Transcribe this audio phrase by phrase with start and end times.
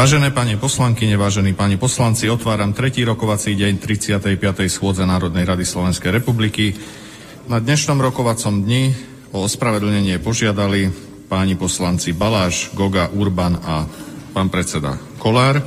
[0.00, 4.32] Vážené pani poslankyne, vážení pani poslanci, otváram tretí rokovací deň 35.
[4.72, 6.72] schôdze Národnej rady Slovenskej republiky.
[7.52, 8.96] Na dnešnom rokovacom dni
[9.36, 10.88] o ospravedlnenie požiadali
[11.28, 13.84] páni poslanci Baláš, Goga, Urban a
[14.32, 15.60] pán predseda Kolár.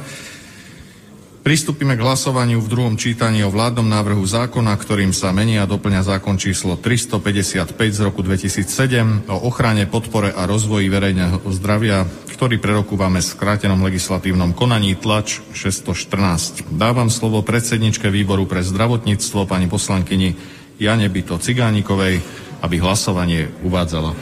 [1.45, 6.09] Pristúpime k hlasovaniu v druhom čítaní o vládnom návrhu zákona, ktorým sa mení a doplňa
[6.09, 13.21] zákon číslo 355 z roku 2007 o ochrane, podpore a rozvoji verejného zdravia, ktorý prerokúvame
[13.21, 16.65] v skrátenom legislatívnom konaní tlač 614.
[16.73, 20.33] Dávam slovo predsedničke výboru pre zdravotníctvo pani poslankyni
[20.81, 22.25] Jane Byto Cigánikovej,
[22.65, 24.17] aby hlasovanie uvádzala.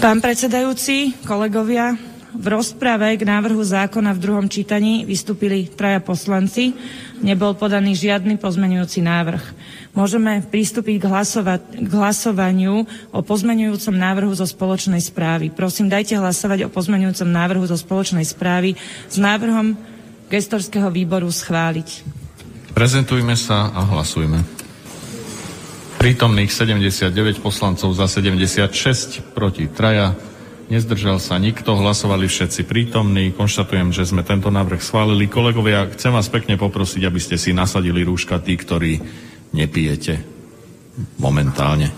[0.00, 1.92] Pán predsedajúci, kolegovia,
[2.32, 6.72] v rozprave k návrhu zákona v druhom čítaní vystúpili traja poslanci.
[7.20, 9.44] Nebol podaný žiadny pozmenujúci návrh.
[9.92, 15.52] Môžeme pristúpiť k, hlasova- k hlasovaniu o pozmenujúcom návrhu zo spoločnej správy.
[15.52, 18.72] Prosím, dajte hlasovať o pozmenujúcom návrhu zo spoločnej správy
[19.12, 19.76] s návrhom
[20.32, 22.08] gestorského výboru schváliť.
[22.72, 24.40] Prezentujme sa a hlasujme.
[26.00, 30.16] Prítomných 79 poslancov za 76, proti traja,
[30.72, 33.28] Nezdržal sa nikto, hlasovali všetci prítomní.
[33.36, 35.28] Konštatujem, že sme tento návrh schválili.
[35.28, 38.96] Kolegovia, chcem vás pekne poprosiť, aby ste si nasadili rúška tí, ktorí
[39.52, 40.20] nepijete
[41.16, 41.88] momentálne.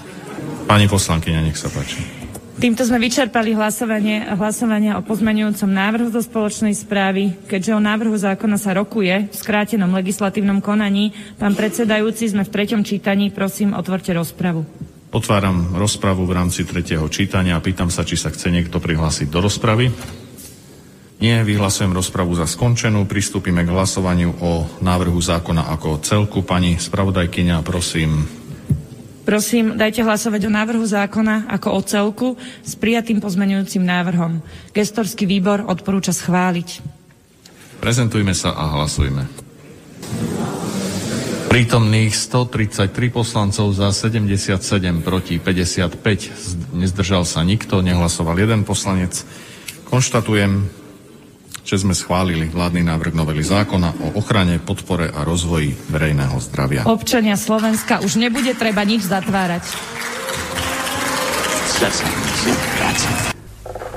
[0.65, 2.25] Pani poslankyňa, nech sa páči.
[2.54, 7.34] Týmto sme vyčerpali hlasovanie, hlasovanie o pozmenujúcom návrhu zo spoločnej správy.
[7.50, 12.87] Keďže o návrhu zákona sa rokuje v skrátenom legislatívnom konaní, pán predsedajúci, sme v treťom
[12.87, 14.62] čítaní, prosím, otvorte rozpravu.
[15.10, 19.43] Otváram rozpravu v rámci tretieho čítania a pýtam sa, či sa chce niekto prihlásiť do
[19.43, 19.91] rozpravy.
[21.22, 23.06] Nie, vyhlasujem rozpravu za skončenú.
[23.06, 26.42] Pristúpime k hlasovaniu o návrhu zákona ako celku.
[26.42, 28.26] Pani spravodajkyňa, prosím.
[29.25, 32.28] Prosím, dajte hlasovať o návrhu zákona ako o celku
[32.60, 34.44] s prijatým pozmenujúcim návrhom.
[34.76, 36.84] Gestorský výbor odporúča schváliť.
[37.81, 39.25] Prezentujme sa a hlasujme.
[41.48, 44.60] Prítomných 133 poslancov za 77
[45.00, 46.76] proti 55.
[46.76, 49.25] Nezdržal sa nikto, nehlasoval jeden poslanec.
[49.88, 50.83] Konštatujem,
[51.64, 56.84] že sme schválili vládny návrh novely zákona o ochrane, podpore a rozvoji verejného zdravia.
[56.84, 59.64] Občania Slovenska už nebude treba nič zatvárať.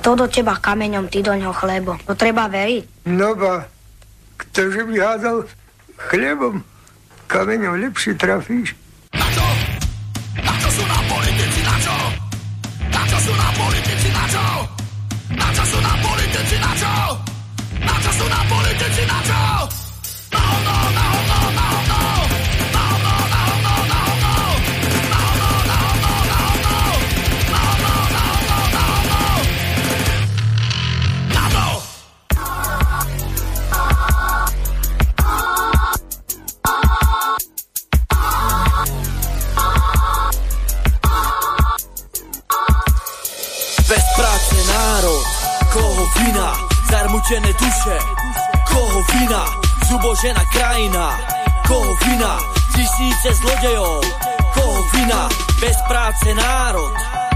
[0.01, 1.99] To do teba kameňom, ty do ňoho chlebo.
[2.07, 3.11] To treba veriť.
[3.11, 3.67] No ba,
[4.39, 5.43] ktože by hádal
[6.07, 6.63] chlebom?
[7.27, 8.73] kameňom lepšie trafíš.
[9.11, 9.45] Na čo?
[10.39, 11.95] Na čo sú na politici, na čo?
[12.87, 14.45] Na čo sú na politici, na čo?
[15.35, 17.26] Na čo sú na politici, na čo?
[17.87, 18.25] Na čo sú?
[20.33, 21.97] No, no, no, no, no, no.
[46.15, 47.97] vina, zarmučené duše,
[48.71, 49.43] koho vina,
[49.87, 51.19] zubožená krajina,
[51.67, 52.39] koho vina,
[52.75, 54.01] tisíce zlodejov,
[54.53, 55.29] koho vina,
[55.61, 56.93] bez práce národ,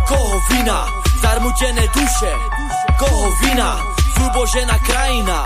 [0.08, 0.88] koho vina,
[1.22, 2.32] zarmučené duše,
[3.00, 3.70] koho vina,
[4.18, 5.40] zubožená krajina,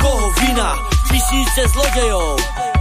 [0.00, 0.76] koho vina,
[1.10, 2.36] tisíce zlodejov,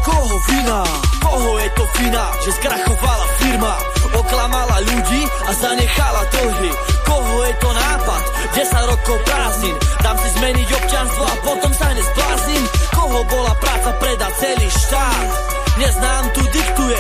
[0.06, 0.84] koho vina,
[1.22, 3.74] koho je to vina, že skrachovala firma,
[4.16, 6.72] oklamala ľudí a zanechala dlhy,
[7.08, 8.24] koho je to nápad,
[8.56, 12.64] 10 rokov prázdnin, dám si zmeniť občanstvo a potom sa nezbláznim,
[12.96, 15.28] koho bola práca predá celý štát.
[15.80, 17.00] Neznám tu diktuje,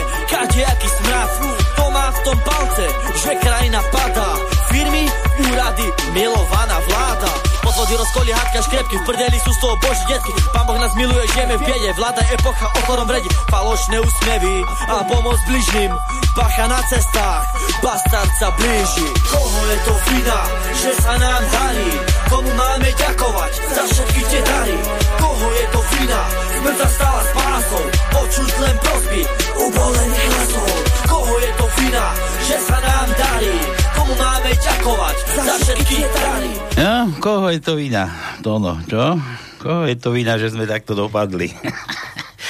[0.63, 1.29] aký smrad,
[1.75, 2.85] to má v tom palce,
[3.19, 4.50] že krajina padá.
[4.71, 5.05] Firmy,
[5.51, 7.31] úrady, milovaná vláda,
[7.61, 10.33] Podvody, rozkoly, hádka, škrepky, v prdeli sú z toho boží detky.
[10.49, 13.29] Pán Boh nás miluje, žijeme v biede, vláda epocha ochorom vredi.
[13.53, 15.93] Falošné úsmevy a pomoc bližným.
[16.33, 17.45] Bacha na cestách,
[17.85, 19.07] bastard sa blíži.
[19.29, 20.39] Koho je to vina,
[20.73, 21.91] že sa nám darí?
[22.33, 24.77] Komu máme ďakovať za všetky tie dary?
[25.21, 26.21] Koho je to vina,
[26.57, 27.83] smrť stala spásou.
[28.09, 29.21] Počuť len prosby,
[29.53, 30.71] ubolených hlasov.
[31.05, 32.05] Koho je to vina,
[32.41, 33.80] že sa nám darí?
[34.01, 35.15] Komu máme ďakovať
[35.45, 36.51] za všetky tie dary?
[36.73, 38.09] No, koho je to vina?
[38.41, 39.13] Tono, čo?
[39.61, 41.53] Koho je to vina, že sme takto dopadli?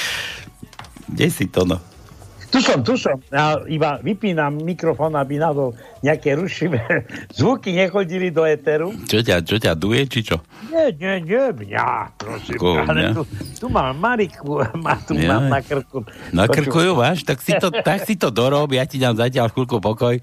[1.12, 1.76] Kde si Tono?
[2.48, 3.20] Tu som, tu som.
[3.28, 7.04] Ja iba vypínam mikrofón, aby na to nejaké rušivé
[7.36, 8.96] zvuky nechodili do éteru.
[9.04, 10.40] Čo ťa, čo ťa duje, či čo?
[10.72, 12.56] Nie, nie, nie, mňa, prosím.
[12.56, 13.10] Koho, ale mňa?
[13.12, 13.22] tu,
[13.60, 14.56] tu mám Mariku,
[14.88, 15.36] má tu Ja.
[15.36, 16.00] mám na krku.
[16.32, 17.28] Na krku ju máš?
[17.28, 20.16] Tak si to, tak si to dorob, ja ti dám zatiaľ chvíľku pokoj.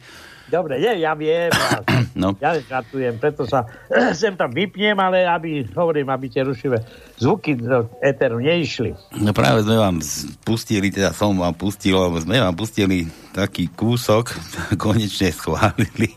[0.50, 1.54] Dobre, nie, ja viem.
[1.54, 1.80] Ja,
[2.20, 2.34] No.
[2.42, 3.64] ja nežartujem, preto sa
[4.20, 6.82] sem tam vypnem, ale aby, hovorím, aby tie rušivé
[7.20, 8.96] zvuky do éteru neišli.
[9.20, 10.00] No práve sme vám
[10.48, 14.32] pustili, teda som vám pustil, sme vám pustili taký kúsok,
[14.84, 16.16] konečne schválili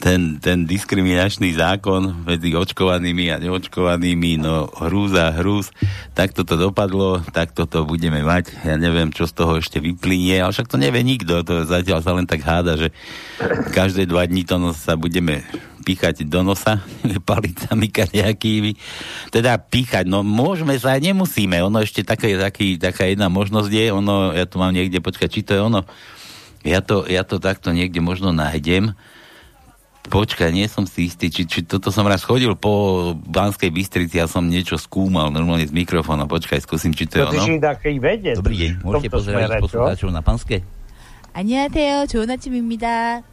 [0.00, 5.70] ten, ten diskriminačný zákon medzi očkovanými a neočkovanými, no hrúza, hrúz.
[6.16, 8.64] Tak toto dopadlo, tak toto budeme mať.
[8.64, 12.16] Ja neviem, čo z toho ešte vyplynie, ale však to nevie nikto, to zatiaľ sa
[12.16, 12.88] len tak háda, že
[13.70, 15.44] každé dva dní to sa budeme
[15.87, 16.79] píchať do nosa
[17.29, 18.79] palicami nejakými.
[19.29, 21.59] Teda píchať, no môžeme sa aj nemusíme.
[21.63, 25.41] Ono ešte také, taký, taká jedna možnosť je, ono, ja tu mám niekde, počkať, či
[25.43, 25.81] to je ono,
[26.63, 28.95] ja to, ja to takto niekde možno nájdem.
[30.03, 34.27] Počkaj, nie som si istý, či, či toto som raz chodil po Banskej Bystrici, ja
[34.27, 36.27] som niečo skúmal normálne z mikrofónu.
[36.27, 37.47] Počkaj, skúsim, či to je To ty ono.
[37.47, 38.35] si taký vedec.
[38.35, 39.63] Dobrý deň, v môžete tomto pozerať smere, čo?
[39.63, 40.57] poslucháčov na Panske?
[41.33, 42.05] 안녕하세요.
[42.05, 43.23] 좋은 아침입니다.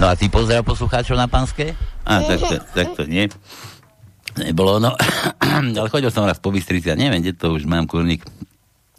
[0.00, 1.76] No a ty pozerá poslucháčov na Panske?
[2.08, 3.28] A, tak to, tak to nie.
[4.38, 4.96] Nebolo ono.
[5.78, 8.24] Ale chodil som raz po Bystrici a neviem, kde to už mám kurník,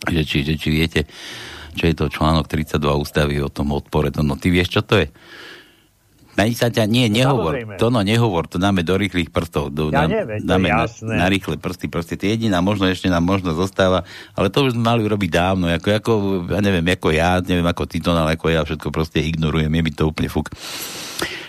[0.05, 1.09] že či, že či viete,
[1.73, 4.13] čo je to článok 32 ústavy o tom odpore.
[4.13, 5.07] To, no ty vieš, čo to je?
[6.39, 7.59] Na nič sa ťa, nie, nehovor.
[7.59, 7.75] Samozrejme.
[7.83, 9.75] To no, nehovor, to dáme do rýchlych prstov.
[9.75, 13.11] Do, Ja dám- neviem, dáme na, na rýchle prsty, proste to je jediná možnosť, ešte
[13.11, 14.07] nám možno zostáva,
[14.39, 16.11] ale to už sme mali urobiť dávno, ako, ako,
[16.47, 19.81] ja neviem, ako ja, neviem ako ty to, ale ako ja všetko proste ignorujem, je
[19.83, 20.47] mi to úplne fuk.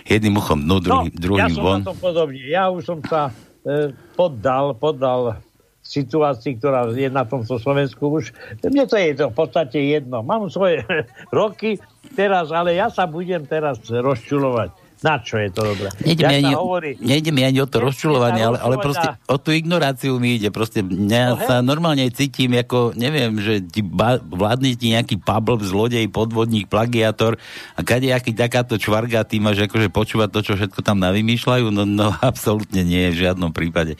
[0.03, 1.79] Jedným uchom, no druhým, no, druhým ja som von.
[1.79, 2.41] na tom podobne.
[2.43, 3.31] Ja už som sa
[3.63, 5.39] e, poddal, poddal
[5.81, 8.31] situácii, ktorá je na tomto Slovensku už.
[8.61, 10.21] Mne to je to v podstate jedno.
[10.21, 10.85] Mám svoje
[11.33, 11.81] roky
[12.13, 14.80] teraz, ale ja sa budem teraz rozčulovať.
[15.01, 15.89] Na čo je to dobré?
[16.05, 19.41] Nejde, mi Jak ani, hovorí, nejde mi ani o to rozčulovanie, ale, ale proste o
[19.41, 20.53] tú ignoráciu mi ide.
[20.53, 25.57] Proste ja No sa normálne cítim ako, neviem, že ti ba- vládne ti nejaký pabl,
[25.57, 27.41] zlodej, podvodník, plagiátor
[27.73, 31.73] a kadejaký takáto čvarga, ty máš akože počúvať to, čo všetko tam navymýšľajú?
[31.73, 33.97] No, no absolútne nie, v žiadnom prípade.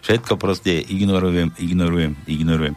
[0.00, 2.72] Všetko proste ignorujem, ignorujem, ignorujem.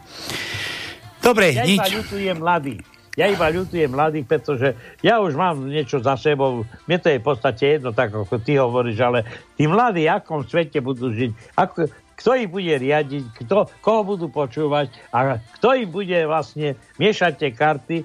[1.24, 1.80] Dobre, ja nič.
[1.88, 2.91] ľutujem mladých.
[3.12, 4.68] Ja iba ľutujem mladých, pretože
[5.04, 6.64] ja už mám niečo za sebou.
[6.88, 9.28] Mne to je v podstate jedno, tak ako ty hovoríš, ale
[9.60, 14.94] tí mladí, akom svete budú žiť, ako, kto ich bude riadiť, kto, koho budú počúvať?
[15.12, 17.96] A kto im bude vlastne miešať tie karty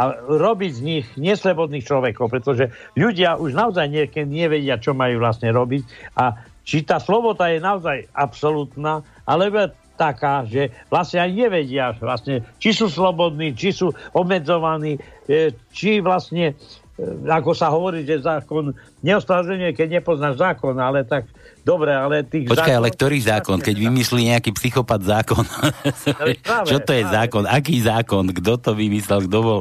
[0.00, 5.52] a robiť z nich neslobodných človekov, pretože ľudia už naozaj niekedy nevedia, čo majú vlastne
[5.52, 5.82] robiť.
[6.16, 9.68] A či tá sloboda je naozaj absolútna, alebo
[10.00, 14.96] taká, že vlastne aj nevedia, vlastne, či sú slobodní, či sú obmedzovaní,
[15.28, 16.56] e, či vlastne,
[16.96, 18.72] e, ako sa hovorí, že zákon
[19.04, 21.28] neospravedlňuje, keď nepoznáš zákon, ale tak
[21.70, 23.58] dobre, ale tých Počkaj, ale zákonov- ktorý zákon?
[23.62, 25.44] Keď vymyslí nejaký psychopat zákon.
[26.42, 27.14] práve, čo to je práve.
[27.14, 27.44] zákon?
[27.46, 28.24] Aký zákon?
[28.34, 29.30] Kto to vymyslel?
[29.30, 29.58] Kto bol?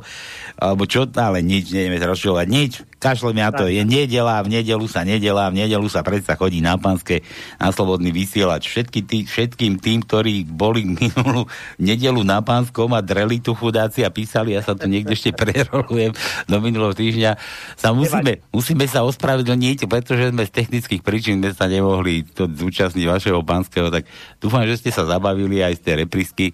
[0.57, 1.05] Alebo čo?
[1.05, 2.47] Ale nič, nejdeme sa rozčulovať.
[2.49, 2.73] Nič.
[2.99, 3.71] Kašlem ja to.
[3.71, 7.23] Je nedela, v nedelu sa nedela, v nedelu sa predsa chodí na pánske,
[7.55, 8.67] na slobodný vysielač.
[8.67, 11.47] Všetky tý, všetkým tým, ktorí boli minulú
[11.79, 16.11] nedelu na pánskom a dreli tu chudáci a písali, ja sa tu niekde ešte prerolujem
[16.47, 17.31] do minulého týždňa,
[17.75, 21.98] sa musíme, musíme sa ospravedlniť, pretože sme z technických príčin sme sa nemohli
[22.33, 24.07] to zúčastniť vašeho pánskeho, tak
[24.39, 26.47] dúfam, že ste sa zabavili aj z tej reprisky.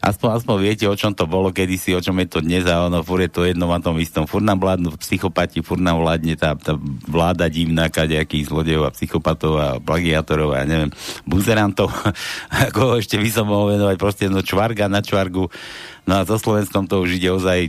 [0.00, 3.04] Aspoň, aspoň viete, o čom to bolo kedysi, o čom je to dnes a ono,
[3.04, 4.24] fur je to jedno na tom istom.
[4.24, 6.72] Fur nám vládnu psychopati, fur nám vládne tá, tá
[7.04, 10.88] vláda divná, kadejakých zlodejov a psychopatov a plagiátorov a neviem,
[11.28, 11.92] buzerantov.
[12.72, 15.52] Ako ešte by som mohol venovať proste no čvarga na čvargu.
[16.08, 17.68] No a so Slovenskom to už ide ozaj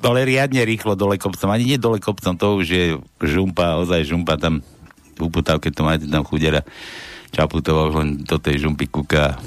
[0.00, 1.48] ale riadne rýchlo dole kopcom.
[1.52, 2.84] Ani nie dole kopcom, to už je
[3.20, 4.64] žumpa, ozaj žumpa tam
[5.28, 6.64] uputávke to máte tam chudera
[7.30, 9.38] Čaputová len do tej žumpy kúka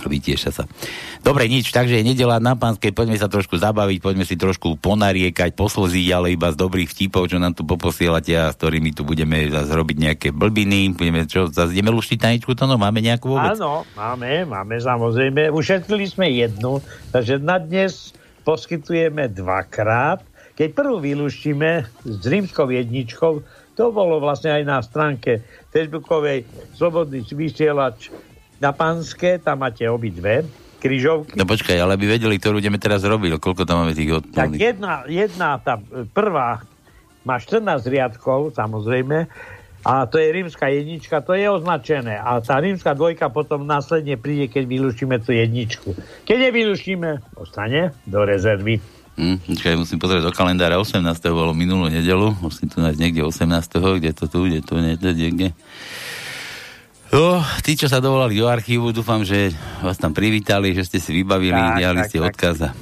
[0.00, 0.64] vytieša sa.
[1.20, 5.54] Dobre, nič, takže je nedela na pánskej, poďme sa trošku zabaviť, poďme si trošku ponariekať,
[5.54, 9.46] poslziť, ale iba z dobrých vtipov, čo nám tu poposielate a s ktorými tu budeme
[9.52, 13.54] zase robiť nejaké blbiny, budeme čo, zase ideme luštiť taničku, to no, máme nejakú vôbec?
[13.54, 15.52] Áno, máme, máme samozrejme.
[15.52, 16.82] Ušetrili sme jednu,
[17.14, 20.24] takže na dnes poskytujeme dvakrát.
[20.52, 23.40] Keď prvú vylúštime s rímskou jedničkou,
[23.82, 25.42] to bolo vlastne aj na stránke
[25.74, 26.46] facebookovej
[26.78, 28.14] Slobodný vysielač
[28.62, 30.46] na Panské, tam máte obidve
[30.78, 31.34] križovky.
[31.34, 34.60] No počkaj, ale aby vedeli, ktorú ideme teraz robiť, koľko tam máme tých Tak odpolných.
[34.62, 35.82] jedna, jedna tá
[36.14, 36.62] prvá
[37.26, 39.26] má 14 riadkov, samozrejme,
[39.82, 42.14] a to je rímska jednička, to je označené.
[42.14, 45.98] A tá rímska dvojka potom následne príde, keď vylúčime tú jedničku.
[46.22, 48.78] Keď nevylúčime, ostane do rezervy.
[49.12, 51.04] Hm, počkaj, musím pozrieť do kalendára, 18.
[51.28, 53.44] bolo minulú nedelu, musím tu nájsť niekde 18.
[54.00, 55.52] kde to tu, kde to, nie, to, niekde.
[57.12, 59.52] Oh, tí, čo sa dovolali do archívu, dúfam, že
[59.84, 62.26] vás tam privítali, že ste si vybavili, Tak, diali tak, ste tak.
[62.28, 62.68] odkaza.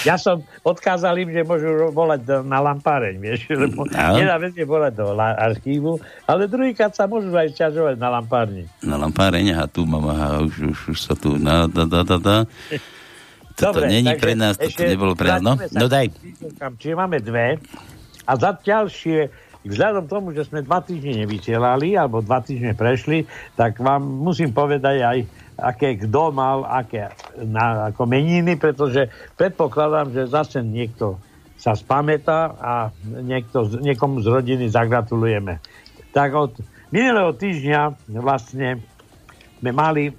[0.00, 4.16] Ja som odkázal im, že môžu volať na lampáreň, vieš, lebo No.
[4.16, 8.64] jedna vec je volať do archívu, ale druhýkrát sa môžu aj sťažovať na lampárni.
[8.80, 12.16] Na lampáreň, a tu mám, aha, už, už, už sa tu, na, da, da, da,
[12.16, 12.36] da.
[13.60, 15.44] Toto Dobre, není pre nás, toto nebolo pre nás.
[15.44, 16.08] No, no daj.
[16.80, 17.60] Čiže máme dve.
[18.24, 19.28] A za ďalšie,
[19.68, 23.28] vzhľadom tomu, že sme dva týždne nevysielali, alebo dva týždne prešli,
[23.60, 25.18] tak vám musím povedať aj,
[25.60, 31.20] aké kto mal, aké na, ako meniny, pretože predpokladám, že zase niekto
[31.60, 32.72] sa spamätá a
[33.04, 35.60] niekto, niekomu z rodiny zagratulujeme.
[36.16, 36.52] Tak od
[36.88, 38.80] minulého týždňa vlastne
[39.60, 40.16] sme mali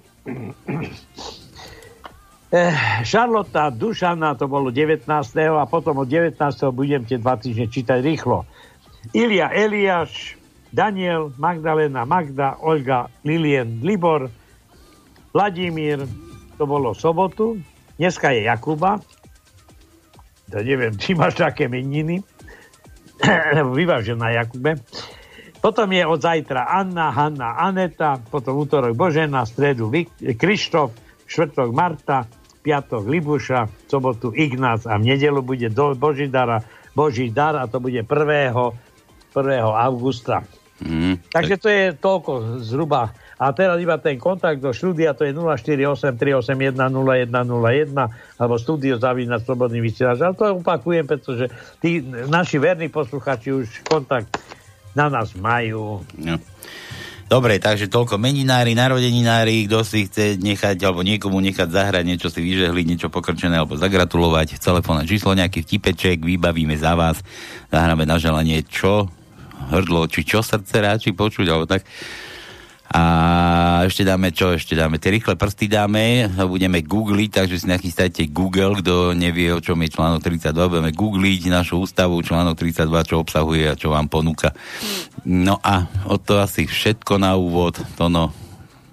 [3.03, 5.07] Šarlota Dušana, to bolo 19.
[5.55, 6.35] a potom od 19.
[6.75, 8.43] budem tie dva týždne čítať rýchlo.
[9.15, 10.35] Ilia Eliáš,
[10.67, 14.27] Daniel, Magdalena, Magda, Olga, Lilien, Libor,
[15.31, 16.03] Vladimír,
[16.59, 17.55] to bolo sobotu.
[17.95, 18.99] Dneska je Jakuba.
[20.51, 22.19] To neviem, či máš také meniny.
[24.19, 24.75] Na Jakube.
[25.63, 29.87] Potom je od zajtra Anna, Hanna, Aneta, potom útorok Božena, stredu
[30.19, 30.91] Krištof,
[31.29, 32.27] štvrtok Marta,
[32.61, 36.61] piatok Libuša, v sobotu Ignác a v nedelu bude do Božidara,
[36.93, 38.07] Boží dar a to bude 1.
[38.07, 38.77] 1.
[39.87, 40.43] augusta.
[40.81, 42.31] Mm, Takže to je toľko
[42.65, 43.13] zhruba.
[43.41, 47.93] A teraz iba ten kontakt do štúdia, to je 048 381 0101
[48.37, 50.21] alebo studio zavínať slobodný vysielač.
[50.21, 51.49] Ale to opakujem, pretože
[51.81, 54.41] tí naši verní posluchači už kontakt
[54.93, 56.01] na nás majú.
[56.17, 56.37] No.
[57.31, 62.43] Dobre, takže toľko meninári, narodeninári, kto si chce nechať, alebo niekomu nechať zahrať, niečo si
[62.43, 67.23] vyžehliť, niečo pokrčené, alebo zagratulovať, telefónne číslo, nejaký vtipeček, vybavíme za vás,
[67.71, 69.07] zahráme na želanie, čo
[69.71, 71.87] hrdlo, či čo srdce radši počuť, alebo tak.
[72.91, 73.03] A
[73.83, 74.51] ešte dáme čo?
[74.51, 76.03] Ešte dáme tie rýchle prsty dáme,
[76.43, 81.47] budeme googliť, takže si nachystajte Google, kto nevie, o čom je článok 32, budeme googliť
[81.47, 84.51] našu ústavu, článok 32, čo obsahuje a čo vám ponúka.
[85.23, 88.35] No a o to asi všetko na úvod, to no.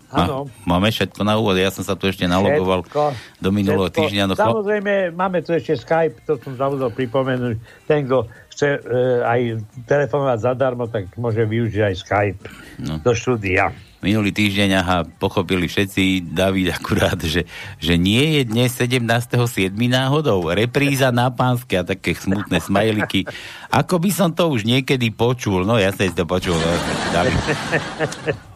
[0.08, 0.48] Áno.
[0.64, 3.04] Máme všetko na úvod, ja som sa tu ešte nalogoval Všetko,
[3.44, 3.98] do minulého všetko.
[4.00, 4.22] týždňa.
[4.24, 7.56] No, chlo- Samozrejme, máme tu ešte Skype, to som zabudol pripomenúť.
[7.84, 8.80] Ten, kto chce e,
[9.20, 9.40] aj
[9.84, 12.40] telefonovať zadarmo, tak môže využiť aj Skype
[12.80, 13.04] No.
[13.04, 13.68] do štúdia.
[13.98, 17.46] Minulý týždeň aha, pochopili všetci, David akurát, že,
[17.82, 19.74] že nie je dnes 17.7.
[19.74, 20.46] náhodou.
[20.54, 23.26] Repríza na pánske a také smutné smajliky.
[23.74, 25.66] Ako by som to už niekedy počul.
[25.66, 26.54] No ja si to počul.
[26.54, 26.72] No,
[27.10, 27.38] David.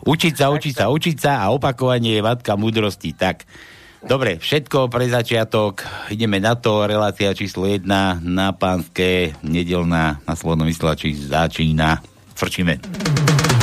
[0.02, 3.14] Učiť sa, učiť sa, učiť sa a opakovanie je matka múdrosti.
[3.14, 3.46] Tak,
[4.02, 5.87] dobre, všetko pre začiatok.
[6.11, 6.87] Ideme na to.
[6.87, 7.87] Relácia číslo 1
[8.22, 12.02] na pánske, nedelná na Slobodnom vysielači začína.
[12.34, 13.62] Frčíme.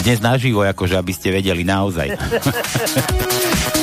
[0.00, 2.08] Dnes naživo, akože aby ste vedeli naozaj.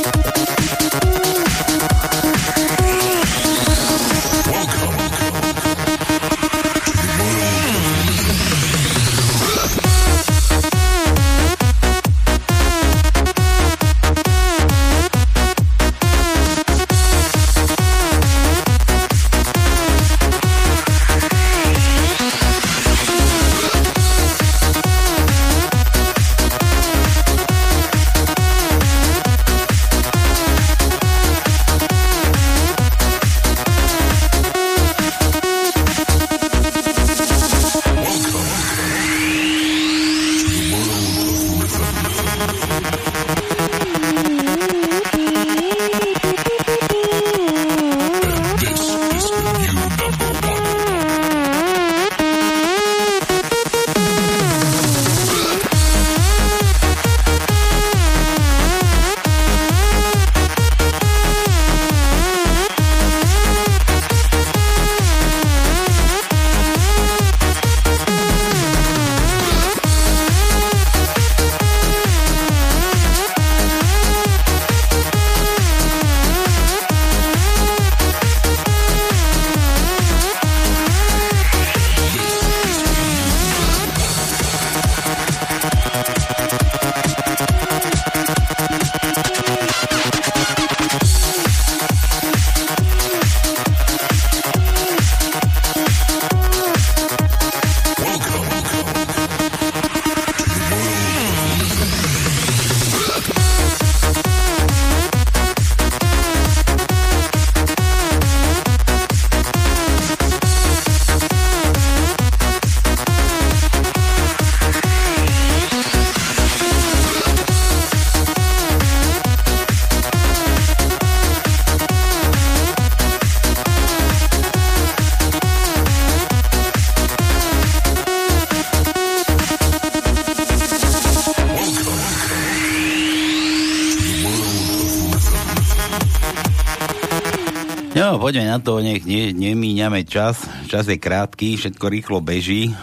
[138.27, 140.43] poďme na to, nech ne, nemíňame čas.
[140.67, 142.75] Čas je krátky, všetko rýchlo beží.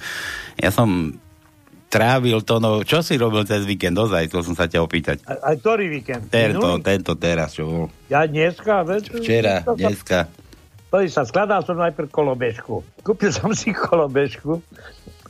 [0.64, 1.12] ja som
[1.92, 5.20] trávil to, no čo si robil cez víkend ozaj, chcel som sa ťa opýtať.
[5.28, 6.32] A, aj ktorý víkend?
[6.32, 7.84] Tento, tento teraz, čo bol.
[8.08, 8.88] Ja dneska?
[8.88, 10.32] Veď, Včera, to dneska.
[10.88, 12.80] Ktorý sa skladal som najprv kolobežku.
[13.04, 14.64] Kúpil som si kolobežku.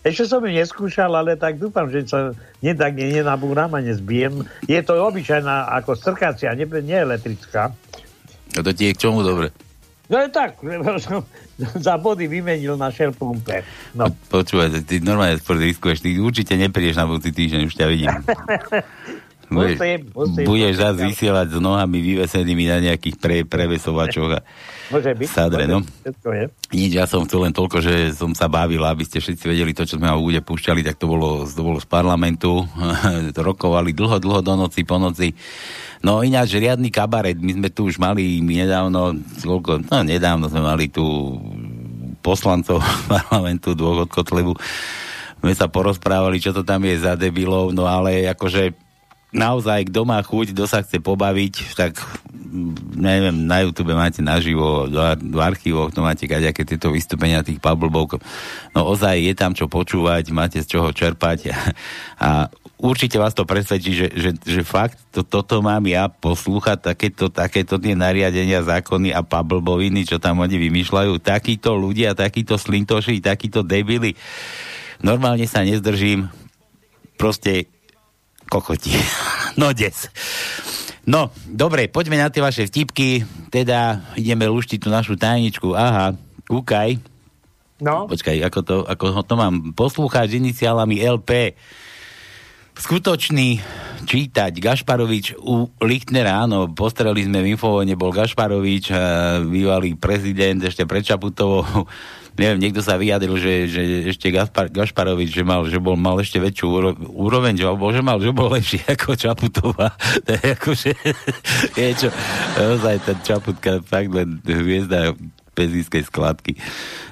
[0.07, 2.31] Ešte som ju neskúšal, ale tak dúfam, že sa
[2.63, 4.47] nedak nenabúram a nezbijem.
[4.71, 7.75] Je to obyčajná ako strkacia, nie, nie elektrická.
[8.57, 9.53] A to ti je k čomu dobre?
[10.07, 11.27] No je tak, lebo som
[11.59, 13.67] za body vymenil na Shell pumpe.
[13.91, 14.07] No.
[14.31, 18.15] Počúvaj, ty normálne sport riskuješ, ty určite neprídeš na budúci týždeň, už ťa vidím.
[19.47, 20.45] Budeš, Musím, musím.
[20.45, 24.41] budeš zás vysielať s nohami vyvesenými na nejakých pre, prevesovačoch a
[24.91, 25.29] Môže byť.
[25.31, 25.79] Sadre, môže no.
[25.83, 26.45] byť, Všetko je.
[26.75, 29.87] nič, ja som chcel len toľko, že som sa bavil, aby ste všetci vedeli to,
[29.87, 32.67] čo sme na úde púšťali, tak to bolo, to bolo z parlamentu,
[33.37, 35.31] to rokovali dlho, dlho do noci, po noci.
[36.03, 39.15] No ináč, riadny kabaret, my sme tu už mali nedávno,
[39.47, 41.03] koľko, no nedávno sme mali tu
[42.19, 44.55] poslancov parlamentu dvoch od Kotlebu.
[45.47, 48.86] My sa porozprávali, čo to tam je za debilov, no ale akože
[49.37, 52.01] naozaj, kto má chuť, kto sa chce pobaviť, tak
[52.33, 57.45] mm, neviem, na YouTube máte naživo, do, ar- do archívov, to máte kaďaké tieto vystúpenia
[57.45, 58.17] tých Pavlbov.
[58.73, 61.53] No ozaj je tam čo počúvať, máte z čoho čerpať
[62.25, 62.49] a
[62.81, 67.77] určite vás to presvedčí, že, že, že fakt to, toto mám ja poslúchať, takéto, takéto
[67.77, 74.17] tie nariadenia, zákony a Pavlboviny, čo tam oni vymýšľajú, takíto ľudia, takíto slintoši, takíto debili.
[75.05, 76.33] Normálne sa nezdržím,
[77.21, 77.69] proste
[78.49, 78.95] kokoti.
[79.57, 80.13] No des.
[81.09, 83.25] No, dobre, poďme na tie vaše vtipky.
[83.49, 85.73] Teda ideme luštiť tú našu tajničku.
[85.73, 86.13] Aha,
[86.45, 87.01] kúkaj.
[87.81, 89.73] No, Počkaj, ako to, ako to mám?
[89.73, 91.57] Poslúchať s iniciálami LP.
[92.77, 93.65] Skutočný
[94.05, 98.99] čítať Gašparovič u Lichtnera, áno, postreli sme v infovojne, bol Gašparovič, eh,
[99.49, 101.65] bývalý prezident ešte pred Čaputovou.
[102.37, 103.81] Neviem, niekto sa vyjadril, že, že
[104.13, 108.05] ešte Gaspar, Gašparovič, že, mal, že bol, mal ešte väčšiu úro, úroveň, že, alebo že
[108.05, 109.97] mal, že bol lepší ako Čaputová.
[110.29, 110.93] To je akože,
[111.81, 112.09] je čo,
[112.61, 115.17] naozaj ten Čaputka fakt len hviezda
[115.57, 116.61] pezískej skladky.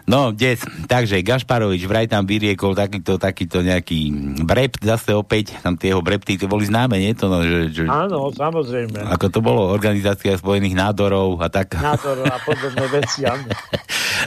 [0.04, 4.12] No, des, takže Gašparovič vraj tam vyriekol takýto, takýto nejaký
[4.44, 7.82] brept, zase opäť, tam tie jeho brepty, tie boli známe, nie to, no, že, že,
[7.88, 9.00] áno, samozrejme.
[9.00, 11.80] ako to bolo, Organizácia spojených nádorov a tak.
[11.80, 13.48] Názor a podobné veci, áno.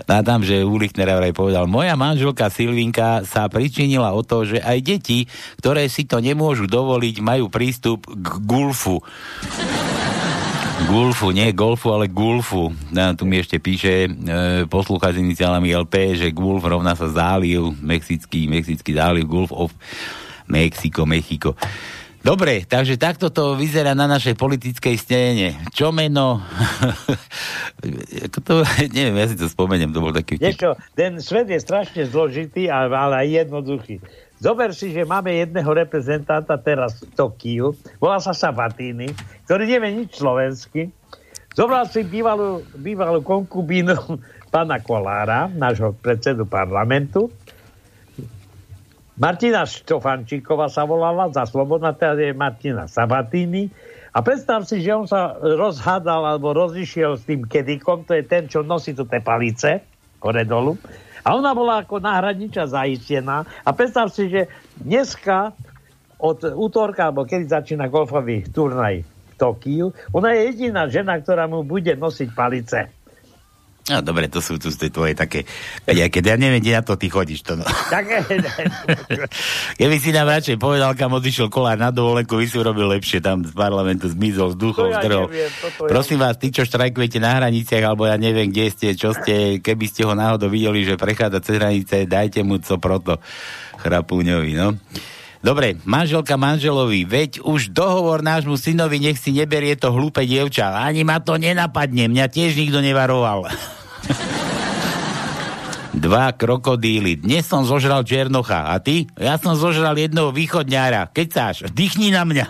[0.08, 4.62] A tam, že u Lichtnera vraj povedal, moja manželka Silvinka sa pričinila o to, že
[4.62, 5.26] aj deti,
[5.60, 9.02] ktoré si to nemôžu dovoliť, majú prístup k gulfu.
[10.86, 12.70] Gulfu, nie golfu, ale gulfu.
[12.94, 14.10] No, tu mi ešte píše e,
[14.70, 19.74] poslúcha s iniciálami LP, že gulf rovná sa záliv, mexický, mexický záliv, gulf of
[20.46, 21.58] Mexiko, Mexiko.
[22.22, 25.48] Dobre, takže takto to vyzerá na našej politickej scéne.
[25.74, 26.38] Čo meno?
[28.48, 30.40] To, neviem, ja si to spomeniem, to bol taký.
[30.40, 34.02] Vieš ten svet je strašne zložitý, ale aj jednoduchý.
[34.38, 39.10] Zober si, že máme jedného reprezentanta teraz v Tokiu, volá sa Sabatini,
[39.50, 40.94] ktorý nevie nič slovensky.
[41.58, 43.98] Zobral si bývalú, bývalú konkubínu
[44.54, 47.34] pána Kolára, nášho predsedu parlamentu.
[49.18, 53.74] Martina Štofančíková sa volala za slobodná, teraz je Martina Sabatini.
[54.14, 58.46] A predstav si, že on sa rozhádal alebo rozišiel s tým kedikom, to je ten,
[58.46, 59.82] čo nosí tu tie palice,
[60.22, 60.78] hore dolu.
[61.28, 63.44] A ona bola ako náhradniča zaistená.
[63.68, 64.48] A predstav si, že
[64.80, 65.52] dneska
[66.16, 71.68] od útorka, alebo kedy začína golfový turnaj v Tokiu, ona je jediná žena, ktorá mu
[71.68, 72.97] bude nosiť palice.
[73.88, 75.48] No dobre, to sú tu tie tvoje také,
[75.88, 77.40] keď ja neviem, kde na to ty chodíš.
[77.48, 77.64] To, no.
[77.64, 78.04] Tak,
[79.80, 83.48] Keby si nám radšej povedal, kam odišiel kolár na dovolenku, vy si urobil lepšie, tam
[83.48, 85.32] z parlamentu zmizol, z duchov, ja zdrhol.
[85.32, 89.16] toto ja Prosím vás, tí, čo štrajkujete na hraniciach, alebo ja neviem, kde ste, čo
[89.16, 93.24] ste, keby ste ho náhodou videli, že prechádza cez hranice, dajte mu co proto
[93.80, 94.76] chrapúňovi, no.
[95.48, 100.76] Dobre, manželka manželovi, veď už dohovor nášmu synovi, nech si neberie to hlúpe dievča.
[100.76, 103.48] Ani ma to nenapadne, mňa tiež nikto nevaroval.
[106.04, 107.24] Dva krokodíly.
[107.24, 108.76] Dnes som zožral Černocha.
[108.76, 109.08] A ty?
[109.16, 111.16] Ja som zožral jedného východňára.
[111.16, 112.46] Kecáš, dýchni na mňa.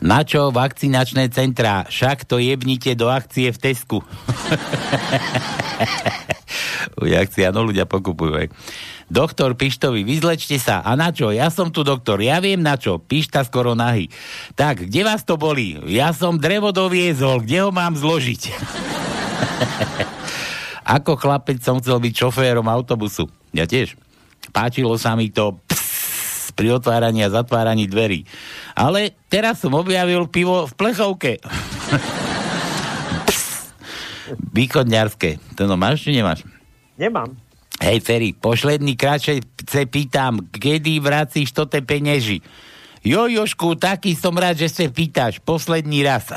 [0.08, 1.84] Na čo vakcinačné centrá?
[1.84, 4.00] Však to jebnite do akcie v Tesku.
[7.24, 8.32] Akcia, no ľudia pokupujú.
[8.36, 8.48] Aj.
[9.14, 10.82] Doktor Pištovi, vyzlečte sa.
[10.82, 11.30] A na čo?
[11.30, 12.98] Ja som tu doktor, ja viem na čo.
[12.98, 14.10] Pišta skoro nahy.
[14.58, 15.78] Tak, kde vás to boli?
[15.86, 18.50] Ja som drevo doviezol, kde ho mám zložiť?
[20.98, 23.30] Ako chlapec som chcel byť šoférom autobusu.
[23.54, 23.94] Ja tiež.
[24.50, 28.26] Páčilo sa mi to ps, pri otváraní a zatváraní dverí.
[28.74, 31.38] Ale teraz som objavil pivo v plechovke.
[34.58, 35.38] Východňarské.
[35.54, 36.42] To no máš, či nemáš?
[36.98, 37.43] Nemám.
[37.82, 42.38] Hej, Ferry, posledný kráčej se pýtam, kedy vracíš to te penieži?
[43.04, 45.42] Jo, Jošku, taký som rád, že sa pýtaš.
[45.42, 46.32] Posledný raz.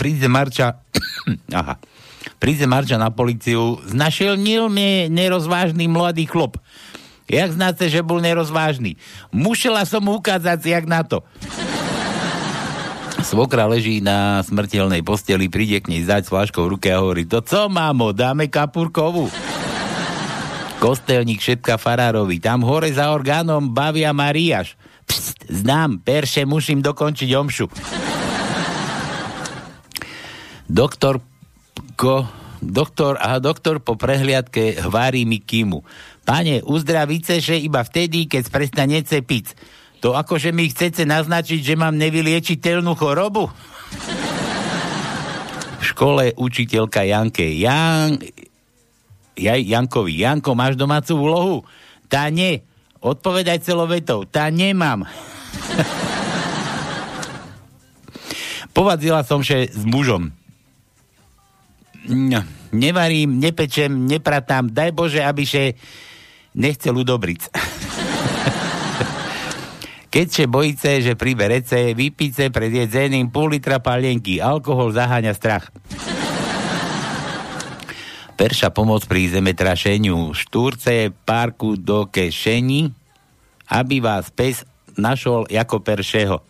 [0.00, 0.80] Príde Marča...
[1.52, 1.76] Aha.
[2.40, 3.78] Príde Marča na policiu.
[3.84, 6.58] Znašiel nilme nerozvážny mladý chlop.
[7.30, 8.98] Jak znáte, že bol nerozvážny?
[9.30, 11.22] Musela som ukázať, jak na to.
[13.22, 17.24] Svokra leží na smrteľnej posteli, príde k nej zať s fláškou v ruke a hovorí,
[17.24, 19.30] to co, mámo, dáme kapurkovú?
[20.82, 24.74] Kostelník šepka farárovi, tam hore za orgánom bavia Mariáš.
[25.06, 27.66] Pst, znám, perše musím dokončiť omšu.
[30.66, 31.22] Doktor
[31.94, 32.26] ko,
[32.58, 35.86] doktor a doktor po prehliadke hvári mi kýmu.
[36.26, 39.54] Pane, uzdravíte, že iba vtedy, keď prestanete piť.
[40.02, 43.46] To akože mi chcete naznačiť, že mám nevyliečiteľnú chorobu?
[45.78, 47.46] V škole učiteľka Janke.
[47.54, 48.18] Jan...
[49.38, 50.18] Ja, Jankovi.
[50.18, 51.56] Janko, máš domácu úlohu?
[52.10, 52.66] Tá nie.
[52.98, 54.26] Odpovedaj celovetou.
[54.26, 55.06] Tá nemám.
[58.76, 60.34] Povadzila som, že s mužom.
[62.74, 64.66] Nevarím, nepečem, nepratám.
[64.66, 65.78] Daj Bože, aby še
[66.58, 67.54] nechcel udobriť.
[70.12, 74.44] Keď sa bojíte, že pri berece, vypíce pred jedzeným pol litra palienky.
[74.44, 75.72] Alkohol zaháňa strach.
[78.36, 80.36] Perša pomoc pri zemetrašeniu.
[80.36, 82.92] Štúrce parku do kešení,
[83.72, 84.68] aby vás pes
[85.00, 86.44] našol ako peršeho.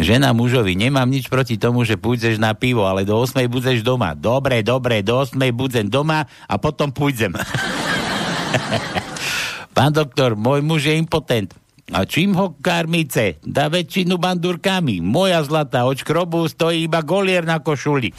[0.00, 4.16] Žena mužovi, nemám nič proti tomu, že pôjdeš na pivo, ale do 8 budeš doma.
[4.16, 7.36] Dobre, dobre, do 8 budem doma a potom pôjdem.
[9.80, 11.56] Pán doktor, môj muž je impotent.
[11.88, 13.40] A čím ho karmice?
[13.40, 15.00] Dá väčšinu bandurkami.
[15.00, 18.12] Moja zlatá od škrobu stojí iba golier na košuli.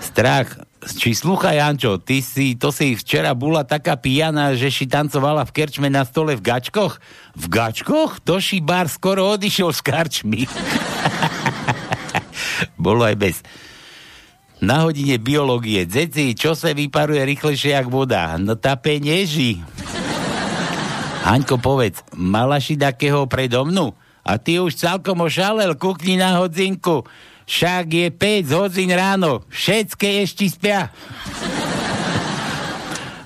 [0.00, 0.64] Strach.
[0.80, 5.52] Či slucha, Jančo, ty si, to si včera bola taká pijana, že si tancovala v
[5.52, 6.96] kerčme na stole v gačkoch?
[7.36, 8.24] V gačkoch?
[8.24, 10.48] To si bar skoro odišiel s karčmi.
[12.80, 13.36] Bolo aj bez.
[14.56, 15.84] Na hodine biológie.
[15.84, 18.40] Dzeci, čo sa vyparuje rýchlejšie jak voda?
[18.40, 19.60] No tá penieži.
[21.26, 23.92] Haňko, povedz, mala si takého predo mnu?
[24.26, 27.06] A ty už celkom ošalel, kukni na hodzinku.
[27.46, 29.46] Však je 5 hodín ráno.
[29.52, 30.90] Všetké ešte spia.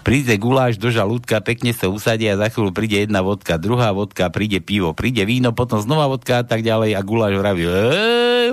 [0.00, 4.32] Príde guláš do žalúdka, pekne sa usadí a za chvíľu príde jedna vodka, druhá vodka,
[4.32, 7.68] príde pivo, príde víno, potom znova vodka a tak ďalej a guláš vraví,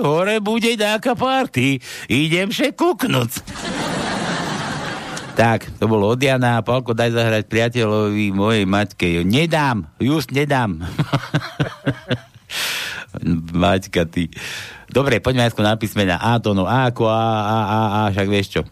[0.04, 1.80] hore bude nejaká party,
[2.12, 3.30] idem še kúknuť.
[5.40, 9.06] tak, to bolo od Jana Palko, daj zahrať priateľovi mojej maťke.
[9.08, 10.82] Jo, nedám, just nedám.
[13.52, 14.28] Maťka, ty.
[14.88, 18.28] Dobre, poďme aj na písmena A, to no A ako A, A, A, A, však
[18.28, 18.62] vieš čo.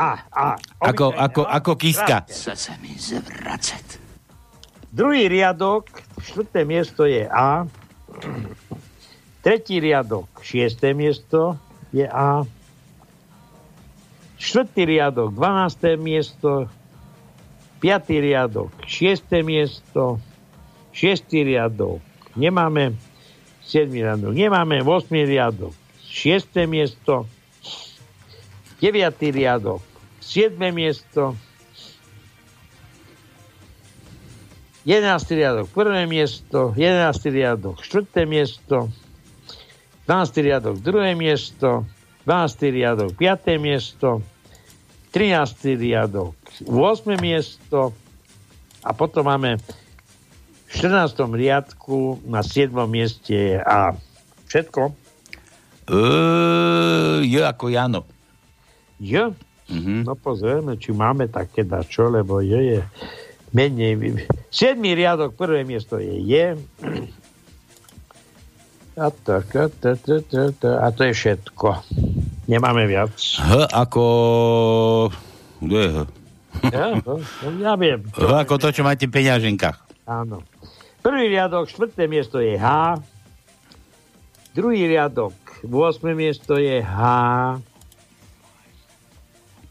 [0.00, 0.46] A, A.
[0.80, 2.24] Ako, ako, ako kiska.
[2.24, 4.00] Chce sa mi zvracať.
[4.88, 5.92] Druhý riadok,
[6.24, 7.68] štvrté miesto je A.
[9.44, 11.60] Tretí riadok, šiesté miesto
[11.92, 12.48] je A.
[14.40, 16.00] Štvrtý riadok, 12.
[16.00, 16.64] miesto.
[17.76, 20.16] Piatý riadok, šiesté miesto.
[20.96, 22.00] Šiestý riadok,
[22.40, 22.96] nemáme.
[23.60, 24.80] Siedmý riadok, nemáme.
[24.80, 25.12] 8.
[25.28, 25.76] riadok,
[26.08, 27.28] šiesté miesto.
[28.80, 29.12] 9.
[29.28, 29.84] riadok,
[30.30, 30.70] 7.
[30.70, 31.34] miesto,
[34.86, 35.34] 11.
[35.34, 36.06] riadok, 1.
[36.06, 37.34] miesto, 11.
[37.34, 38.30] riadok, 4.
[38.30, 38.86] miesto,
[40.06, 40.38] 12.
[40.38, 41.18] riadok, 2.
[41.18, 41.82] miesto,
[42.30, 42.70] 12.
[42.70, 43.58] riadok, 5.
[43.58, 44.22] miesto,
[45.10, 45.74] 13.
[45.74, 47.18] riadok, 8.
[47.18, 47.90] miesto
[48.86, 51.26] a potom máme v 14.
[51.26, 52.70] riadku na 7.
[52.86, 53.98] mieste A.
[54.46, 54.94] Všetko?
[55.90, 58.06] Uh, je ako Jano.
[59.02, 59.34] J?
[59.70, 60.02] Mhm.
[60.02, 62.80] No pozrieme, či máme také dačo, lebo J je
[63.54, 64.26] menej.
[64.50, 64.82] 7.
[64.82, 66.58] riadok, prvé miesto je J.
[68.98, 70.18] A, tak, a, ta, ta,
[70.52, 71.86] ta, a to je všetko.
[72.50, 73.14] Nemáme viac.
[73.38, 74.02] H ako...
[75.62, 75.98] Kto je H?
[76.74, 77.22] Ja, no,
[77.62, 78.02] ja viem.
[78.10, 80.04] H ako to, čo máte v peňaženkách.
[80.10, 80.42] Áno.
[81.00, 82.98] Prvý riadok, štvrté miesto je H.
[84.52, 85.70] Druhý riadok, 8.
[86.12, 86.98] miesto je H.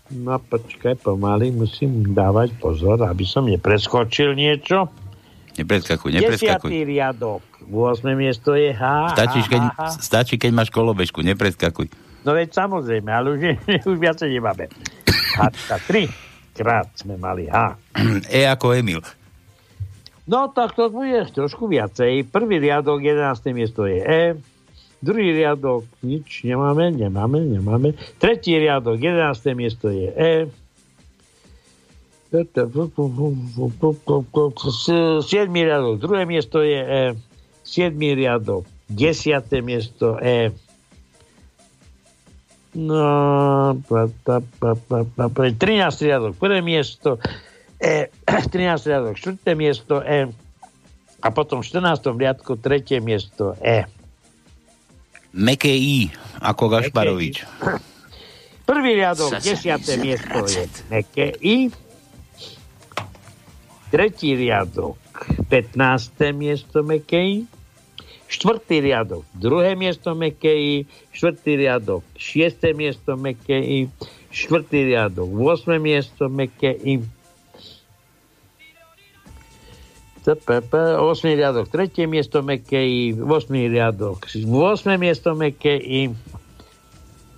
[0.10, 4.90] No počkaj, pomaly musím dávať pozor, aby som nepreskočil niečo.
[5.54, 6.72] Nepreskakuj, Desiatý nepreskakuj.
[6.88, 8.16] riadok, 8.
[8.16, 8.84] miesto je H.
[9.14, 9.62] Stačí, keď,
[10.02, 11.92] stačí, keď máš kolobežku, nepreskakuj.
[12.24, 13.40] No veď samozrejme, ale už,
[13.92, 14.72] už viacej nemáme.
[15.38, 15.40] H,
[15.86, 16.10] tri
[16.58, 17.78] krát sme mali H.
[18.34, 19.00] E ako Emil.
[20.30, 22.30] No tak to bude trošku viacej.
[22.30, 23.50] Prvý riadok, 11.
[23.50, 24.22] miesto je E.
[25.00, 27.96] Druhý riadok, nič nemáme, nemáme, nemáme.
[28.20, 29.56] Tretí riadok, 11.
[29.56, 30.34] miesto je E.
[35.24, 37.04] Siedmý riadok, druhé miesto je E.
[37.64, 40.52] Siedmý riadok, desiaté miesto E.
[42.76, 47.18] No, pa, pa, pa, pa, pa, pa, 13 riadok, prvé miesto
[47.80, 48.12] E,
[48.52, 49.56] 13 riadok, 4.
[49.56, 50.28] miesto E
[51.20, 52.04] a potom v 14.
[52.20, 53.00] riadku 3.
[53.00, 53.99] miesto E.
[55.30, 56.10] Meké I,
[56.42, 57.46] ako Gašparovič.
[58.66, 60.02] Prvý riadok, 10.
[60.02, 61.70] miesto je meké I.
[63.90, 64.98] Tretí riadok,
[65.50, 66.34] 15.
[66.34, 67.38] miesto meké I.
[68.30, 70.76] Štvrtý riadok, druhé miesto meké I.
[71.14, 73.90] Štvrtý riadok, šiesté miesto meké I.
[74.34, 75.78] Štvrtý riadok, 8.
[75.78, 77.02] miesto meké I
[80.36, 81.40] 8.
[81.40, 82.06] riadok, 3.
[82.06, 83.72] miesto Mekej, 8.
[83.72, 85.00] riadok, 8.
[85.00, 86.12] miesto Mekej,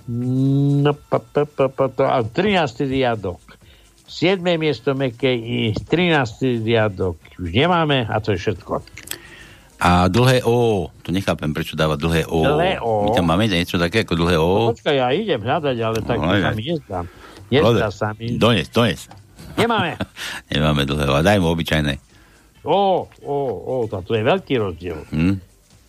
[0.08, 2.90] no, pa, pa, pa, pa, to, a 13.
[2.90, 3.40] riadok,
[4.10, 4.42] 7.
[4.58, 6.66] miesto Mekej, 13.
[6.66, 8.82] riadok, už nemáme a to je všetko.
[9.82, 12.46] A dlhé O, to nechápem, prečo dáva dlhé O.
[12.46, 13.10] Dlhé O.
[13.10, 14.70] My tam máme niečo také ako dlhé O.
[14.70, 17.00] No, počkaj, ja idem hľadať, ale tak No, to sa mi nezdá.
[17.50, 18.38] Nezdá sa mi.
[18.38, 19.10] Dones, dones.
[19.58, 19.98] Nemáme.
[20.54, 21.18] Nemáme dlhé O.
[21.18, 22.11] A daj mu obyčajné.
[22.62, 25.00] Ó, ó, ó, to je veľký rozdiel.
[25.10, 25.42] Hm?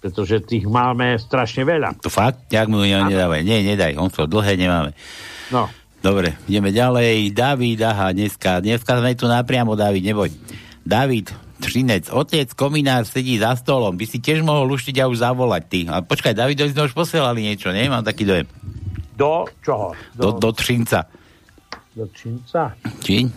[0.02, 1.94] Pretože tých máme strašne veľa.
[2.02, 2.50] To fakt?
[2.50, 3.46] Jak mu ne, nedávaj?
[3.46, 3.94] Nie, nedaj.
[3.94, 4.96] On to dlhé nemáme.
[5.54, 5.70] No.
[6.02, 7.30] Dobre, ideme ďalej.
[7.30, 10.34] David, aha, dneska, dneska sme tu napriamo, David, neboj.
[10.82, 11.30] David,
[11.62, 13.94] Třinec, otec kominár sedí za stolom.
[13.94, 15.86] By si tiež mohol uštiť a už zavolať ty.
[15.86, 17.86] A počkaj, Davidovi sme už posielali niečo, nie?
[17.86, 18.50] Mám taký dojem.
[19.14, 19.94] Do čoho?
[20.18, 21.06] Do, do Třinca.
[21.94, 22.74] do Čínca.
[22.98, 23.30] Či?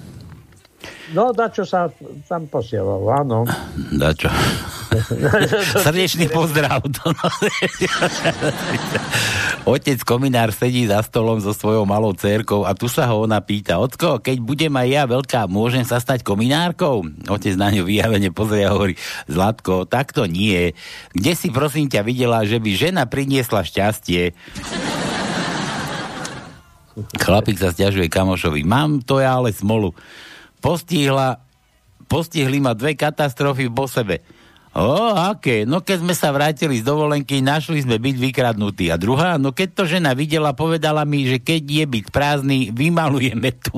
[1.13, 1.91] No, dačo sa
[2.26, 3.45] tam posielal, áno.
[3.93, 4.28] Dačo.
[5.86, 6.82] Srdečný pozdrav.
[9.65, 13.82] Otec kominár sedí za stolom so svojou malou cérkou a tu sa ho ona pýta,
[13.82, 17.06] Ocko, keď budem aj ja veľká, môžem sa stať kominárkou?
[17.30, 18.98] Otec na ňu vyjavene pozrie a hovorí,
[19.30, 20.74] Zlatko, takto nie.
[21.13, 24.34] Kde si prosím ťa videla, že by žena priniesla šťastie?
[27.19, 28.63] Chlapík sa stiažuje kamošovi.
[28.63, 29.91] Mám to ja ale smolu.
[30.65, 31.45] Postihla,
[32.10, 34.25] postihli ma dve katastrofy po sebe.
[34.73, 35.62] O, aké?
[35.63, 38.89] No keď sme sa vrátili z dovolenky, našli sme byt vykradnutý.
[38.89, 43.54] A druhá, no keď to žena videla, povedala mi, že keď je byt prázdny, vymalujeme
[43.62, 43.78] tu.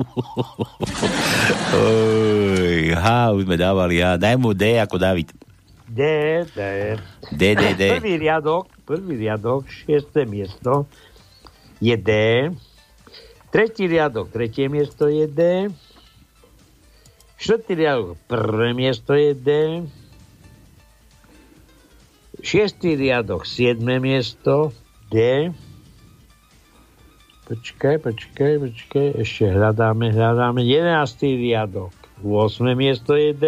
[1.76, 4.16] Oj, ha, už sme dávali, ha.
[4.16, 5.28] Daj mu D ako David.
[5.84, 6.02] D,
[6.56, 6.60] D.
[7.36, 7.82] D, D, D.
[8.00, 10.88] Prvý riadok, prvý riadok, šiesté miesto
[11.84, 12.10] je D.
[13.52, 15.68] Tretí riadok, tretie miesto je D.
[17.38, 19.50] Štvrtý riadok, prvé miesto je D.
[22.42, 24.74] Šiestý riadok, siedme miesto,
[25.06, 25.48] D.
[27.46, 30.66] Počkaj, počkaj, počkaj, ešte hľadáme, hľadáme.
[30.66, 31.94] Jedenáctý riadok,
[32.26, 32.74] 8.
[32.74, 33.44] miesto je D.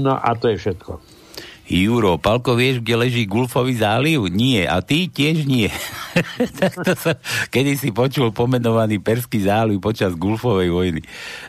[0.00, 0.96] No a to je všetko.
[1.68, 4.32] Juro, Palko, vieš, kde leží Gulfový záliv?
[4.32, 4.64] Nie.
[4.64, 5.68] A ty tiež nie.
[7.02, 7.16] som
[7.48, 11.00] kedy si počul pomenovaný Perský záliv počas Gulfovej vojny.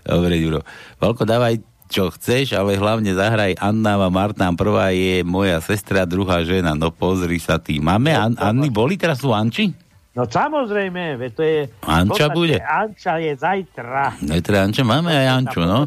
[0.04, 0.62] Dobre, Juro.
[0.98, 1.60] Palko, dávaj
[1.94, 4.58] čo chceš, ale hlavne zahraj Anna a Martán.
[4.58, 6.74] Prvá je moja sestra, druhá žena.
[6.74, 7.78] No pozri sa ty.
[7.78, 8.74] Máme An- Anny?
[8.74, 9.70] Boli teraz sú Anči?
[10.14, 11.60] No samozrejme, veď to je...
[11.86, 12.58] Anča podstate bude?
[12.62, 14.18] Anča je zajtra.
[14.26, 15.86] No teda Anča, máme aj Anču, no.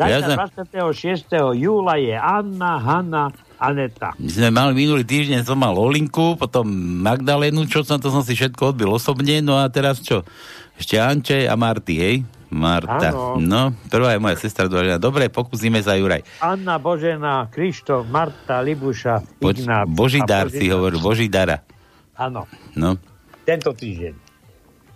[0.00, 1.60] Ja Zajtra 26.
[1.60, 3.28] júla je Anna, Hanna,
[3.62, 4.10] Aneta.
[4.16, 6.66] My sme mali minulý týždeň, som mal Olinku, potom
[6.98, 10.26] Magdalénu, čo som, to som si všetko odbil osobne, no a teraz čo?
[10.74, 12.16] Ešte Anče a Marty, hej?
[12.50, 13.08] Marta.
[13.08, 13.38] Áno.
[13.38, 14.98] No, prvá je moja sestra, žena.
[14.98, 16.20] Dobre, pokúsime sa, Juraj.
[16.36, 19.88] Anna, Božena, Krištof, Marta, Libuša, Poč- Ignác.
[19.88, 21.64] Božidár si hovoril, Božidara.
[22.12, 22.44] Áno,
[22.74, 23.00] No.
[23.42, 24.12] tento týždeň.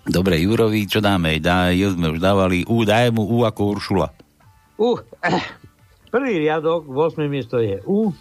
[0.04, 1.40] Dobre, Jurovi, čo dáme?
[1.40, 4.12] Dá, jo sme už dávali U, daj mu U ako Uršula.
[4.76, 5.00] Uh,
[6.12, 7.24] prvý riadok, 8.
[7.26, 8.12] miesto je U.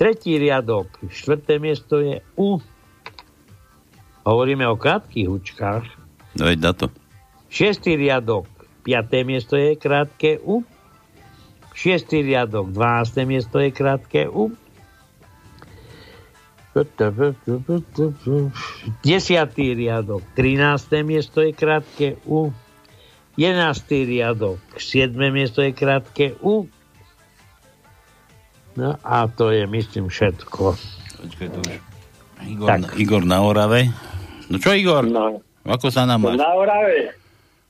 [0.00, 2.56] Tretí riadok, štvrté miesto je U.
[4.24, 5.84] Hovoríme o krátkých hučkách.
[6.40, 6.88] No veď na to.
[7.52, 8.48] Šiestý riadok,
[8.80, 10.64] piaté miesto je krátke U.
[11.76, 13.28] Šiestý riadok, 12.
[13.28, 14.56] miesto je krátke U.
[19.04, 21.04] Desiatý riadok, 13.
[21.04, 22.48] miesto je krátke U.
[23.36, 24.08] 11.
[24.08, 25.12] riadok, 7.
[25.28, 26.72] miesto je krátke U.
[28.80, 30.72] No a to je, myslím, všetko.
[31.20, 31.76] Počkaj, to už.
[32.42, 32.96] Igor, Tak.
[32.96, 33.92] Igor na Orave.
[34.48, 35.04] No čo Igor?
[35.04, 36.40] No, Ako sa nám máš?
[36.40, 37.12] na Orave.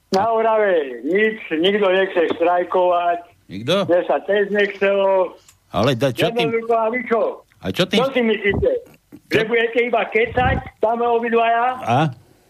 [0.08, 3.74] Na Orave nič, nikto nechce štrajkovať, Nikto?
[3.84, 5.34] mne sa tiež nechcelo.
[5.68, 6.50] Ale da, čo tým...
[6.50, 7.22] Jednoducho, a vy čo?
[7.58, 7.98] A čo tým...
[7.98, 8.70] Čo si myslíte?
[9.26, 11.66] Že budete iba kecať, tam obidvaja?
[11.80, 11.98] A?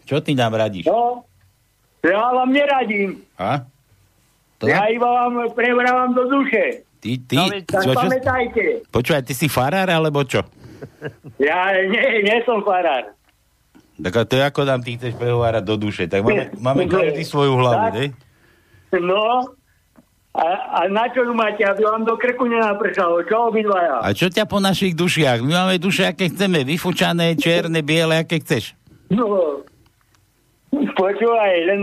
[0.05, 0.85] Čo ty nám radíš?
[0.85, 1.25] No,
[2.01, 3.21] ja vám neradím.
[3.37, 3.65] A?
[4.57, 6.85] To Ja iba vám prevrávam do duše.
[7.01, 10.45] Ty, ty, No, Tak čo, pamätajte, počúvaj, ty si farár, alebo čo?
[11.41, 13.17] ja nie, nie som farár.
[13.97, 16.05] Tak a to je ako nám ty chceš prehovárať do duše.
[16.05, 17.93] Tak máme, máme každý svoju hlavu, Tak.
[17.95, 18.05] ne?
[18.93, 19.49] No,
[20.31, 20.45] a,
[20.77, 23.99] a na čo ju máte, aby vám do krku nenapršalo, čo obidvaja?
[23.99, 25.41] A čo ťa po našich dušiach?
[25.41, 26.61] My máme duše, aké chceme.
[26.61, 28.77] Vyfučané, čierne, biele, aké chceš.
[29.09, 29.59] No,
[30.71, 31.81] počúvaj, len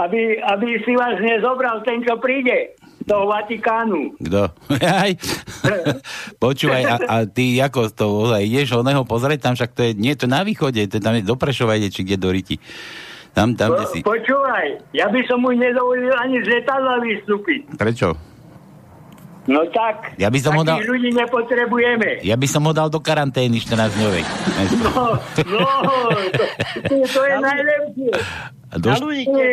[0.00, 2.72] aby, aby si vás nezobral ten, čo príde
[3.04, 4.16] toho Vatikánu.
[4.18, 4.50] Kto?
[5.02, 5.12] Aj.
[6.38, 10.14] Počúvaj, a, a ty ako to ozaj ideš oného pozrieť, tam však to je, nie
[10.18, 12.56] to na východe, to tam je do Prešova ide, či kde do Riti.
[13.32, 13.98] Tam, tam, kde si.
[14.04, 17.80] Po, počúvaj, ja by som mu nedovolil ani z letadla vystúpiť.
[17.80, 18.31] Prečo?
[19.42, 22.22] No tak, Ja by som ho dal- ľudí nepotrebujeme.
[22.22, 24.22] Ja by som ho dal do karantény 14 dňovej.
[24.78, 25.18] No,
[25.50, 25.66] no,
[26.30, 26.44] to,
[26.86, 28.10] to, to je najlepšie.
[28.72, 29.46] Do, Na ľudí Ty,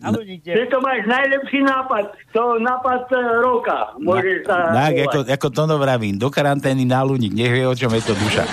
[0.00, 2.04] Na ľudí ty to máš najlepší nápad.
[2.32, 3.92] To nápad e, roka.
[4.00, 4.56] Môžeš sa...
[4.72, 8.02] tak, ako, ako to no vravím, do karantény na ľudík, nech vie, o čom je
[8.06, 8.44] to duša.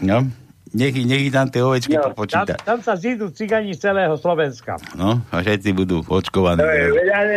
[0.00, 0.24] No,
[0.72, 2.54] nech, nech tam tie ovečky No, Tam, počíta.
[2.56, 4.78] tam sa zídu cigani z celého Slovenska.
[4.96, 6.62] No, a všetci budú očkovaní.
[6.64, 7.34] Veď ale...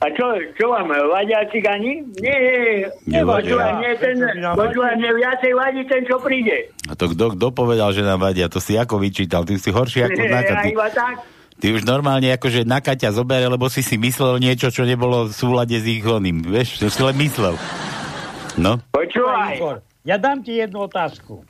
[0.00, 0.24] A čo,
[0.56, 2.00] čo vám, vadia cigani?
[2.24, 3.52] Nie, Nevadia.
[3.52, 4.16] počúvaj, mne ten,
[4.56, 6.72] počúvaj, mne viacej vadí ten, čo príde.
[6.88, 8.48] A to kto, kto povedal, že nám vadia?
[8.48, 9.44] To si ako vyčítal?
[9.44, 10.64] Ty si horší ako Naka.
[10.64, 10.72] Ty,
[11.60, 15.36] ty už normálne akože Naka ťa zobere, lebo si si myslel niečo, čo nebolo v
[15.36, 16.48] súlade s ich oným.
[16.48, 17.60] Vieš, to si len myslel.
[18.56, 19.84] No, Počúvaj.
[20.08, 21.44] Ja dám ti jednu otázku.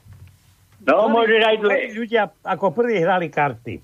[0.82, 1.76] No, môžeš aj dve.
[1.94, 3.78] Ľudia ako prví hrali karty.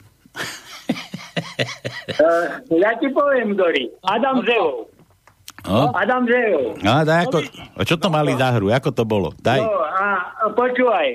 [2.16, 2.45] Uh,
[2.80, 3.93] ja ti poviem, Dori.
[4.03, 4.89] Adam Zevov.
[5.68, 5.93] no.
[5.93, 6.80] Adam Zevov.
[6.80, 7.39] No, a daj ako,
[7.76, 8.72] a čo to mali za hru?
[8.72, 9.37] Ako to bolo?
[9.37, 9.61] Daj.
[9.61, 10.05] No, a
[10.41, 11.09] a počúvaj.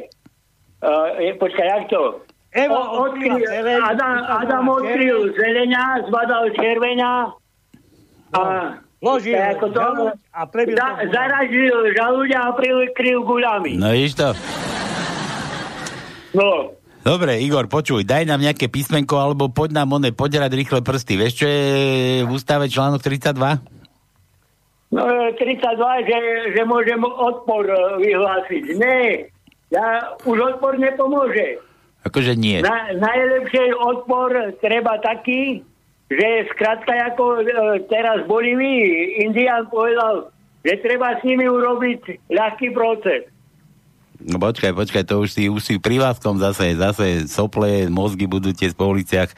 [0.82, 2.22] Uh, je, počkaj, jak to?
[2.52, 7.12] Evo O- odkryl, zeleň, Adam, Adam odkryl zeleňa, zbadal červeňa
[8.36, 8.42] a
[9.02, 13.74] Ložil ako to, a prebil za, zaražil žalúďa a prikryl guľami.
[13.82, 14.30] No vidíš to?
[16.38, 21.18] No, Dobre, Igor, počuj, daj nám nejaké písmenko, alebo poď nám one, poďrať rýchle prsty.
[21.18, 21.66] Vieš, čo je
[22.22, 23.82] v ústave článok 32?
[24.91, 25.39] no 32,
[26.06, 26.20] že,
[26.54, 27.76] že môžem odpor e,
[28.06, 28.64] vyhlásiť.
[28.76, 29.32] Nie,
[29.72, 31.64] ja, už odpor nepomôže.
[32.04, 32.60] Akože nie.
[32.60, 35.64] Na, najlepšie odpor treba taký,
[36.12, 37.43] že skrátka ako e,
[37.88, 40.28] teraz v Bolívii Indian povedal,
[40.68, 43.31] že treba s nimi urobiť ľahký proces.
[44.26, 48.54] No počkaj, počkaj, to už si, už si pri Váskom zase, zase sople, mozgy budú
[48.54, 49.34] tie po uliciach.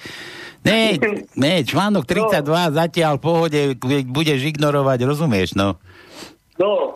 [0.64, 0.96] Ne,
[1.36, 3.62] ne, článok 32 zatiaľ v pohode
[4.08, 5.76] budeš ignorovať, rozumieš, no.
[6.56, 6.96] No,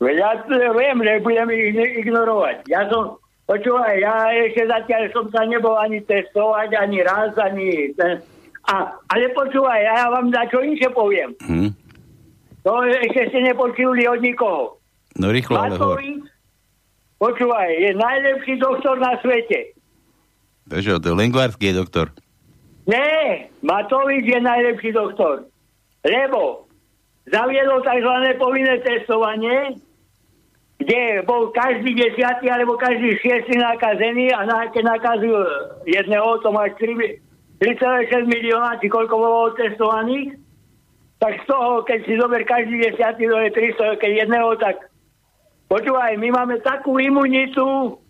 [0.00, 0.30] veď ja
[0.72, 2.64] viem, že budem ich ignorovať.
[2.68, 7.92] Ja som, počúvaj, ja ešte zatiaľ som sa nebol ani testovať, ani raz, ani...
[8.68, 8.74] A,
[9.12, 11.36] ale počúvaj, ja vám na čo inšie poviem.
[11.44, 11.72] Hm?
[12.64, 14.80] To ešte ste nepočuli od nikoho.
[15.16, 15.76] No rýchlo, ale.
[15.76, 16.29] Matovič,
[17.20, 19.76] počúvaj, je najlepší doktor na svete.
[20.66, 22.06] Prečo, to lengvarský je doktor.
[22.88, 25.46] Nie, Matovič je najlepší doktor.
[26.02, 26.66] Lebo
[27.28, 28.14] zaviedol tzv.
[28.40, 29.76] povinné testovanie,
[30.80, 35.36] kde bol každý desiatý alebo každý šiestý nakazený a na, keď nakazil
[35.84, 37.20] jedného, to máš 3
[37.60, 40.40] 3,6 milióna, či koľko bolo testovaných,
[41.20, 44.89] tak z toho, keď si zober každý desiatý, to je 300, keď jedného, tak
[45.70, 47.62] počúvaj, my máme takú imunitu,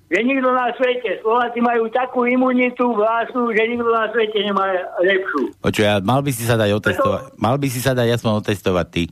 [0.08, 4.64] že nikto na svete, Slováci majú takú imunitu vlastnú, že nikto na svete nemá
[4.98, 5.54] lepšiu.
[5.60, 8.86] Počuj, a mal by si sa dať otestovať, mal by si sa dať aspoň otestovať
[8.88, 9.04] ty.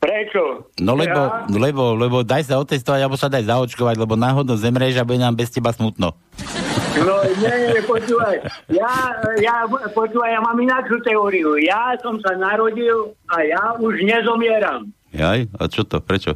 [0.00, 0.64] Prečo?
[0.80, 1.44] No lebo, Ja?
[1.46, 5.36] lebo, lebo daj sa otestovať, alebo sa daj zaočkovať, lebo náhodou zemrieš a bude nám
[5.36, 6.16] bez teba smutno.
[6.98, 8.40] No nie, nie, počúvaj.
[8.66, 8.92] Ja,
[9.38, 11.52] ja, počúvaj, ja mám inakšiu teóriu.
[11.60, 14.88] Ja som sa narodil a ja už nezomieram.
[15.12, 15.52] Jaj?
[15.52, 16.00] A čo to?
[16.00, 16.32] Prečo?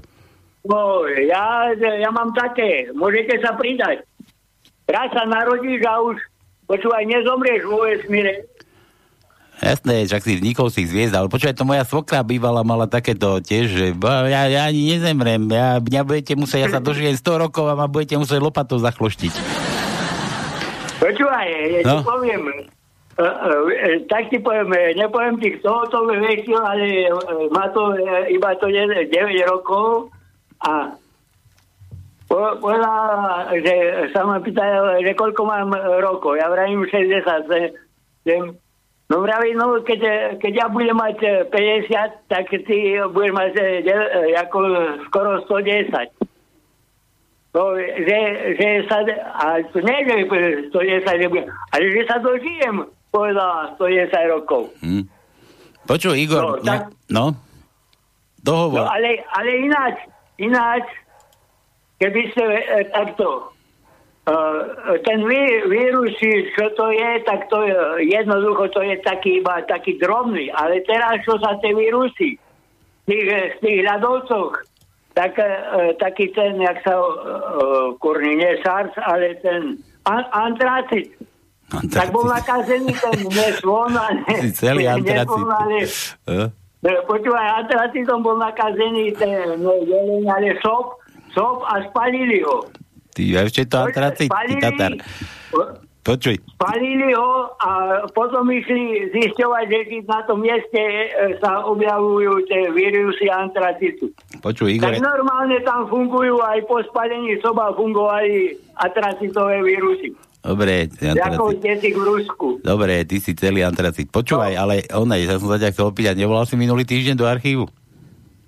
[0.64, 4.00] No, ja, ja mám také, môžete sa pridať.
[4.88, 6.16] Raz sa narodíš a už,
[6.64, 8.48] počúvaj, nezomrieš vo vesmíre.
[9.54, 13.66] Jasné, však si vznikol si hviezd, ale počúvaj, to moja svokra bývala mala takéto tiež,
[13.70, 13.86] že
[14.26, 17.86] ja, ja ani nezemrem, ja, mňa budete musieť, ja sa dožijem 100 rokov a ma
[17.86, 19.32] budete musieť lopatou zachloštiť.
[20.98, 22.02] Počúvaj, ja ti No.
[22.02, 27.12] poviem, e, e, tak ti poviem, e, nepoviem ti, kto to vestil, ale
[27.52, 29.06] má to e, iba to 9
[29.46, 30.08] rokov
[30.64, 30.72] a
[32.26, 32.96] povedala,
[33.54, 33.74] že
[34.10, 35.68] sa ma pýtajú, že koľko mám
[36.00, 36.34] rokov.
[36.34, 37.48] Ja vravím 60.
[38.24, 38.56] že-
[39.04, 40.00] No vraví, no keď,
[40.40, 43.52] keď ja budem mať e, 50, tak ty budeš mať
[44.40, 44.58] ako
[45.04, 46.08] skoro 110.
[47.52, 48.18] No, že,
[48.56, 49.04] že sa,
[49.36, 50.24] a to nie, že
[50.72, 52.80] 110 nebudem, ale že sa dožijem,
[53.12, 54.72] povedala 110 rokov.
[54.80, 55.04] Hm.
[55.84, 57.24] Počuj, Igor, No, no, tak- no?
[57.28, 57.36] No
[58.42, 58.88] Dohovor.
[58.88, 59.96] ale, ale ináč,
[60.38, 60.84] ináč,
[61.98, 62.60] keby ste e,
[62.90, 63.54] takto,
[64.26, 64.32] e,
[65.06, 66.14] ten ví, vírus,
[66.54, 71.22] čo to je, tak to je, jednoducho to je taký iba taký drobný, ale teraz,
[71.22, 72.38] čo sa tie vírusy,
[73.04, 74.52] z tých, z tých ľadovcoch,
[75.14, 77.10] tak, e, taký ten, jak sa, e,
[78.02, 81.14] kurný, nie SARS, ale ten an, antracit,
[81.70, 83.94] tak bol nakazený ten nesvon,
[84.60, 86.18] celý antracit.
[86.84, 89.72] Počúvaj, atracitom bol nakazený ten no,
[90.28, 91.00] ale sop,
[91.32, 92.68] sop a spalili ho.
[93.16, 94.92] Ty ešte to antracit, ty Tatar.
[96.04, 102.68] Počuj, Spalili ho a potom išli zisťovať, že na tom mieste e, sa objavujú tie
[102.76, 104.12] vírusy antracitu.
[104.44, 108.52] počuj, Igor, Tak normálne tam fungujú aj po spalení soba fungovali
[108.84, 110.12] atracitové vírusy.
[110.44, 111.92] Dobre, antracit.
[111.92, 112.46] v Rusku.
[112.60, 114.06] Dobre, ty si celý antracit.
[114.06, 117.64] Počúvaj, ale ona, ja som sa ťa chcel opýtať, nevolal si minulý týždeň do archívu?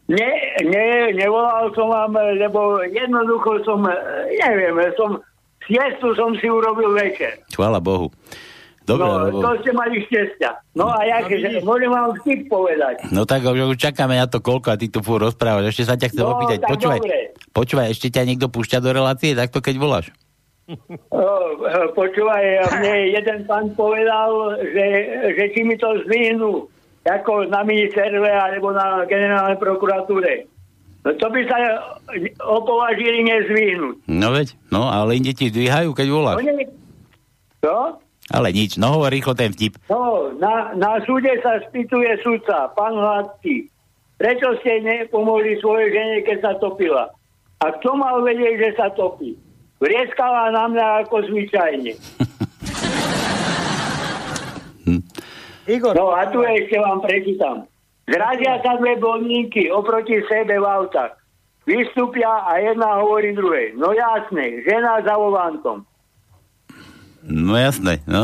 [0.07, 0.31] Nie,
[0.63, 3.83] nie, nevolal som vám, lebo jednoducho som,
[4.31, 5.19] neviem, som,
[5.67, 7.43] siestu som si urobil večer.
[7.51, 8.15] Chvála Bohu.
[8.87, 9.43] Dobre, no, lebo...
[9.43, 10.63] to ste mali šťastia.
[10.79, 13.03] No a ja, že, môžem vám vtip povedať.
[13.11, 15.75] No tak už, čakáme na to koľko a ty tu fúr rozprávaš.
[15.75, 16.59] Ešte sa ťa chcem No, opýtať.
[16.63, 17.19] tak Počúvaj, dobre.
[17.51, 20.15] počúvaj, ešte ťa niekto púšťa do relácie, takto keď voláš.
[21.95, 22.45] Počúvaj,
[22.83, 24.87] mne jeden pán povedal, že,
[25.39, 26.67] že či mi to zvihnú
[27.07, 30.51] ako na ministerstve alebo na generálnej prokuratúre.
[31.07, 31.59] No to by sa
[32.43, 34.11] opovažili nezvihnúť.
[34.11, 36.43] No veď, no ale inde ti dvíhajú, keď voláš.
[36.43, 36.67] No.
[37.63, 37.77] Čo?
[38.35, 39.79] Ale nič, no hovor rýchlo ten vtip.
[39.87, 43.71] No, na, na súde sa spýtuje sudca, pán Hladký,
[44.19, 47.07] prečo ste nepomohli svojej žene, keď sa topila?
[47.63, 49.39] A kto mal vedieť, že sa topí?
[49.77, 51.93] Vrieskala na mňa ako zvyčajne.
[55.67, 57.67] Igor, No a tu ešte vám prečítam.
[58.07, 61.19] Zradia sa dve blondinky oproti sebe v autách.
[61.67, 63.75] Vystúpia a jedna hovorí druhej.
[63.75, 65.83] No jasné, žena za volantom.
[67.27, 68.23] No jasné, no.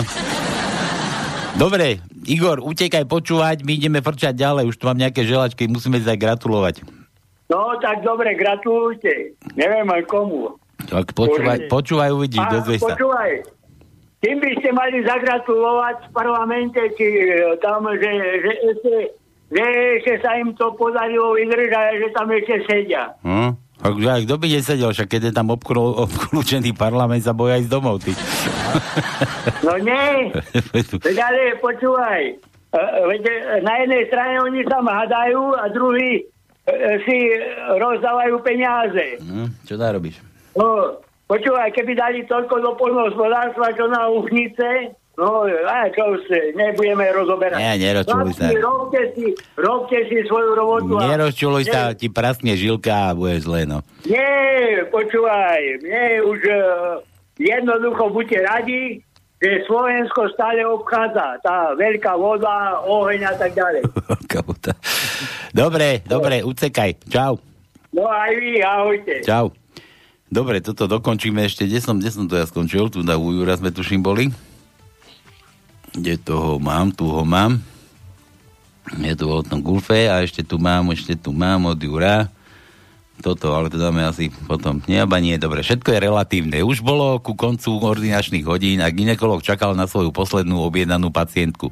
[1.59, 6.14] Dobre, Igor, utekaj počúvať, my ideme frčať ďalej, už tu mám nejaké želačky, musíme sa
[6.14, 6.86] gratulovať.
[7.50, 9.34] No tak dobre, gratulujte.
[9.59, 10.62] Neviem aj komu.
[10.89, 12.95] Tak počúvaj, počúvaj uvidíš, dozvieš sa.
[12.95, 13.30] počúvaj,
[14.22, 18.95] tým by ste mali zagratulovať v parlamente, či e, tam, že, že, ešte,
[19.51, 19.62] že
[19.99, 23.11] ešte sa im to podarilo vydržať, že tam ešte sedia.
[23.26, 23.59] Hm?
[23.83, 27.66] Tak, ja, kto by nesedel, však keď je tam obklu- obklúčený parlament, sa boja ísť
[27.66, 28.14] domov, ty.
[29.66, 30.30] No nie,
[31.03, 32.78] veď ale počúvaj, e,
[33.11, 33.35] veď e,
[33.66, 36.22] na jednej strane oni sa hádajú a druhý
[37.03, 37.16] si
[37.74, 39.18] rozdávajú peniaze.
[39.18, 39.51] Hm?
[39.66, 40.22] Čo dá robíš?
[40.53, 40.98] No,
[41.28, 47.61] počúvaj, keby dali toľko do poľnohospodárstva, čo na Uhnice, no a čo už nebudeme rozoberať.
[47.61, 48.48] Nie, nerozčuluj sa.
[48.48, 49.26] Chlapci, Robte si,
[49.57, 50.92] robte si svoju robotu.
[51.00, 53.80] Nerozčuluj sa, ti praskne žilka a bude zle, no.
[54.05, 56.59] Nie, počúvaj, mne už uh,
[57.40, 58.82] jednoducho buďte radi,
[59.42, 63.82] že Slovensko stále obchádza tá veľká voda, oheň a tak ďalej.
[65.53, 66.96] Dobre, dobre, ucekaj.
[67.12, 67.36] Čau.
[67.92, 69.20] No aj vy, ahojte.
[69.20, 69.53] Čau.
[70.33, 71.68] Dobre, toto dokončíme ešte.
[71.68, 72.89] Kde som, kde som to ja skončil?
[72.89, 74.33] Tu na Jura sme tuším boli.
[75.93, 76.89] Kde toho mám?
[76.89, 77.61] Tu ho mám.
[78.97, 82.33] Je tu o tom Gulfe a ešte tu mám, ešte tu mám od Jura.
[83.23, 84.83] Toto, ale to dáme asi potom.
[84.91, 85.62] Nie, aba nie, dobre.
[85.62, 86.59] Všetko je relatívne.
[86.66, 91.70] Už bolo ku koncu ordinačných hodín a ginekolog čakal na svoju poslednú objednanú pacientku.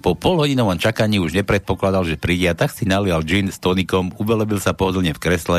[0.00, 4.56] Po polhodinovom čakaní už nepredpokladal, že príde a tak si nalial gin s tonikom, ubelebil
[4.56, 5.58] sa pohodlne v kresle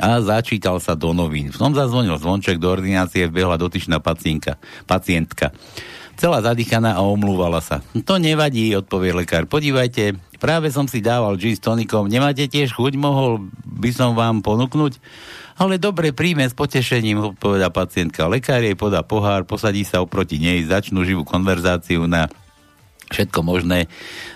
[0.00, 1.52] a začítal sa do novín.
[1.52, 4.56] V tom zazvonil zvonček do ordinácie, vbehla dotyčná pacientka.
[4.88, 5.52] pacientka.
[6.14, 7.82] Celá zadýchaná a omlúvala sa.
[8.06, 9.50] To nevadí, odpovie lekár.
[9.50, 12.06] Podívajte, práve som si dával gin s tonikom.
[12.06, 12.94] Nemáte tiež chuť?
[12.94, 15.02] Mohol by som vám ponúknuť?
[15.54, 18.26] Ale dobre, príjme s potešením, odpoveda pacientka.
[18.26, 22.26] Lekár jej podá pohár, posadí sa oproti nej, začnú živú konverzáciu na
[23.14, 23.86] všetko možné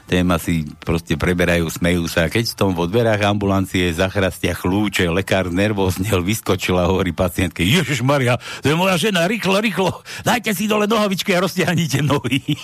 [0.07, 2.31] téma si proste preberajú, smejú sa.
[2.31, 8.07] Keď v tom vo dverách ambulancie zachrastia chlúče, lekár nervóznel, vyskočil a hovorí pacientke, Ježiš
[8.07, 9.91] Maria, to je moja žena, rýchlo, rýchlo,
[10.22, 12.41] dajte si dole nohavičky a roztiahnite nohy.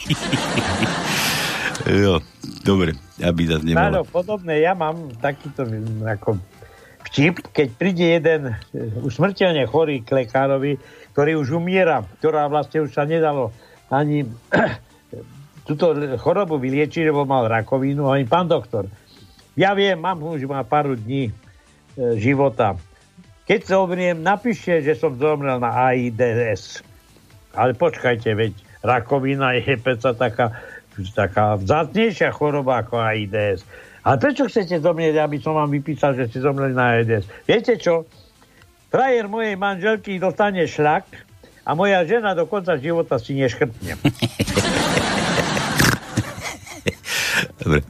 [2.06, 2.22] jo,
[2.64, 4.08] dobre, aby zase Áno, nebolo.
[4.08, 4.64] podobné.
[4.64, 5.68] Ja mám takýto,
[6.06, 6.40] ako
[7.12, 8.54] vtip, keď príde jeden e,
[9.04, 10.80] už smrteľne chorý k lekárovi,
[11.12, 13.52] ktorý už umiera, ktorá vlastne už sa nedalo
[13.92, 14.24] ani
[15.64, 18.86] túto chorobu vyliečiť, lebo mal rakovinu, ani pán doktor.
[19.56, 21.32] Ja viem, mám už má pár dní e,
[22.20, 22.76] života.
[23.44, 26.80] Keď sa obriem, napíšte, že som zomrel na AIDS.
[27.54, 28.52] Ale počkajte, veď
[28.84, 30.58] rakovina je peca taká,
[31.16, 33.64] taká vzácnejšia choroba ako AIDS.
[34.04, 37.24] A prečo chcete zomrieť, aby som vám vypísal, že ste zomreli na AIDS?
[37.48, 38.04] Viete čo?
[38.92, 41.08] Frajer mojej manželky dostane šlak
[41.64, 43.96] a moja žena do konca života si neškrtne.
[47.62, 47.80] Dobre.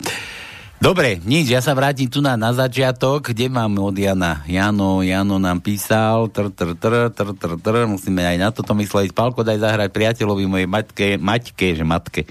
[0.84, 4.44] Dobre, nič, ja sa vrátim tu na, na začiatok, kde mám od Jana.
[4.44, 9.16] Jano, Jano nám písal, tr, tr, tr, tr, tr, tr, musíme aj na toto mysleť.
[9.16, 12.28] Pálko, daj zahrať priateľovi mojej matke, maťke, že matke,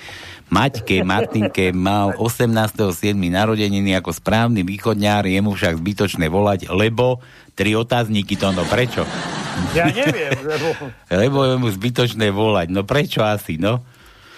[0.54, 3.18] Maťke Martinke mal 18.7.
[3.18, 7.26] narodeniny ako správny východňár, jemu však zbytočné volať, lebo
[7.58, 9.02] tri otázniky to, no prečo?
[9.74, 10.68] Ja neviem, lebo...
[11.10, 13.82] lebo je mu zbytočné volať, no prečo asi, no?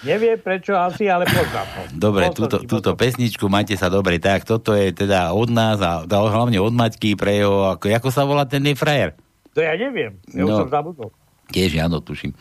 [0.04, 1.66] Neviem prečo asi, ale poznám.
[1.96, 4.20] Dobre, túto, túto pesničku majte sa dobre.
[4.20, 8.28] Tak, toto je teda od nás a hlavne od Maťky pre jeho, ako, ako sa
[8.28, 9.16] volá ten frajer?
[9.56, 11.08] To ja neviem, ja no, už som zabudol.
[11.48, 12.36] Tiež, áno, tuším.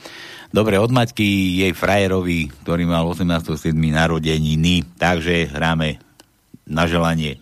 [0.52, 3.72] Dobre, od Maťky jej frajerovi, ktorý mal 18.7.
[3.72, 6.02] narodeniny, takže hráme
[6.66, 7.38] na želanie.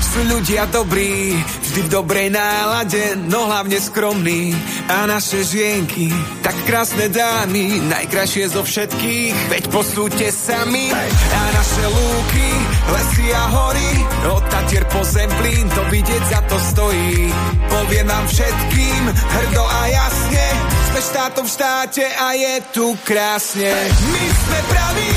[0.00, 4.56] Sú ľudia dobrí, vždy v dobrej nálade, no hlavne skromní.
[4.88, 6.08] A naše žienky,
[6.40, 10.92] tak krásne dámy, najkrajšie zo všetkých, veď posúďte sami.
[10.92, 12.48] A naše lúky,
[12.92, 13.90] lesy a hory,
[14.32, 17.28] od Tatier po Zemplín, to vidieť za to stojí.
[17.68, 20.44] Poviem nám všetkým, hrdo a jasne,
[20.92, 23.72] sme štátom v štáte a je tu krásne.
[24.12, 25.12] My sme praví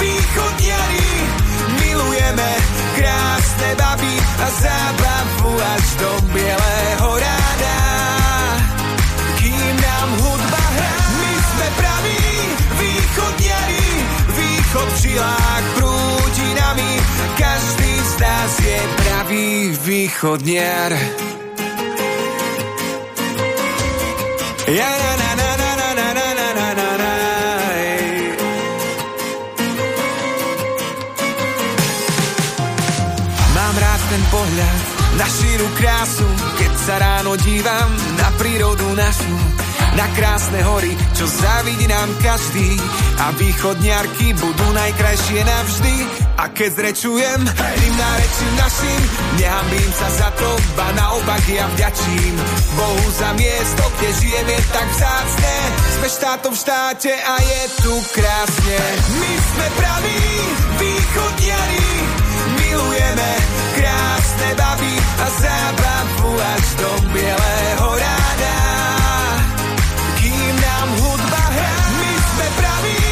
[0.00, 1.12] východniari,
[1.80, 2.50] milujeme
[3.00, 3.33] krásne
[3.74, 7.78] baby a zábavu až do bielého ráda.
[9.38, 12.22] Kým nám hudba hrá, my sme praví
[12.78, 13.86] východniari,
[14.36, 16.92] východ v žilách prúdi nami,
[17.38, 19.48] každý z nás je pravý
[19.82, 20.90] východniar.
[24.64, 25.13] Ja, na,
[35.18, 39.36] na šíru krásu, keď sa ráno dívam na prírodu našu.
[39.94, 42.66] Na krásne hory, čo závidí nám každý
[43.22, 45.94] a východniarky budú najkrajšie navždy.
[46.34, 49.00] A keď zrečujem, tým nárečím našim,
[49.38, 52.34] nehambím sa za to, ba naopak ja vďačím.
[52.74, 55.54] Bohu za miesto, kde žijeme tak vzácne,
[55.94, 58.80] sme štátom v štáte a je tu krásne.
[59.22, 60.22] My sme praví
[60.82, 61.86] východniari,
[62.58, 63.30] milujeme
[63.78, 68.56] krásne baby a zábavu až do bieleho ráda.
[70.18, 73.02] Kým nám hudba hrá, my sme praví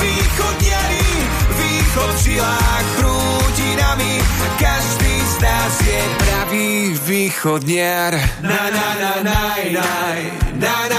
[0.00, 1.08] východňari,
[1.56, 4.14] východ v žilách prúdi nami,
[4.60, 6.70] každý z nás je pravý
[7.08, 8.12] východniar.
[8.44, 9.40] Na na na na
[9.72, 9.90] na
[10.60, 10.95] na na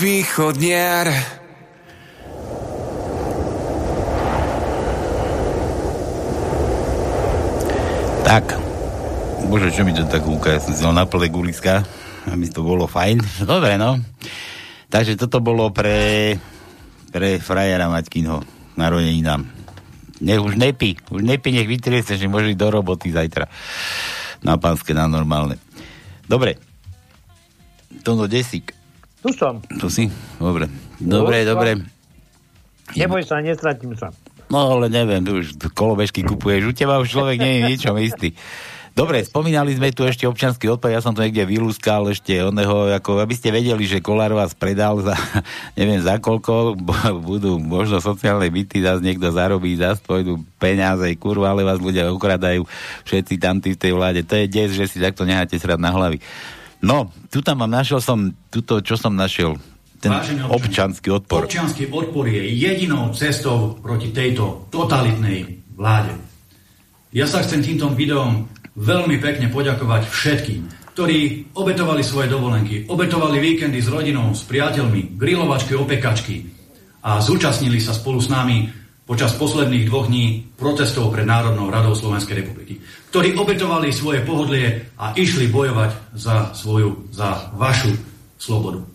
[0.00, 1.12] východniar.
[8.24, 8.44] Tak,
[9.52, 10.56] Bože, čo mi to tak húka?
[10.56, 11.84] Ja som si dal na plné guliska,
[12.32, 13.20] aby to bolo fajn.
[13.52, 14.00] Dobre, no.
[14.88, 16.40] Takže toto bolo pre,
[17.12, 18.40] pre frajera Maťkinho
[18.80, 19.44] narodeninám.
[20.24, 23.48] Nech už nepí, už nepí, nech vytrie sa, že môže ísť do roboty zajtra.
[24.40, 25.60] Na pánske, na normálne.
[26.24, 26.56] Dobre.
[28.00, 28.79] Tono Desík.
[29.20, 29.60] Tu som.
[29.60, 30.04] Tu si?
[30.40, 30.66] Dobre.
[31.00, 31.70] Dobre, No, dobre.
[32.96, 34.10] Neboj sa, nestratím sa.
[34.50, 38.34] No ale neviem, tu už kolobežky kupuješ, u teba už človek nie je ničom istý.
[38.90, 43.22] Dobre, spomínali sme tu ešte občanský odpad, ja som to niekde vylúskal ešte oného, ako
[43.22, 45.14] aby ste vedeli, že Kolár vás predal za,
[45.78, 46.74] neviem za koľko,
[47.22, 52.66] budú možno sociálne byty, zase niekto zarobí, zase pôjdu peniaze, kurva, ale vás ľudia okradajú
[53.06, 54.26] všetci tam tí v tej vláde.
[54.26, 56.18] To je des, že si takto necháte srať na hlavy.
[56.80, 59.60] No, tu tam mám, našiel som, tuto, čo som našiel,
[60.00, 61.44] ten Vážený občan, občanský odpor.
[61.44, 66.16] Občanský odpor je jedinou cestou proti tejto totalitnej vláde.
[67.12, 68.48] Ja sa chcem týmto videom
[68.80, 70.60] veľmi pekne poďakovať všetkým,
[70.96, 76.48] ktorí obetovali svoje dovolenky, obetovali víkendy s rodinou, s priateľmi, grilovačky, opekačky
[77.04, 78.79] a zúčastnili sa spolu s nami
[79.10, 82.78] počas posledných dvoch dní protestov pred Národnou radou Slovenskej republiky,
[83.10, 87.90] ktorí obetovali svoje pohodlie a išli bojovať za svoju, za vašu
[88.38, 88.86] slobodu.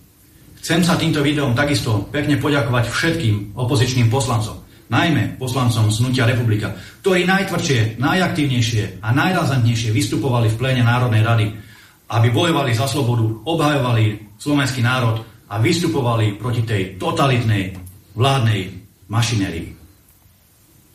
[0.63, 7.28] Chcem sa týmto videom takisto pekne poďakovať všetkým opozičným poslancom, najmä poslancom z republika, ktorí
[7.28, 11.45] najtvrdšie, najaktívnejšie a najrazantnejšie vystupovali v pléne Národnej rady,
[12.07, 15.20] aby bojovali za slobodu, obhajovali slovenský národ
[15.51, 17.76] a vystupovali proti tej totalitnej
[18.16, 18.61] vládnej
[19.11, 19.84] mašinérii.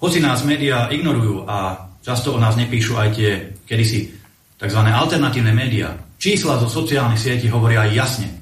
[0.01, 3.31] Hoci nás médiá ignorujú a často o nás nepíšu aj tie
[3.69, 4.09] kedysi
[4.57, 4.81] tzv.
[4.81, 8.33] alternatívne médiá, čísla zo sociálnych sietí hovoria jasne.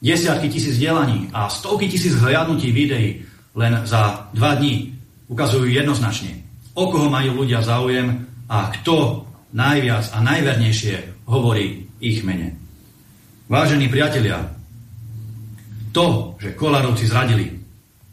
[0.00, 3.22] Desiatky tisíc delaní a stovky tisíc hliadnutí videí
[3.54, 4.96] len za dva dní
[5.28, 6.42] ukazujú jednoznačne,
[6.74, 12.56] o koho majú ľudia záujem a kto najviac a najvernejšie hovorí ich mene.
[13.52, 14.48] Vážení priatelia,
[15.92, 17.52] to, že Kolárovci zradili,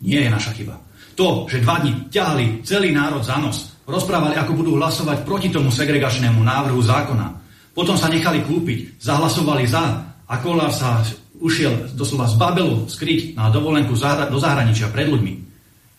[0.04, 0.76] nie je naša chyba.
[1.20, 5.68] To, že dva dní ťahali celý národ za nos, rozprávali, ako budú hlasovať proti tomu
[5.68, 7.28] segregačnému návrhu zákona,
[7.76, 9.84] potom sa nechali kúpiť, zahlasovali za
[10.24, 11.04] a Kolár sa
[11.44, 14.00] ušiel doslova z Babelu skryť na dovolenku
[14.32, 15.34] do zahraničia pred ľuďmi,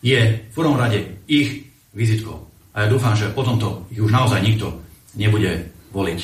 [0.01, 2.41] je v prvom rade ich vizitkou.
[2.73, 4.73] A ja dúfam, že po tomto ich už naozaj nikto
[5.21, 6.21] nebude voliť.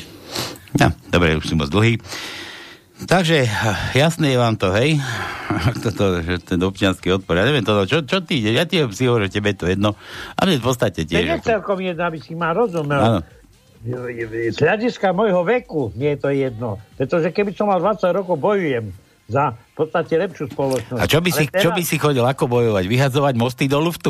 [0.81, 2.01] No, dobre, už si moc dlhý.
[2.97, 3.45] Takže,
[3.93, 4.97] jasné je vám to, hej?
[5.85, 7.37] Toto, že ten občianský odpor.
[7.37, 8.57] Ja neviem to, čo, čo ty ide?
[8.57, 9.93] Ja ti si hovorím, že tebe je to jedno.
[10.33, 11.45] A mne v podstate tiež.
[11.45, 12.97] celkom jedno, aby si ma rozumel.
[12.97, 13.21] Áno.
[13.87, 16.81] Z hľadiska môjho veku nie je to jedno.
[16.97, 18.91] Pretože keby som mal 20 rokov, bojujem
[19.29, 20.97] za v podstate lepšiu spoločnosť.
[20.97, 22.89] A čo by, si, teraz- čo by si chodil, ako bojovať?
[22.89, 24.09] Vyhadzovať mosty do luftu?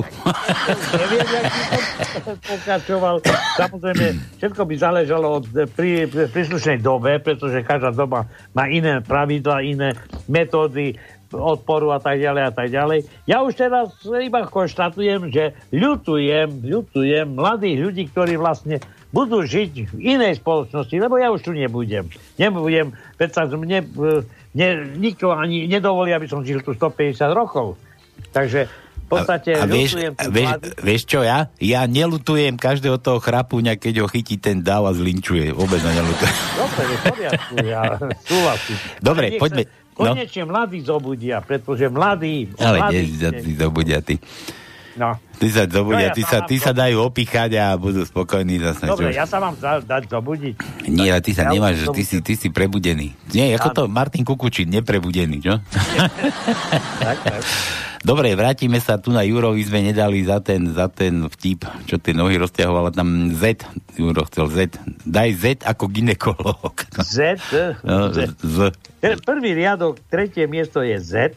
[1.03, 3.19] Neviem, jak pokračoval.
[3.59, 4.07] Samozrejme,
[4.39, 9.67] všetko by záležalo od eh, pri, pri, príslušnej dobe, pretože každá doba má iné pravidla,
[9.67, 9.99] iné
[10.31, 10.95] metódy
[11.35, 12.99] odporu a tak ďalej a tak ďalej.
[13.27, 18.79] Ja už teraz iba konštatujem, že ľutujem, ľutujem mladých ľudí, ktorí vlastne
[19.11, 22.07] budú žiť v inej spoločnosti, lebo ja už tu nebudem.
[22.39, 23.83] Nebudem, predsa mne,
[24.57, 27.77] mne nikto ani nedovolí, aby som žil tu 150 rokov.
[28.33, 28.65] Takže
[29.07, 30.75] v podstate a vieš, tých vieš, mladých.
[30.81, 31.53] vieš čo ja?
[31.61, 35.53] Ja nelutujem každého toho chrapúňa, keď ho chytí ten dáv a zlinčuje.
[35.53, 36.37] Vôbec ho nelutujem.
[36.57, 37.83] Dobre, je v poriadku, ja
[38.25, 38.77] súhlasím.
[38.99, 39.65] Dobre, nech poďme.
[39.69, 40.13] sa No.
[40.13, 42.53] Konečne mladí zobudia, pretože mladí...
[42.61, 44.21] Ale mladí ty zobudia, ty.
[44.97, 45.13] No.
[45.37, 48.57] Ty sa zobudia, No ja ty, sa mám ty sa dajú opíchať a budú spokojní
[48.59, 48.89] zase.
[48.89, 49.21] Dobre, čo?
[49.21, 50.55] ja sa vám za, dať zobudiť.
[50.89, 53.13] Nie, ale ty sa Ja nemáš, som- ty si, ty si prebudený.
[53.31, 55.61] Nie, ako to Martin Kukučín, neprebudený, čo?
[56.99, 57.41] Tak, tak.
[57.99, 62.15] Dobre, vrátime sa tu na Jurovi, sme nedali za ten, za ten vtip, čo tie
[62.15, 63.67] nohy rozťahovala tam Z,
[63.99, 64.57] Juro chcel Z.
[65.03, 66.71] Daj Z ako ginekolog.
[66.97, 67.35] Z,
[67.83, 68.31] No, Z.
[68.39, 68.59] Z.
[69.21, 71.35] Prvý riadok, tretie miesto je Z.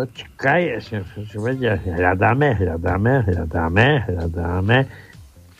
[0.00, 4.78] Počkaj, ešte, ešte vedia, hľadáme, hľadáme, hľadáme, hľadáme.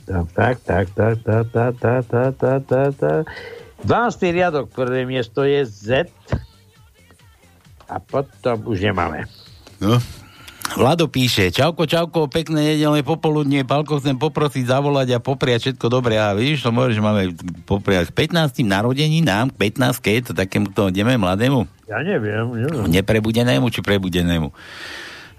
[0.09, 3.23] Tak, tak, tak, tak, tak, tak, tak, tak, tak, tak.
[3.85, 4.33] 12.
[4.33, 6.09] riadok, prvé miesto je Z.
[7.85, 9.29] A potom už nemáme.
[9.77, 10.01] No.
[10.71, 16.15] Vlado píše, čauko, čauko, pekné nedelné popoludnie, Palko chcem poprosiť, zavolať a popriať všetko dobré.
[16.15, 17.35] A vidíš, to môžeš, máme
[17.67, 18.63] popriať k 15.
[18.63, 20.31] narodení nám, k 15.
[20.31, 22.87] to takému to ideme mladému, Ja neviem, neviem.
[22.87, 24.55] neprebudenému či prebudenému.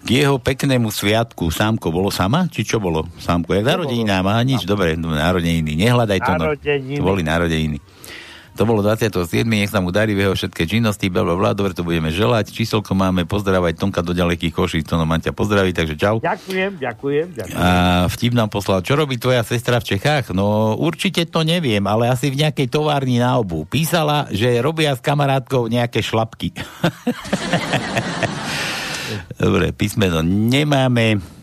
[0.02, 2.50] K jeho peknému sviatku, Sámko, bolo sama?
[2.50, 3.06] Či čo bolo?
[3.22, 6.32] Sámko, jak narodenina má nič, dobre, no, narodeniny, nehľadaj to.
[6.36, 6.44] No.
[6.52, 6.98] Narodeniny.
[6.98, 7.78] To boli narodeniny.
[8.60, 9.48] To bolo 27.
[9.48, 12.52] Nech sa mu darí v jeho všetké činnosti, bla, bla, bla, dobre to budeme želať.
[12.52, 16.20] Číselko máme, pozdravať Tonka do ďalekých koší, to nám ťa pozdraví, takže čau.
[16.20, 17.58] Ďakujem, ďakujem, ďakujem.
[17.58, 20.36] A vtip nám poslal, čo robí tvoja sestra v Čechách?
[20.36, 23.64] No určite to neviem, ale asi v nejakej továrni na obu.
[23.64, 26.52] Písala, že robia s kamarátkou nejaké šlapky.
[29.42, 31.41] Dobre, písmeno nemáme.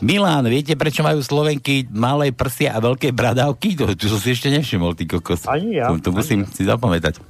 [0.00, 3.76] Milan, viete, prečo majú Slovenky malé prsia a veľké bradavky?
[3.76, 5.44] To, to som si ešte nevšimol, ty kokos.
[5.44, 5.92] Ani ja.
[5.92, 7.20] To, to musím si zapamätať.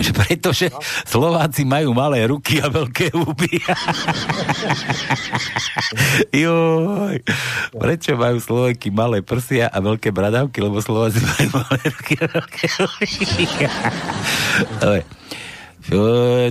[0.00, 0.80] Že pretože no.
[1.04, 3.60] Slováci majú malé ruky a veľké huby.
[6.40, 7.20] Joj.
[7.76, 10.64] Prečo majú Slovenky malé prsia a veľké bradavky?
[10.64, 13.08] Lebo Slováci majú malé ruky a veľké huby.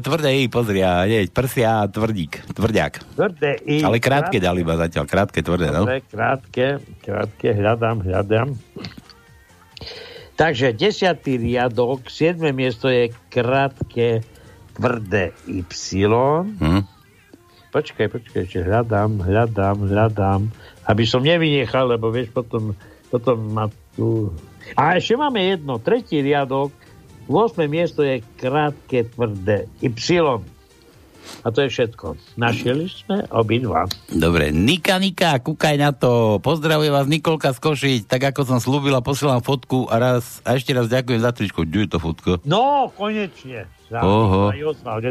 [0.04, 3.00] Tvrdé I, pozri, a nie, prsia a tvrdík, tvrdiak.
[3.16, 3.80] Tvrdé I.
[3.88, 4.44] Ale krátke, krátke.
[4.44, 5.88] dali iba zatiaľ, krátke, tvrdé, no.
[5.88, 8.60] Dobre, krátke, krátke, hľadám, hľadám.
[10.36, 14.28] Takže desiatý riadok, siedme miesto je krátke,
[14.76, 15.64] tvrdé Y.
[16.60, 16.84] Hmm.
[17.72, 20.42] Počkaj, počkaj, ešte hľadám, hľadám, hľadám,
[20.84, 22.76] aby som nevynechal, lebo vieš, potom,
[23.08, 24.36] potom ma tu...
[24.76, 26.76] A ešte máme jedno, tretí riadok,
[27.30, 27.70] 8.
[27.70, 30.42] miesto je krátke, tvrdé Y.
[31.46, 32.18] A to je všetko.
[32.42, 33.86] Našieli sme obidva.
[34.10, 36.42] Dobre, Nika, Nika, kúkaj na to.
[36.42, 38.02] Pozdravuje vás Nikolka z Košiť.
[38.10, 41.70] Tak ako som slúbila, posielam fotku a raz a ešte raz ďakujem za tričko.
[41.70, 42.42] Kde je to fotka?
[42.50, 43.70] No, konečne.
[43.94, 44.50] Oho.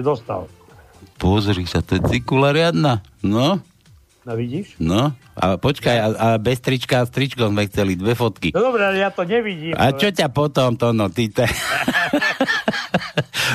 [0.02, 0.50] dostal.
[1.18, 3.02] Pozri sa, to je cikula riadna.
[3.22, 3.62] No.
[4.28, 4.76] No vidíš?
[4.76, 8.52] No, a počkaj, a, a bez trička a s tričkom sme chceli dve fotky.
[8.52, 9.72] No dobré, ale ja to nevidím.
[9.72, 11.48] A čo ťa potom, to no, ty te...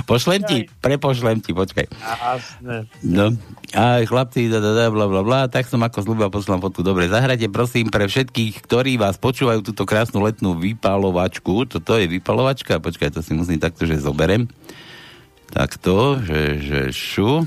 [0.09, 1.85] Pošlem ti, prepošlem ti, počkaj.
[3.05, 3.37] No,
[3.77, 6.81] a chlapci, da, da, da, bla, bla, bla, tak som ako slúbil, poslám fotku.
[6.81, 11.69] Dobre, zahrajte prosím pre všetkých, ktorí vás počúvajú túto krásnu letnú vypalovačku.
[11.69, 14.49] Toto je vypalovačka, počkaj, to si musím takto, že zoberem.
[15.53, 17.45] Takto, že, že šu.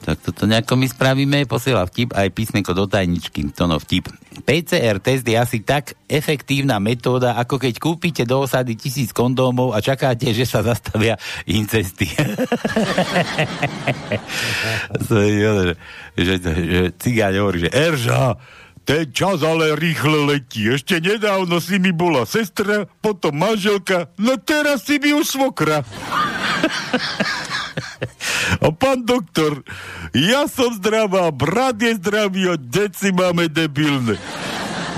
[0.00, 4.08] Tak toto nejako my spravíme, posiela vtip aj písmenko do tajničky, to no vtip.
[4.48, 9.84] PCR test je asi tak efektívna metóda, ako keď kúpite do osady tisíc kondómov a
[9.84, 12.08] čakáte, že sa zastavia incesty.
[15.04, 15.76] že,
[16.16, 18.40] že, že cigáň hovorí, že Erža,
[18.88, 20.64] ten čas ale rýchle letí.
[20.64, 25.84] Ešte nedávno si mi bola sestra, potom manželka, no teraz si mi už svokra.
[28.64, 29.64] A pán doktor,
[30.12, 34.20] ja som zdravá, brat je zdravý a deci máme debilné.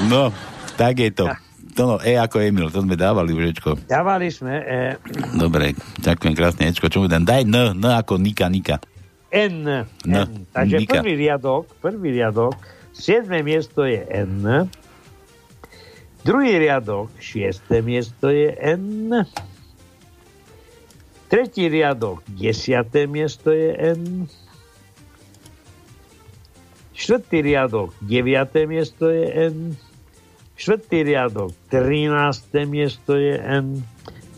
[0.09, 0.35] No,
[0.75, 1.27] tak je to.
[1.73, 3.81] To no, E ako Emil, to sme dávali už, Ečko.
[3.89, 4.81] Dávali sme E.
[5.33, 5.73] Dobre,
[6.05, 6.93] ďakujem krásne, Ečko.
[6.93, 7.25] Čo mu dám?
[7.25, 8.77] Daj N, N ako Nika, Nika.
[9.33, 9.89] N.
[10.05, 10.13] N.
[10.13, 10.45] N.
[10.53, 11.01] Takže Nika.
[11.01, 12.53] prvý riadok, prvý riadok,
[12.93, 14.69] siedme miesto je N.
[16.23, 19.25] Druhý riadok, šiesté miesto je N.
[21.33, 24.29] Tretí riadok, desiaté miesto je N.
[26.93, 29.73] Štvrtý riadok, deviaté miesto je N.
[30.61, 33.81] Štvrtý riadok, trinácté miesto je N.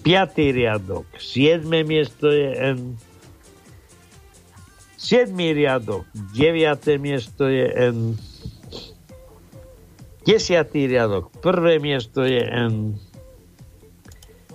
[0.07, 2.95] Piatý riadok, siedme miesto je N.
[4.95, 8.15] Siedmý riadok, deviaté miesto je N.
[10.23, 12.95] Desiatý riadok, prvé miesto je N.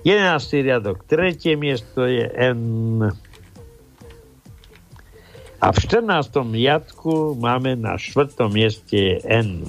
[0.07, 0.63] 11.
[0.63, 3.11] riadok, tretie miesto je N.
[5.59, 6.31] A v 14.
[6.55, 9.67] riadku máme na štvrtom mieste je N.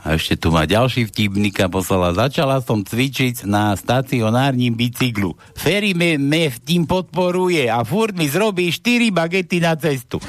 [0.00, 2.16] A ešte tu má ďalší vtip, Nika poslala.
[2.16, 5.36] Začala som cvičiť na stacionárním bicyklu.
[5.52, 10.16] Ferry me, me v tým podporuje a furt mi zrobí 4 bagety na cestu.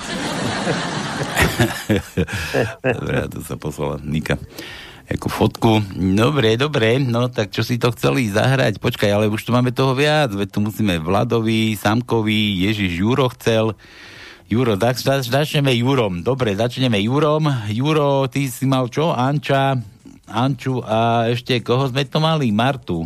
[2.83, 4.35] Dobre, to sa poslala Nika
[5.09, 5.71] ako fotku.
[5.97, 8.77] Dobre, dobre, no tak čo si to chceli zahrať?
[8.77, 13.73] Počkaj, ale už tu máme toho viac, veď tu musíme Vladovi, Samkovi, Ježiš Juro chcel.
[14.49, 16.25] Juro, tak začneme Jurom.
[16.25, 17.45] Dobre, začneme Jurom.
[17.69, 19.13] Juro, ty si mal čo?
[19.13, 19.77] Anča,
[20.29, 22.53] Anču a ešte koho sme to mali?
[22.53, 23.05] Martu.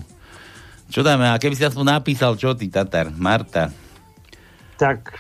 [0.92, 1.32] Čo dáme?
[1.32, 3.12] A keby si aspoň napísal, čo ty, Tatar?
[3.16, 3.72] Marta.
[4.76, 5.16] Tak.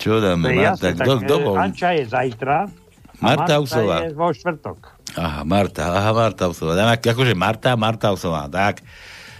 [0.00, 0.52] Čo dáme?
[0.56, 1.56] Marta, kto, kto bol?
[1.60, 2.81] Anča je zajtra.
[3.22, 4.02] Marta Usová.
[4.04, 4.78] je vo štvrtok.
[5.14, 6.74] Aha, Marta, aha, Marta Usová.
[6.98, 8.82] Akože Marta, Marta Usová, tak.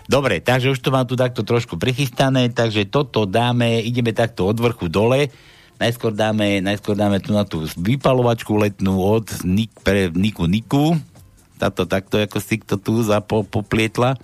[0.07, 4.59] Dobre, takže už to mám tu takto trošku prichystané, takže toto dáme, ideme takto od
[4.59, 5.31] vrchu dole.
[5.79, 10.95] Najskôr dáme, najskôr dáme tu na tú vypalovačku letnú od Nik, pre Niku Niku.
[11.59, 14.19] Táto takto, ako si to tu zapoplietla.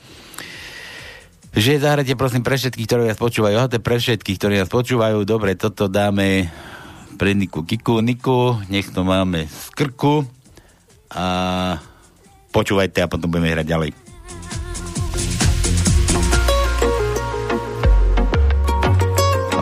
[1.54, 3.54] Že zahrajte prosím pre všetkých, ktorí nás počúvajú.
[3.58, 5.26] Aha, pre všetkých, ktorí nás počúvajú.
[5.26, 6.52] Dobre, toto dáme
[7.18, 7.98] pre Niku Kiku.
[7.98, 10.22] Niku, nech to máme z krku
[11.10, 11.26] a
[12.54, 13.90] počúvajte a potom budeme hrať ďalej.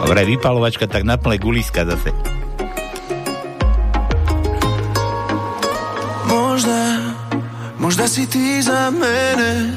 [0.06, 2.14] Dobre, vypalovačka, tak naplne guliska zase.
[6.30, 6.80] Možda,
[7.82, 9.74] možda si ti za mene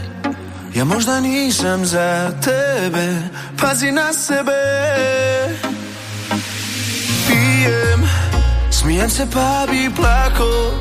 [0.69, 3.25] Ja možda nisam za tebe
[3.57, 4.53] Pazi na sebe
[7.59, 8.09] Pijem
[8.71, 10.73] Smijem se pa bi plako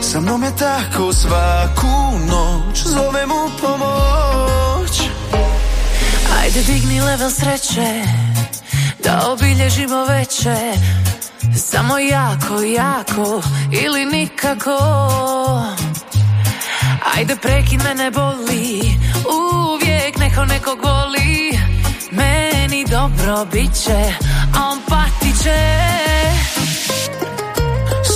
[0.00, 5.00] Sa mnom je tako svaku noć Zovem u pomoć.
[6.40, 8.02] Ajde digni level sreće
[9.04, 10.56] Da obilježimo veče
[11.56, 13.42] Samo jako, jako
[13.72, 14.78] Ili nikako.
[17.16, 18.80] Ajde prekid mene boli
[19.26, 21.58] Uvijek neko nekog voli.
[22.10, 24.14] Meni dobro bit će
[24.70, 25.15] on patit
[25.46, 25.60] će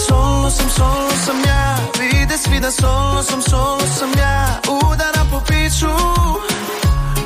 [0.07, 4.61] Solo sam, solo sam ja Vide svi da solo sam, solo sam ja.
[4.85, 5.93] Udaram po piću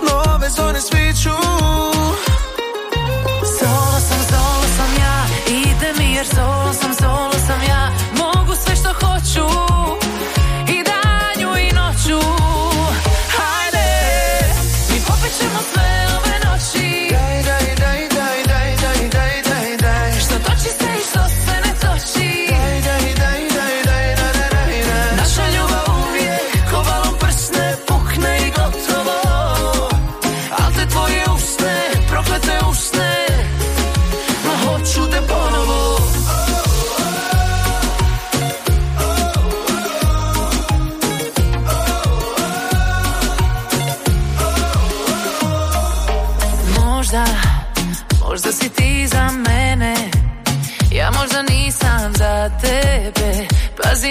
[0.08, 1.36] Nove zone sviću
[3.58, 5.16] Solo sam, solo sam ja
[5.48, 7.33] Ide mi jer solo sam, solo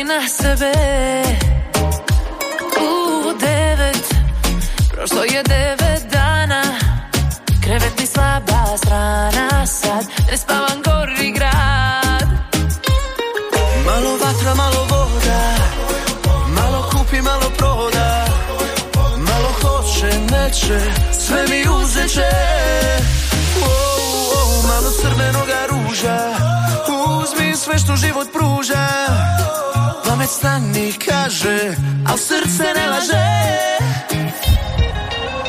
[0.03, 0.73] Na sebe.
[2.81, 4.15] U devet
[4.91, 6.63] Prošlo je devet dana.
[7.63, 12.27] Krevet mi slaba strana Sad ne spavam gori grad.
[13.85, 15.55] Malo vatra, malo voda
[16.47, 18.25] Malo kupi, malo proda.
[19.17, 20.79] Malo hoće, neće
[21.19, 22.72] Sve mi uzeće
[30.33, 31.75] Pamet stani kaže
[32.05, 33.25] Al srce ne laže.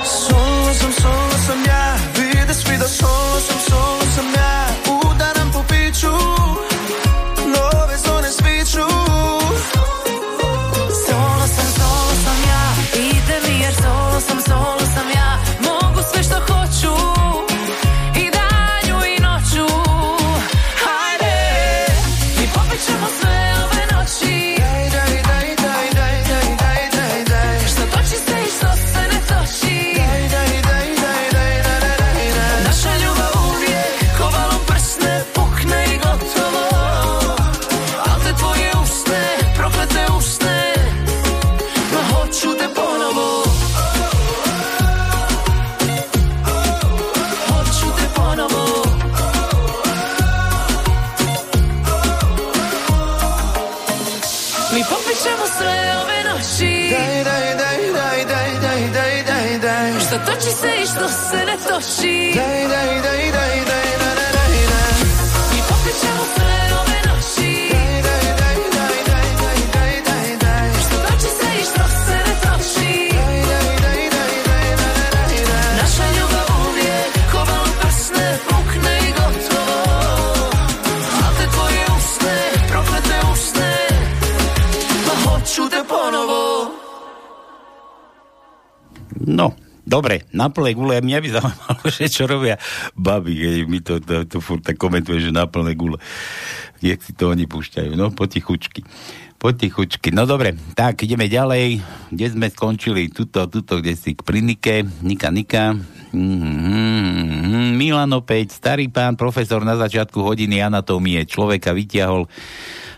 [0.05, 4.54] Solo sam, solo sam ja Vide svi da solo sam, solo sam ja
[61.89, 62.64] 心。
[89.85, 92.57] Dobre, na plné gule, mňa by zaujímalo, že čo robia
[92.97, 96.01] babi, keď mi to, to, to furt tak komentuje, že na plné gule.
[96.85, 98.85] Jak si to oni púšťajú, no, potichučky.
[99.41, 100.09] Potichučky.
[100.09, 101.85] No dobre, tak ideme ďalej.
[102.09, 103.13] Kde sme skončili?
[103.13, 104.89] Tuto, tuto, kde si k Prinike.
[105.05, 105.77] Nika, Nika.
[106.15, 107.77] Mm-hmm.
[107.77, 112.25] Milan opäť, starý pán profesor na začiatku hodiny anatómie človeka vytiahol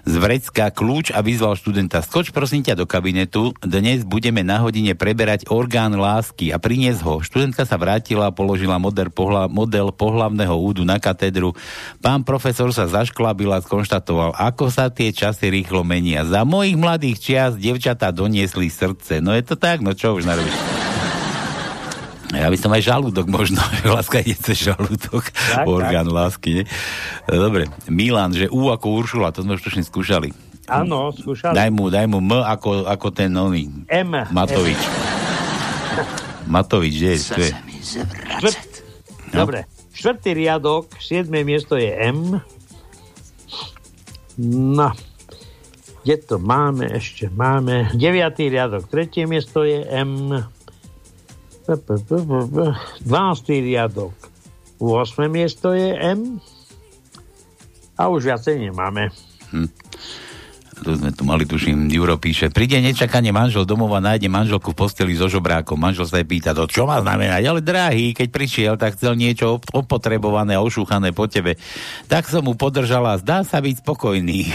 [0.06, 1.98] z vrecka kľúč a vyzval študenta.
[1.98, 7.18] Skoč prosím ťa do kabinetu, dnes budeme na hodine preberať orgán lásky a prinies ho.
[7.18, 11.58] Študentka sa vrátila a položila model, pohla, model pohlavného údu na katedru.
[11.98, 16.22] Pán profesor sa zašklabil a skonštatoval, ako sa tie časy rýchlo menia.
[16.22, 19.18] Za mojich mladých čias devčatá doniesli srdce.
[19.18, 20.85] No je to tak, no čo už narobíš?
[22.34, 23.62] Ja by som aj žalúdok možno,
[23.96, 26.16] láska ide cez žalúdok, tak, orgán tak.
[26.16, 26.64] lásky, nie?
[27.30, 30.34] Dobre, Milan, že U ako Uršula, to sme už tušne skúšali.
[30.66, 31.54] Áno, skúšali.
[31.54, 33.70] Daj mu, daj mu M ako, ako ten oný.
[33.86, 34.10] M.
[34.34, 34.80] Matovič.
[34.80, 34.94] M.
[36.54, 37.50] Matovič, kde je?
[39.30, 39.46] No.
[39.46, 39.66] Dobre.
[39.96, 42.42] Štvrtý riadok, siedme miesto je M.
[44.76, 44.92] No,
[46.04, 46.86] kde to máme?
[46.92, 47.90] Ešte máme.
[47.96, 50.44] Deviatý riadok, tretie miesto je M.
[51.66, 53.02] 12.
[53.66, 54.14] riadok,
[54.78, 55.26] 8.
[55.26, 56.38] miesto je M.
[57.96, 59.10] A už viacej nemáme.
[59.50, 59.68] Hm.
[60.76, 64.84] Tu sme tu mali, tuším, Juro píše, príde nečakanie manžel domov a nájde manželku v
[64.84, 65.80] posteli so žobrákom.
[65.80, 67.42] Manžel sa jej pýta, to čo má znamenať?
[67.48, 71.56] Ale drahý, keď prišiel, tak chcel niečo op- opotrebované a ošúchané po tebe.
[72.12, 74.52] Tak som mu podržala, zdá sa byť spokojný.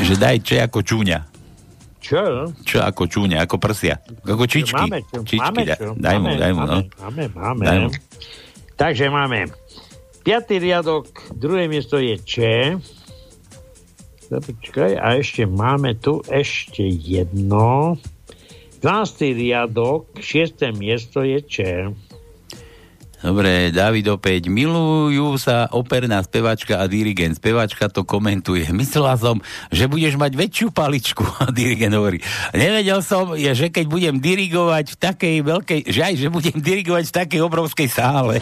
[0.06, 1.39] že daj čo ako čúňa.
[2.10, 2.50] Čo?
[2.66, 4.02] Čo ako čúňa, ako prsia.
[4.26, 4.74] Ako čičky.
[4.74, 6.78] Máme čo, čičky, máme čo, daj mu, máme, daj mu, no.
[7.06, 7.62] Máme, máme.
[7.62, 7.88] Daj mu.
[8.74, 9.46] Takže máme
[10.26, 10.50] 5.
[10.58, 11.06] riadok,
[11.38, 12.34] druhé miesto je Č.
[14.26, 17.94] Počkaj, a ešte máme tu ešte jedno.
[18.82, 19.30] 12.
[19.30, 20.66] riadok, 6.
[20.74, 21.56] miesto je Č.
[23.20, 24.48] Dobre, David opäť.
[24.48, 27.36] Milujú sa operná spevačka a dirigent.
[27.36, 28.64] Spevačka to komentuje.
[28.80, 31.24] Myslela som, že budeš mať väčšiu paličku.
[31.44, 32.24] A dirigent hovorí.
[32.56, 37.16] Nevedel som, že keď budem dirigovať v takej veľkej, že aj, že budem dirigovať v
[37.20, 38.40] takej obrovskej sále.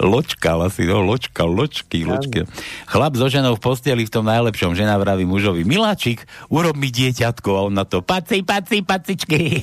[0.00, 2.48] ločkal asi, no, ločkal, ločky, ločky.
[2.88, 4.72] Chlap so ženou v posteli v tom najlepšom.
[4.72, 7.48] Žena vraví mužovi, miláčik, urob mi dieťatko.
[7.52, 9.60] A on na to, paci, paci, pacičky.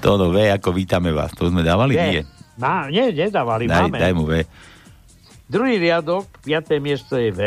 [0.00, 1.32] To ono vie, ako vítame vás.
[1.36, 1.94] To sme dávali?
[1.96, 2.22] Nie.
[2.56, 3.98] Má, nie, nedávali, Daj, máme.
[4.00, 4.48] daj mu vie.
[5.46, 6.80] Druhý riadok, 5.
[6.80, 7.40] miesto je V.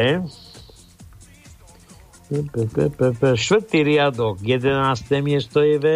[3.33, 5.25] Štvrtý riadok, 11.
[5.25, 5.87] miesto je V.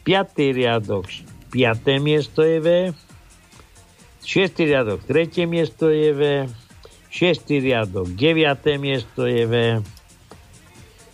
[0.00, 1.04] Piatý riadok,
[1.52, 2.00] 5.
[2.00, 2.68] miesto je V.
[4.24, 5.44] Šiestý riadok, 3.
[5.46, 6.22] miesto je V.
[7.12, 8.80] Šiestý riadok, 9.
[8.80, 9.54] miesto je V.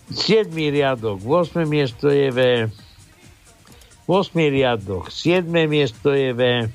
[0.08, 1.66] Siedmý riadok, 8.
[1.66, 2.38] miesto je V.
[4.12, 4.36] 8.
[4.36, 5.48] riadok, 7.
[5.64, 6.68] miesto je V.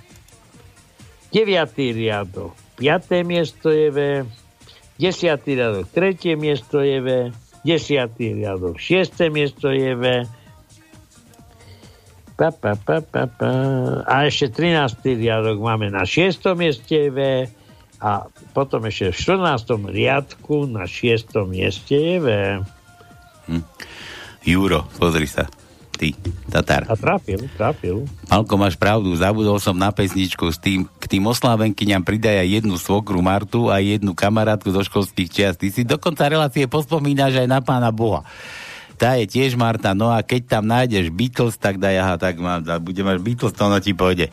[1.29, 1.69] 9.
[1.77, 3.21] riadok, 5.
[3.21, 4.25] miesto je V.
[4.97, 5.45] 10.
[5.45, 6.33] riadok, 3.
[6.33, 7.09] miesto je V.
[7.61, 8.41] 10.
[8.41, 9.29] riadok, 6.
[9.29, 10.25] miesto je V.
[12.33, 13.51] Pa, pa, pa, pa, pa.
[14.09, 14.97] A ešte 13.
[15.21, 16.41] riadok máme na 6.
[16.57, 17.45] mieste V.
[18.01, 18.25] A
[18.57, 19.85] potom ešte v 14.
[19.93, 21.37] riadku na 6.
[21.45, 22.27] mieste je V.
[23.45, 23.61] Hm.
[24.41, 25.66] Juro, pozri sa.
[25.97, 26.13] Ty,
[26.53, 26.85] Tatar.
[26.85, 28.05] A trafil, trafil.
[28.29, 32.77] Malko, máš pravdu, zabudol som na pesničku s tým, k tým oslávenkyňam pridaj aj jednu
[32.77, 35.57] svokru Martu a jednu kamarátku zo školských čias.
[35.57, 38.21] Ty si dokonca relácie pospomínaš aj na pána Boha.
[38.93, 42.61] Tá je tiež Marta, no a keď tam nájdeš Beatles, tak daj, aha, tak má,
[42.61, 44.29] da, bude mať Beatles, to ono ti pôjde.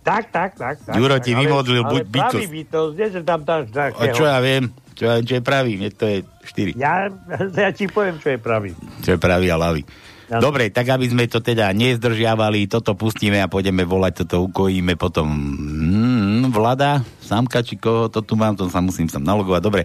[0.00, 0.78] Tak, tak, tak.
[0.82, 2.50] tak Juro tak, ti ale- vymodlil ale buď pravý Beatles.
[2.50, 4.14] Beatles, nie, že tam dáš A takého.
[4.14, 4.64] čo ja viem?
[4.94, 5.70] Čo ja viem, čo je pravý?
[5.74, 6.74] Mne to je 4.
[6.74, 6.94] Ja,
[7.66, 8.70] ja ti poviem, čo je pravý.
[9.02, 9.82] Čo je pravý a ľavý.
[10.30, 10.46] Jasne.
[10.46, 15.26] Dobre, tak aby sme to teda nezdržiavali, toto pustíme a pôjdeme volať, toto ukojíme potom
[15.26, 19.58] mm, Vlada, Samka, či koho to tu mám, to sa musím sam nalogovať.
[19.58, 19.82] Dobre,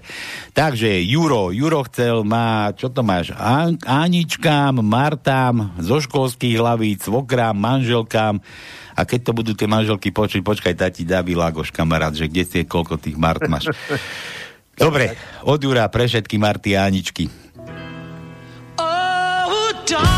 [0.54, 7.58] takže Juro, Juro chcel, má, čo to máš, An- Aničkám, Martám, zo školských hlavíc, svokrám,
[7.58, 8.38] manželkám,
[8.94, 12.62] a keď to budú tie manželky počuť, počkaj, tati Davi Lagoš, kamarát, že kde si,
[12.70, 13.74] koľko tých Mart máš.
[14.78, 17.34] Dobre, od Jura pre všetky Marty a Aničky.
[18.78, 20.15] Oh,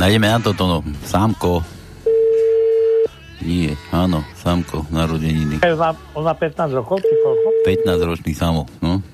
[0.00, 0.80] Nájdeme na toto, no.
[1.04, 1.60] Sámko.
[3.44, 5.60] Nie, áno, Sámko, narodeniny.
[5.60, 7.48] On má, on má 15 rokov, či koľko?
[7.68, 9.04] 15 ročný Samo, no.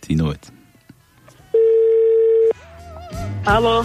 [0.00, 0.48] Synovec.
[3.44, 3.84] Halo,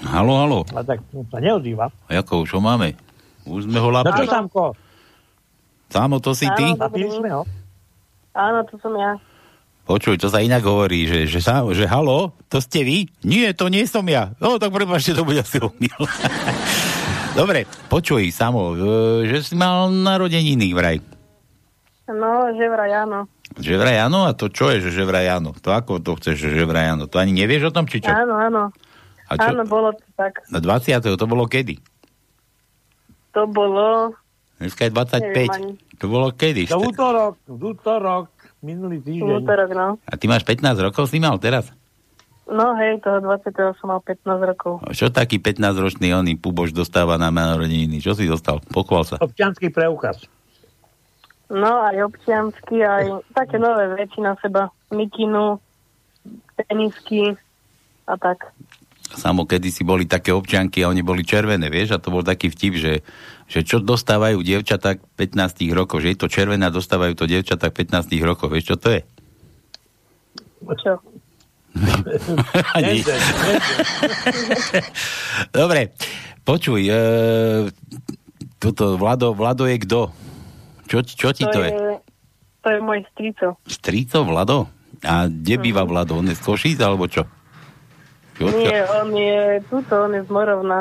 [0.00, 0.58] Halo, halo.
[0.72, 1.92] A tak no, sa neozýva.
[2.08, 2.96] A ako, čo máme?
[3.44, 4.24] Už sme ho No čo, lapli.
[4.24, 4.72] Samko?
[5.92, 6.72] Samo, to si ty?
[8.32, 9.20] Áno, to som ja.
[9.82, 13.10] Počuj, to sa inak hovorí, že, že, sa, že halo, to ste vy?
[13.26, 14.30] Nie, to nie som ja.
[14.38, 16.02] No, tak prepáčte, to bude asi omyl.
[17.38, 21.02] Dobre, počuj, Samo, e, že si mal narodeniny vraj.
[22.06, 23.26] No, že vraj áno.
[23.58, 24.28] Že vraj áno?
[24.28, 25.50] A to čo je, že, že vraj áno?
[25.58, 27.10] To ako to chceš, že, že vraj áno?
[27.10, 28.12] To ani nevieš o tom, či čo?
[28.12, 28.70] Áno, áno.
[29.26, 29.48] A čo?
[29.50, 30.44] Áno, bolo to tak.
[30.52, 31.02] Na 20.
[31.02, 31.80] to bolo kedy?
[33.32, 34.12] To bolo...
[34.60, 35.70] Dneska je Neviem ani.
[35.74, 36.00] 25.
[36.02, 36.62] To bolo kedy?
[36.70, 38.24] To útorok, v útorok,
[38.62, 39.42] minulý týždeň.
[39.42, 39.86] útorok, no.
[40.06, 41.68] A ty máš 15 rokov si mal teraz?
[42.46, 43.54] No hej, toho 20.
[43.78, 44.82] som mal 15 rokov.
[44.82, 48.02] A Čo taký 15-ročný oný puboš dostáva na narodeniny?
[48.02, 48.58] Čo si dostal?
[48.70, 49.16] Pochval sa.
[49.22, 50.26] Občianský preukaz.
[51.52, 54.72] No, aj občiansky, aj také nové veci na seba.
[54.88, 55.60] Mikinu,
[56.56, 57.36] tenisky
[58.08, 58.52] a tak.
[59.12, 61.96] Samo kedy si boli také občianky a oni boli červené, vieš?
[61.96, 62.94] A to bol taký vtip, že,
[63.44, 68.08] že čo dostávajú dievčatá 15 rokov, že je to červené a dostávajú to dievčatá 15
[68.24, 68.48] rokov.
[68.48, 69.00] Vieš, čo to je?
[70.62, 70.92] Čo?
[72.76, 73.00] Ani.
[75.48, 75.92] Dobre,
[76.44, 77.00] počuj, e,
[78.60, 80.00] toto Vlado, Vlado je kto?
[80.88, 81.70] Čo, čo ti to, je?
[82.62, 83.56] To je môj strico.
[83.64, 84.68] Strico Vlado?
[85.02, 86.20] A kde býva Vlado?
[86.20, 87.26] On je z Košíc, alebo čo?
[88.42, 88.58] Čo, čo?
[88.58, 89.40] Nie, on je
[89.70, 90.80] tuto, on je z Morovna.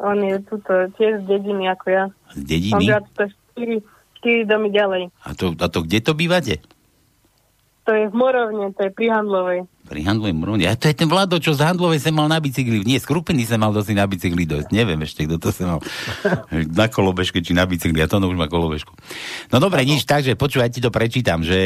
[0.00, 2.04] On je tuto, tiež z dediny ako ja.
[2.32, 2.80] Z On dediny?
[2.80, 3.22] býva to
[3.60, 3.78] 4,
[4.24, 5.02] 4 domy ďalej.
[5.22, 6.64] A to, a to kde to bývate?
[7.84, 9.60] To je v Morovne, to je pri Handlovej.
[9.84, 10.64] Pri Handlovej Mrone.
[10.64, 12.80] A to je ten Vlado, čo z Handlovej sa mal na bicykli.
[12.88, 14.72] Nie, z Krupiny sa mal dosi na bicykli dojsť.
[14.72, 15.80] Neviem ešte, kto to sa mal.
[16.80, 18.00] na kolobežke či na bicykli.
[18.00, 18.96] A to no už má kolobežku.
[19.52, 21.60] No dobre, nič, takže počúvaj, ti to prečítam, že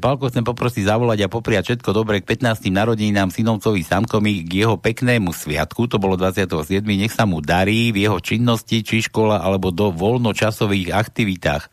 [0.00, 2.72] Palko chcem poprosiť zavolať a popriať všetko dobre k 15.
[2.72, 6.48] narodeninám synovcovi Samkomi k jeho peknému sviatku, to bolo 27.
[6.88, 11.68] Nech sa mu darí v jeho činnosti, či škola, alebo do voľnočasových aktivitách.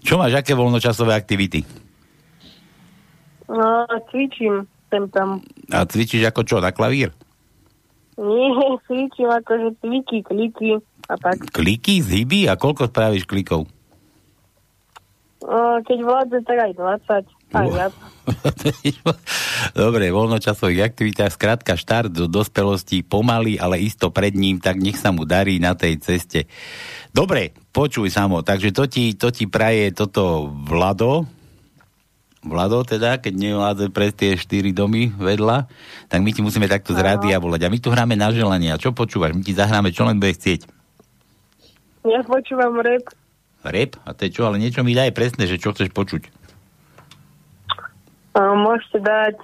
[0.00, 1.89] Čo máš, aké voľnočasové aktivity?
[3.50, 5.42] No, cvičím sem tam.
[5.74, 7.10] A cvičíš ako čo, na klavír?
[8.14, 8.46] Nie,
[8.86, 10.78] cvičím akože cviky, kliky
[11.10, 11.50] a tak.
[11.50, 13.66] Kliky, zhyby a koľko spravíš klikov?
[15.80, 17.72] Keď vládze, tak aj 20, aj Uh.
[17.74, 17.94] viac.
[19.82, 25.10] Dobre, voľnočasových aktivitách, skrátka štart do dospelosti pomaly, ale isto pred ním, tak nech sa
[25.10, 26.46] mu darí na tej ceste.
[27.10, 31.26] Dobre, počuj samo, takže to ti, to ti praje toto Vlado,
[32.40, 35.68] Vlado teda, keď nevládze pre tie štyri domy vedľa,
[36.08, 37.68] tak my ti musíme takto z rádia volať.
[37.68, 38.72] A my tu hráme na želanie.
[38.72, 39.36] A čo počúvaš?
[39.36, 40.64] My ti zahráme, čo len bude chcieť.
[42.08, 43.12] Ja počúvam rap.
[43.60, 44.00] Rap?
[44.08, 44.48] A to je čo?
[44.48, 46.32] Ale niečo mi daj presne, že čo chceš počuť.
[48.32, 49.36] Uh, môžete dať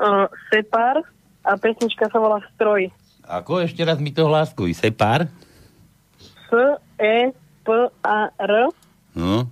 [0.00, 1.04] uh, Separ
[1.44, 2.88] a pesnička sa volá Stroj.
[3.28, 3.60] Ako?
[3.60, 4.72] Ešte raz mi to hláskuj.
[4.72, 5.28] Separ?
[6.48, 8.54] S-E-P-A-R
[9.10, 9.50] No,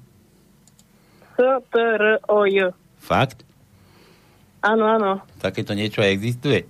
[1.38, 2.74] S-T-R-O-J.
[2.98, 3.46] fakt?
[4.58, 5.22] Áno, áno.
[5.38, 6.66] Takéto niečo aj existuje?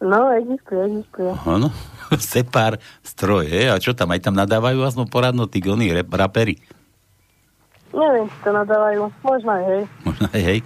[0.00, 1.32] No, existuje, existuje.
[1.44, 1.68] Áno.
[2.16, 3.68] Separ stroj, je?
[3.68, 4.16] A čo tam?
[4.16, 6.08] Aj tam nadávajú aspoň poradno tí gony, rap.
[7.92, 9.12] Neviem, či to nadávajú.
[9.20, 9.82] Možno aj, hej.
[10.08, 10.58] Možno aj hej.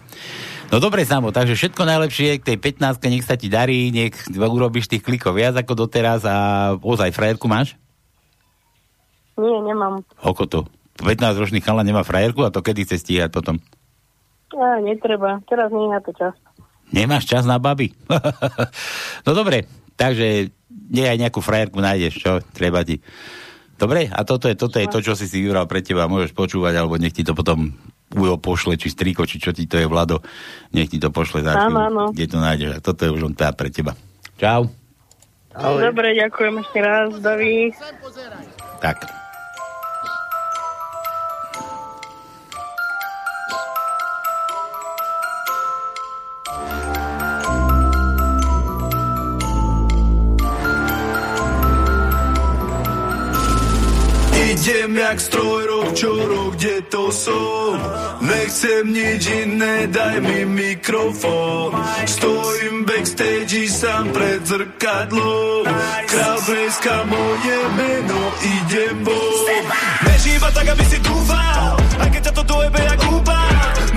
[0.71, 4.89] No dobre, Samo, takže všetko najlepšie k tej 15 nech sa ti darí, nech urobíš
[4.89, 6.37] tých klikov viac ako doteraz a
[6.81, 7.77] ozaj frajerku máš?
[9.37, 10.01] Nie, nemám.
[10.25, 10.65] Oko to.
[11.01, 13.57] 15-ročný chala nemá frajerku a to kedy chce stíhať potom?
[14.53, 15.41] Á, netreba.
[15.49, 16.37] Teraz nie je na to čas.
[16.93, 17.97] Nemáš čas na baby?
[19.27, 19.65] no dobre,
[19.97, 20.53] takže
[20.93, 22.33] nie aj nejakú frajerku nájdeš, čo?
[22.53, 23.01] Treba ti.
[23.81, 26.07] Dobre, a toto je, toto je to, čo si si vybral pre teba.
[26.07, 27.73] Môžeš počúvať, alebo nech ti to potom
[28.13, 30.21] Ujo pošle, či striko, či čo ti to je, Vlado.
[30.77, 32.05] Nech ti to pošle za chvíľu, áno.
[32.13, 32.71] kde to nájdeš.
[32.77, 33.97] A toto je už on teda pre teba.
[34.37, 34.69] Čau.
[35.57, 37.73] Dobre, ďakujem ešte raz, David.
[38.85, 39.22] Tak.
[54.63, 57.75] Idem jak stroj rok čo rok, kde to som
[58.23, 61.75] Nechcem nič iné, daj mi mikrofón.
[62.07, 65.67] Stojím backstage sám pred zrkadlom.
[66.07, 69.67] Krabreska moje meno, idem von.
[70.07, 71.75] Nežij tak, aby si dúfal.
[71.99, 73.41] Aj keď ťa to dojebe jak húba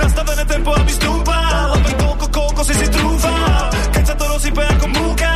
[0.02, 1.78] Nastavené tempo, aby stúpal.
[1.78, 3.70] Len toľko, koľko si si trúfal.
[3.94, 5.34] Keď sa to rozsype ako múka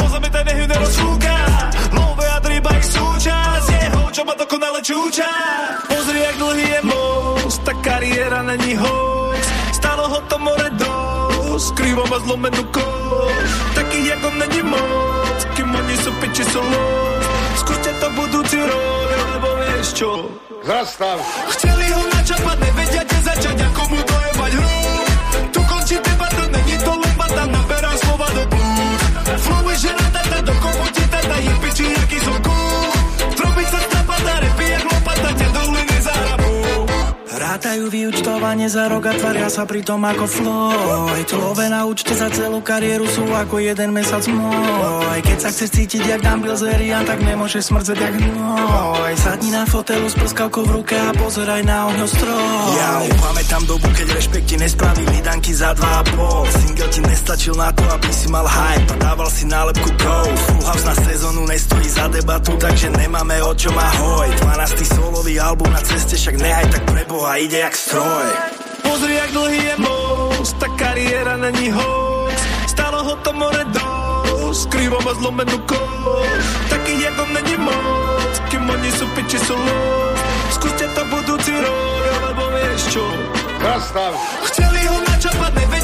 [0.00, 1.36] Mozami ten nech ju nerozfúka
[1.92, 3.71] Love a drýba ich súčasť.
[4.12, 4.28] Vo
[4.60, 5.24] ale čúča.
[5.88, 9.40] Pozri, jak dlhý je most, tá kariéra není hoax.
[9.72, 13.56] Stalo ho to more dosť, krývo má zlomenú kost.
[13.72, 17.24] Takých, jak on není moc, kým oni sú piči, sú los.
[17.64, 20.10] Skúste to budúci rok, lebo vieš čo?
[20.60, 21.16] Zastav.
[21.56, 24.76] Chceli ho načapať, nevedia, kde začať, ako mu dojebať hru.
[25.56, 29.00] Tu končí debata, není to lopata, naberám slova do blúd.
[29.40, 30.06] Flow je žena
[37.82, 41.26] Rátajú vyučtovanie za rok a tvaria sa pritom ako Floyd.
[41.34, 45.18] Love na účte za celú kariéru sú ako jeden mesiac môj.
[45.26, 50.06] Keď sa chceš cítiť jak Dan Bilzerian, tak nemôžeš smrdzať jak hnoj Sadni na fotelu
[50.06, 55.18] s prskavkou v ruke a pozeraj na ohňostroj Ja pamätám dobu, keď rešpekt ti nespravili
[55.18, 56.46] danky za dva pol.
[56.62, 60.64] Single ti nestačil na to, aby si mal hype a dával si nálepku Ghost Full
[60.70, 64.86] House na sezónu nestojí za debatu, takže nemáme o čom ahoj 12.
[64.86, 68.26] solový album na ceste, však nehaj tak preboha, ide jak stroj
[68.82, 72.36] Pozri, jak dlhý je most, tá kariéra není hoax.
[72.66, 76.50] Stalo ho to more dosť, krivo má zlomenú kost.
[76.68, 80.18] Takých, jak on není moc, kým oni sú piči, sú los.
[80.60, 83.04] Skúste to budúci rok, alebo vieš čo?
[83.62, 84.12] Zastav.
[84.50, 85.81] Chceli ho načapať, nevedia,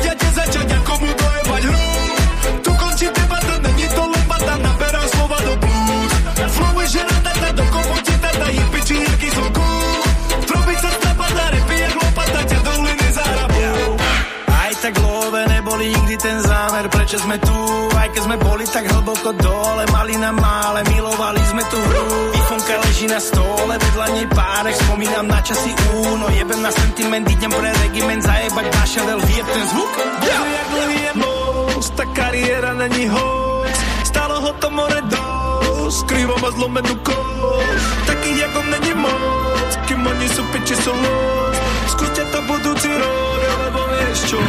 [18.29, 23.17] sme boli tak hlboko dole, mali na mále, milovali sme tú hru iPhoneka leží na
[23.17, 28.67] stole, vedľa nej párek Spomínam na časy úno, jebem na sentiment Idem pre regiment, zajebať
[28.69, 33.77] naša del vie ten zvuk Pozri, jak dlhý je most, tá kariéra není hoax.
[34.13, 37.85] Stalo ho to more dosť, krivo má zlomenú kost.
[38.13, 41.57] Takých, jak on není moc, kým oni sú piči, sú los.
[41.97, 44.41] Skúste to budúci rok, alebo vieš čo?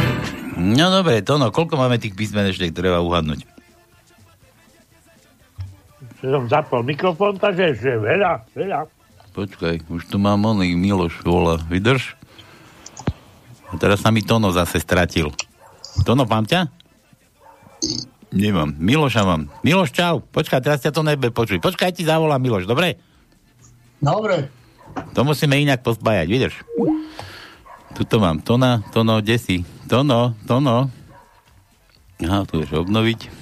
[0.60, 3.59] No dobre, to no, koľko máme tých písmen ešte, treba uhadnúť?
[6.20, 8.84] Som zapol mikrofón, takže ešte veľa, veľa.
[9.32, 11.56] Počkaj, už tu mám oný Miloš vola.
[11.70, 12.18] Vydrž.
[13.72, 15.32] A teraz sa mi Tono zase stratil.
[16.04, 16.68] Tono, mám ťa?
[18.30, 18.76] Nemám.
[18.76, 19.48] Miloša mám.
[19.64, 20.20] Miloš, čau.
[20.20, 21.56] Počkaj, teraz ťa to nebe počuj.
[21.62, 23.00] Počkaj, ti zavolám Miloš, dobre?
[24.02, 24.50] Dobre.
[25.14, 26.54] To musíme inak pospájať, vydrž.
[27.96, 29.56] Tuto mám Tona, Tono, kde si?
[29.88, 30.90] Tono, Tono.
[32.20, 33.39] Aha, tu vieš obnoviť.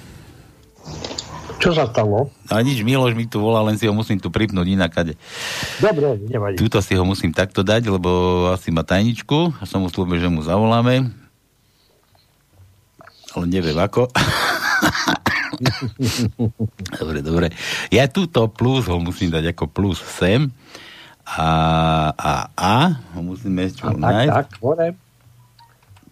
[1.59, 2.31] Čo sa stalo?
[2.47, 5.13] A nič, Miloš mi tu volá, len si ho musím tu pripnúť inakade.
[5.83, 6.55] Dobre, nevadí.
[6.55, 8.09] Tuto si ho musím takto dať, lebo
[8.49, 11.11] asi má tajničku a som mu slúbil, že mu zavoláme.
[13.35, 14.07] Ale neviem ako.
[16.99, 17.47] dobre, dobre.
[17.91, 20.49] Ja túto plus ho musím dať ako plus sem.
[21.29, 21.45] A,
[22.17, 22.75] a, a
[23.13, 24.33] ho musíme čo Tak, nájsť.
[24.33, 24.87] tak, hore.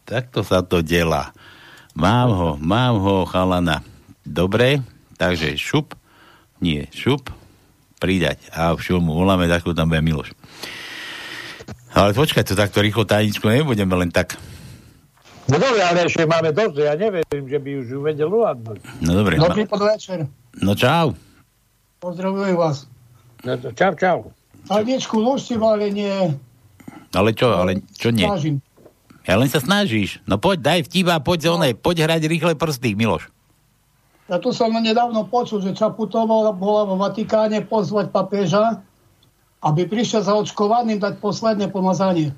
[0.06, 1.34] Takto sa to delá.
[1.98, 3.82] Mám ho, mám ho, chalana.
[4.22, 4.86] Dobre,
[5.18, 5.98] takže šup,
[6.62, 7.30] nie, šup,
[7.98, 8.38] pridať.
[8.54, 10.34] A všup mu voláme, takto tam bude Miloš.
[11.98, 14.38] Ale počkaj, to takto rýchlo tajničku nebudeme len tak.
[15.48, 18.80] No dobre, ale ešte máme dosť, ja neverím, že by už ju vedel uhadnúť.
[19.00, 19.40] No dobre.
[19.40, 19.72] Dobrý Ma...
[19.72, 20.28] podvečer.
[20.60, 21.16] No čau.
[22.04, 22.86] Pozdravujem vás.
[23.42, 24.18] No to čau, čau.
[24.68, 26.12] Tajničku ložte, ale nie...
[27.16, 28.28] Ale čo, ale čo nie?
[28.28, 28.56] Snažím.
[29.24, 30.20] Ja len sa snažíš.
[30.28, 31.60] No poď, daj vtiba, poď, no.
[31.60, 33.32] onej, poď hrať rýchle prsty, Miloš.
[34.28, 38.84] Ja tu som nedávno počul, že Čaputová bola vo Vatikáne pozvať papeža,
[39.64, 42.36] aby prišiel za očkovaným dať posledné pomazanie.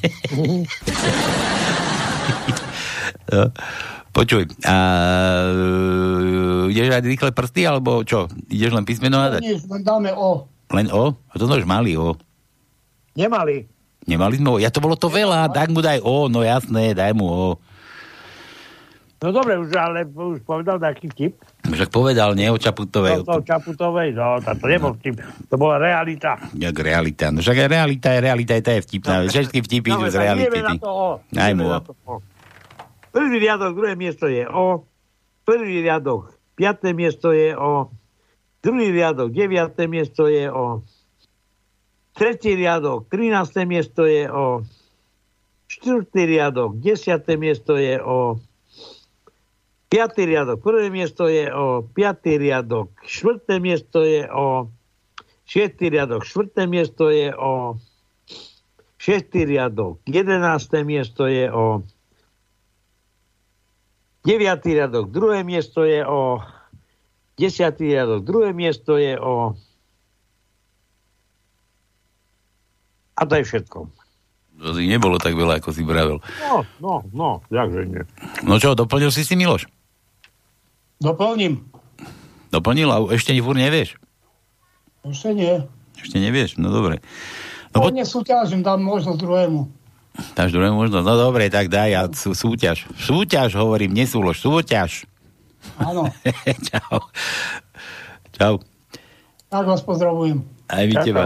[3.30, 3.46] No,
[4.10, 4.76] Počuj, a
[5.46, 8.26] e, ideš hrať rýchle prsty, alebo čo?
[8.50, 9.38] Ideš len písmeno hádať?
[9.38, 10.50] Nič, len dáme o.
[10.74, 11.14] Len O?
[11.14, 12.18] A to sme už mali O.
[13.14, 13.70] Nemali.
[14.10, 14.58] Nemali sme O.
[14.58, 17.48] Ja to bolo to veľa, tak mu daj O, no jasné, daj mu O.
[19.20, 21.36] No dobre, už, ale už povedal taký vtip.
[21.68, 23.20] Však povedal, nie o Čaputovej.
[23.20, 25.20] No, to Čaputovej, no, to, to nebol vtip.
[25.52, 26.40] To bola realita.
[26.56, 27.28] Jak realita.
[27.28, 29.14] No však aj realita je realita, aj tá je vtipná.
[29.28, 30.58] Všetky vtipy idú z reality.
[30.64, 31.08] na to O.
[31.28, 31.78] Daj mu O.
[31.84, 32.14] to O.
[33.12, 34.88] Prvý riadok, druhé miesto je O.
[35.44, 37.92] Prvý riadok, piaté miesto je O.
[38.64, 40.80] Druhý riadok, deviaté miesto je O.
[42.16, 43.68] Tretí riadok, 13.
[43.68, 44.64] miesto je O.
[45.68, 48.40] Štvrtý riadok, desiaté miesto je O.
[49.90, 51.82] Piatý riadok, prvé miesto je O.
[51.82, 54.70] Piatý riadok, štvrté miesto je O.
[55.50, 57.74] Šiestý riadok, štvrté miesto je O.
[59.02, 61.82] Šiestý riadok, jedenácté miesto je O.
[64.22, 66.38] Deviatý riadok, druhé miesto je O.
[67.34, 69.58] Desiatý riadok, druhé miesto je O.
[73.18, 73.90] A to je všetko.
[74.60, 76.22] To si nebolo tak veľa, ako si vravel.
[76.46, 78.06] No, no, no, jakže nie.
[78.46, 79.79] No čo, doplnil si si, Miloš?
[81.00, 81.64] Doplním.
[82.52, 83.96] Doplnil a ešte furt nevieš?
[85.00, 85.64] Ešte nie.
[85.96, 86.60] Ešte nevieš?
[86.60, 87.00] No dobre.
[87.72, 87.88] No, po...
[87.88, 89.60] nesúťažím, dám možnosť druhému.
[90.36, 91.06] Dáš druhé možnosť?
[91.06, 92.84] No dobre, tak daj a sú, súťaž.
[93.00, 95.08] Súťaž, hovorím, nesúlož, súťaž.
[95.80, 96.04] Áno.
[96.68, 96.98] Čau.
[98.36, 98.54] Čau.
[99.48, 100.44] Tak vás pozdravujem.
[100.68, 101.22] Aj vy Čau, teba.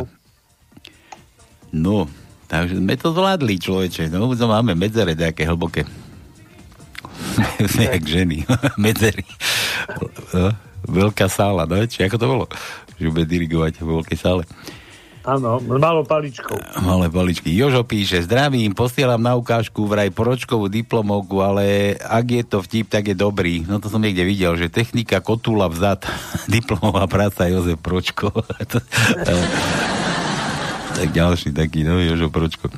[1.75, 2.07] No,
[2.47, 4.07] takže sme to zvládli, človeče.
[4.15, 5.83] No, to máme medzere také hlboké.
[7.91, 8.47] Jak ženy.
[8.83, 9.25] Medzery.
[10.35, 10.51] No,
[10.89, 11.81] veľká sála, no?
[11.85, 12.45] Či ako to bolo?
[13.01, 14.43] Že bude dirigovať v veľkej sále.
[15.25, 16.85] Áno, s malou paličkou.
[16.85, 17.49] Malé paličky.
[17.57, 23.09] Jožo píše, zdravím, posielam na ukážku vraj poročkovú diplomovku, ale ak je to vtip, tak
[23.09, 23.65] je dobrý.
[23.65, 26.05] No to som niekde videl, že technika kotula vzad,
[26.53, 28.37] diplomová práca Jozef Pročko.
[31.01, 32.69] tak ďalší taký, no, Jožo Pročko.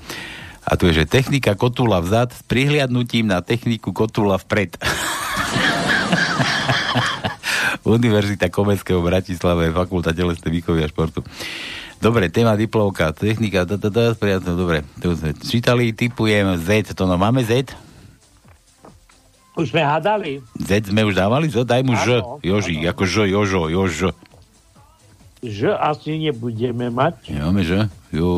[0.63, 4.79] A tu je, že technika kotula vzad s prihliadnutím na techniku kotula vpred.
[7.87, 11.23] Univerzita Komenského v Bratislave, Fakulta telesnej výchovy a športu.
[12.03, 14.83] Dobre, téma diplovka, technika, da, da, da, dobre.
[15.01, 17.73] To sme čítali, typujem Z, to no máme Z?
[19.57, 20.45] Už sme hádali.
[20.61, 21.49] Z sme už dávali?
[21.49, 24.13] Z, daj mu Ž, Joži, ako Ž, Jožo, Jož.
[25.41, 27.33] Že asi nebudeme mať.
[27.33, 27.89] Nemáme Ž?
[28.13, 28.29] Jo.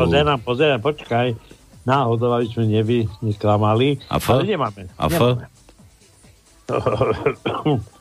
[0.00, 1.36] Pozerám, pozerám, počkaj.
[1.86, 4.02] Náhodou, aby sme nevy, nesklamali.
[4.10, 4.34] A F?
[4.34, 4.90] Ale nemáme.
[4.98, 5.20] A F?
[5.22, 5.46] Nemáme.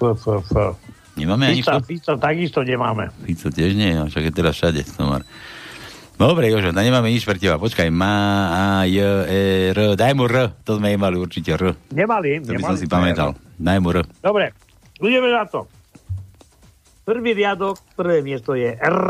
[0.00, 0.74] F, F, F.
[1.14, 1.80] Nemáme ani Fica?
[1.84, 3.12] Fica takisto nemáme.
[3.22, 4.80] Fico tiež nie, no, však je teraz všade.
[4.96, 5.22] Tomar.
[6.16, 7.56] Dobre, Jožo, no nemáme nič pre teba.
[7.56, 8.16] Počkaj, má,
[8.52, 9.40] A, J, E,
[9.72, 10.52] R, daj mu R.
[10.64, 11.72] To sme mali určite R.
[11.92, 12.68] Nemali, To by nemali.
[12.68, 13.30] som si pamätal.
[13.56, 14.04] Daj mu R.
[14.20, 14.52] Dobre,
[15.00, 15.64] ideme na to.
[17.04, 19.00] Prvý riadok, prvé miesto je R.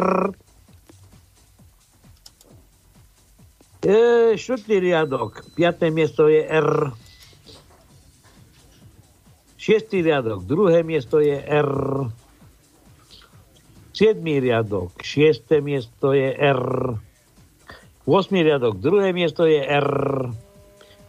[3.81, 3.97] E,
[4.37, 6.93] štvrtý riadok, piaté miesto je R.
[9.61, 11.69] Šiestý riadok, druhé miesto je R.
[13.93, 16.97] Siedmý riadok, šiesté miesto je R.
[18.09, 19.93] Osmý riadok, druhé miesto je R.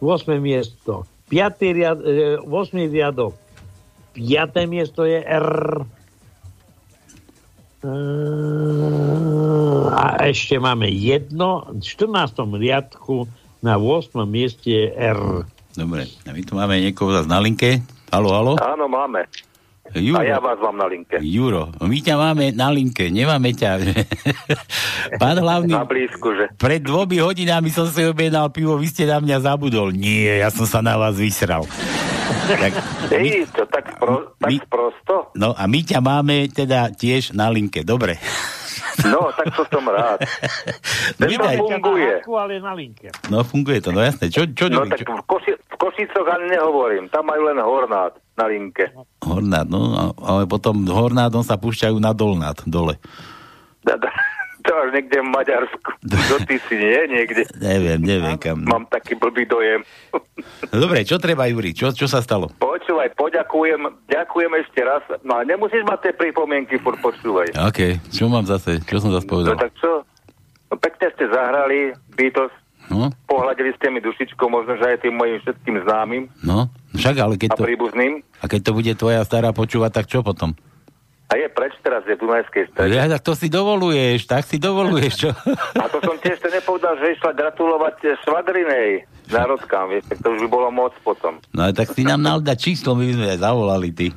[0.04, 3.32] Osmé miesto, piatý riad, e, osmý riadok,
[4.12, 5.48] piaté miesto je R.
[9.96, 12.36] A ešte máme jedno, v 14.
[12.60, 13.24] riadku
[13.64, 14.12] na 8.
[14.28, 15.48] mieste je R.
[15.72, 17.80] Dobre, a my tu máme niekoho zase na linke.
[18.12, 18.52] Halo, halo?
[18.58, 19.24] Áno, máme.
[19.92, 20.20] Juro.
[20.20, 21.16] A ja vás mám na linke.
[21.18, 23.70] Juro, my ťa máme na linke, nemáme ťa.
[25.20, 26.48] Pán hlavný, Na blízku, že?
[26.54, 29.90] pred dvomi hodinami som si objednal pivo, vy ste na mňa zabudol.
[29.90, 31.64] Nie, ja som sa na vás vysral.
[32.48, 32.72] tak,
[33.10, 35.28] Ej, to tak, pro, tak prosto?
[35.34, 38.16] no a my ťa máme teda tiež na linke, dobre.
[39.02, 40.20] No, tak to som rád.
[41.16, 41.56] No, Ten to vydaj.
[41.58, 42.12] funguje.
[42.22, 43.08] Ale na linke.
[43.28, 44.28] No funguje to, no jasné.
[44.28, 45.24] Čo, čo, No čo, tak v
[45.82, 47.04] Košicoch ani nehovorím.
[47.08, 48.86] Tam majú len hornát na linke.
[49.18, 49.82] Hornát, no,
[50.16, 53.02] ale potom hornádom sa púšťajú na dolnát, dole.
[53.82, 54.06] Da, da,
[54.62, 55.90] to až niekde v Maďarsku.
[56.00, 56.98] Do Tisy, nie?
[57.10, 57.50] Niekde.
[57.56, 58.62] Neviem, neviem kam.
[58.62, 59.82] Mám taký blbý dojem.
[60.70, 61.74] No dobre, čo treba, Juri?
[61.74, 62.46] Čo, čo sa stalo?
[62.54, 65.02] Počúvaj, poďakujem, ďakujem ešte raz.
[65.20, 67.58] No a nemusíš mať tie pripomienky, furt počúvaj.
[67.60, 68.78] OK, čo mám zase?
[68.80, 69.58] Čo som zase No povedal?
[69.58, 70.06] tak čo?
[70.70, 71.78] No pekne ste zahrali
[72.14, 72.54] Beatles,
[72.92, 77.34] No, pohľadili ste mi dušičkou, možno, že aj tým mojim všetkým známym no, však ale
[77.40, 78.12] keď a to, príbuzným.
[78.20, 80.52] a keď to bude tvoja stará počúvať, tak čo potom?
[81.32, 82.92] A je preč teraz, je v Dunajskej strede.
[82.92, 85.30] Ja, tak to si dovoluješ, tak si dovoluješ, čo?
[85.80, 90.48] A to som tiež nepovedal, že išla gratulovať švagrinej národkám, vieš, tak to už by
[90.52, 91.40] bolo moc potom.
[91.56, 94.12] No tak si nám mal dať číslo, my by sme aj zavolali, ty.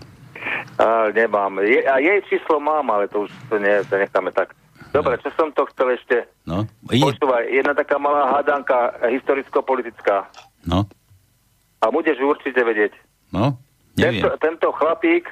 [0.75, 1.63] A nemám.
[1.63, 4.51] Je, a jej číslo mám, ale to už to, nie, to necháme tak.
[4.95, 6.23] Dobre, čo som to chcel ešte?
[6.47, 10.31] No, ide, Počúvaj, jedna taká malá hádanka eh, historicko-politická.
[10.63, 10.87] no,
[11.83, 12.95] A budeš určite vedieť.
[13.35, 13.59] no,
[13.99, 14.23] neviem.
[14.23, 15.27] Tento, tento chlapík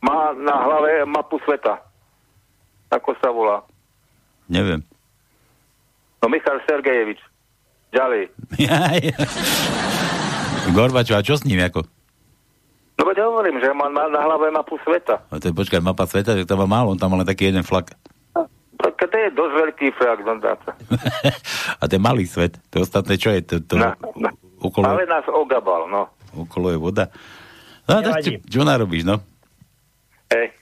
[0.00, 1.84] má na hlave mapu sveta.
[2.88, 3.62] Ako sa volá?
[4.48, 4.82] Neviem.
[6.20, 7.20] No Michal Sergejevič.
[7.92, 8.32] Ďalej.
[10.76, 11.82] Gorbačov, a čo s ním, ako?
[13.00, 15.24] No veď hovorím, že má na, na hlave mapu sveta.
[15.32, 17.48] No to je, počkaj, mapa sveta, že to má málo, on tam má len taký
[17.48, 17.96] jeden flak.
[18.80, 20.72] Tak to je dosť veľký frak, no dá sa.
[21.80, 23.40] A ten malý svet, to ostatné, čo je?
[23.42, 24.28] To, to, No, no.
[24.58, 26.08] okolo, Ale nás ogabal, no.
[26.34, 27.04] okolo je voda.
[27.84, 29.20] No, tak čo, čo narobíš, no?
[30.28, 30.54] Hej.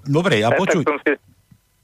[0.00, 1.12] Dobre, a Eh, počuj, si...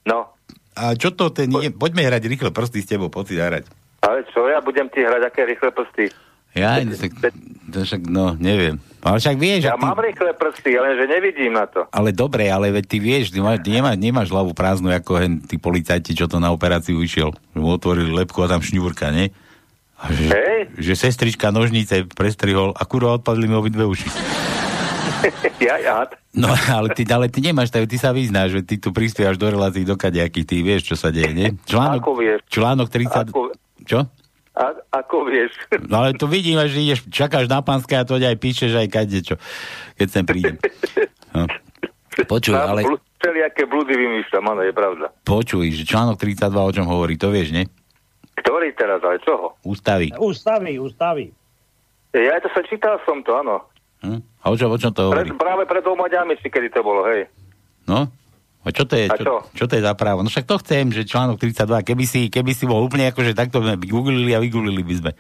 [0.05, 0.35] No,
[0.73, 3.65] a čo to ten, je, poďme hrať rýchle prsty s tebou, poď si zahrať.
[4.03, 6.11] ale čo, ja budem ti hrať aké rýchle prsty.
[6.55, 7.35] Ja, tak,
[7.67, 8.79] To však, no, neviem.
[9.03, 11.85] Ale však vieš, Ja ty, mám rýchle prsty, lenže nevidím na to.
[11.91, 15.33] ale dobre, ale veď ty vieš, ty, má, ty nemá, nemáš hlavu prázdnu, ako hen
[15.41, 17.35] tí policajti, čo to na operáciu išiel.
[17.53, 19.35] Že mu otvorili lepku a tam šňúrka, nie?
[19.97, 20.61] A že, Hej.
[20.79, 24.09] že sestrička nožnice prestrihol a kurva odpadli mi obidve uši.
[25.67, 26.07] ja, ja.
[26.33, 29.47] No, ale ty, ale ty nemáš, tak ty sa vyznáš, že ty tu prispievaš do
[29.47, 31.49] relácií do kadejakých, ty vieš, čo sa deje, nie?
[31.65, 32.41] Článok, Ako vieš?
[32.49, 33.31] článok 30...
[33.31, 33.41] Ako,
[33.83, 33.99] Čo?
[34.55, 34.65] A,
[34.95, 35.51] ako vieš?
[35.85, 39.19] No ale to vidím, že ideš, čakáš na pánske a to aj píšeš aj kade,
[39.21, 39.35] čo,
[39.95, 40.57] keď sem prídem.
[41.31, 41.51] No.
[42.25, 42.81] Počuj, Mám ale
[43.19, 45.07] Všelijaké blúdy vymýšľam, áno, je pravda.
[45.23, 47.65] počuj, že článok 32 o čom hovorí, to vieš, nie?
[48.37, 49.57] Ktorý teraz, ale čoho?
[49.65, 50.13] Ústavy.
[50.15, 51.33] Ústavy, ústavy.
[52.13, 53.65] Ja to sa čítal som to, áno.
[54.05, 54.21] Hm?
[54.21, 55.31] A o čom, o čom to Pred, hovorí?
[55.35, 57.27] práve pred dvoma dňami, či kedy to bolo, hej.
[57.89, 58.07] No?
[58.65, 59.13] A čo to je?
[59.13, 59.35] Čo, čo?
[59.53, 60.25] čo to je za právo?
[60.25, 63.61] No však to chcem, že článok 32, keby si, keby si bol úplne akože takto
[63.61, 65.13] by sme googlili a vygooglili by sme.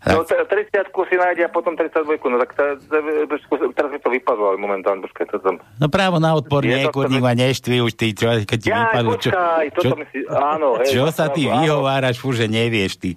[0.00, 4.56] No, t- 30 si nájde a potom 32, no tak teraz mi to vypadlo, ale
[4.56, 5.60] momentálne, počkaj, to tam...
[5.76, 9.28] No právo na odpor, nie, kurník ma neštví už ty, čo, keď ti vypadlo, čo,
[9.76, 9.92] čo,
[10.32, 10.96] áno, hej.
[10.96, 13.12] čo sa ty vyhováraš, fú, že nevieš ty.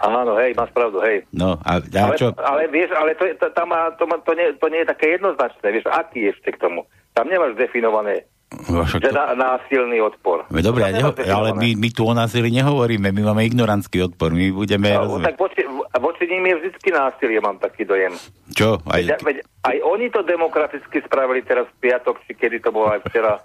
[0.00, 1.28] Áno, hej, máš pravdu, hej.
[1.36, 2.32] No, a, a Ale, čo?
[2.40, 3.68] ale vieš, ale to, to, tam
[4.00, 6.88] to, to, nie, to nie je také jednoznačné, vieš, aký je ešte k tomu.
[7.12, 8.24] Tam nemáš definované,
[8.64, 10.46] No, však že to, násilný odpor.
[10.48, 14.50] Veď Dobre, neho, ale my, my tu o násilí nehovoríme, my máme ignorantský odpor, my
[14.50, 14.90] budeme...
[14.90, 15.26] No, rozumieť.
[15.26, 15.62] tak voči,
[15.94, 18.14] voči ním je vždycky násilie, mám taký dojem.
[18.50, 18.78] Čo?
[18.84, 22.88] Aj, Veď, veď, aj oni to demokraticky spravili teraz v piatok, či kedy to bolo
[22.88, 23.42] aj včera.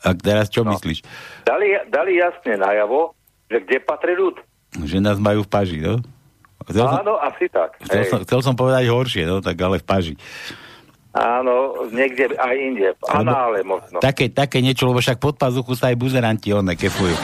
[0.00, 0.52] a teraz No.
[0.52, 1.02] čo myslíš?
[1.42, 4.36] Dali, dali jasne najavo, že kde patrí ľud.
[4.76, 5.98] Že nás majú v paži, no?
[6.66, 7.78] Chcel som, Áno, asi tak.
[7.78, 8.10] chcel, Hej.
[8.10, 10.14] som, chcel som povedať horšie, no, tak ale v paži.
[11.16, 12.92] Áno, niekde aj inde.
[13.08, 14.04] Anále možno.
[14.04, 17.16] Také, také niečo, lebo však pod pazuchu sa aj buzeranti one kefujú.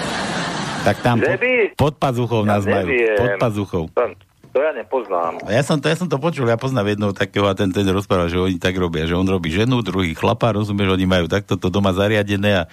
[0.83, 1.39] Tak tam pod,
[1.77, 2.89] pod pazuchou Ja nás majú.
[2.89, 3.21] neviem.
[3.21, 3.85] Pod pazuchou.
[4.53, 5.41] To, ja nepoznám.
[5.49, 8.29] Ja som, to, ja som to počul, ja poznám jedného takého a ten, ten rozprával,
[8.29, 11.73] že oni tak robia, že on robí ženu, druhý chlapa, rozumieš, oni majú takto to
[11.73, 12.69] doma zariadené a,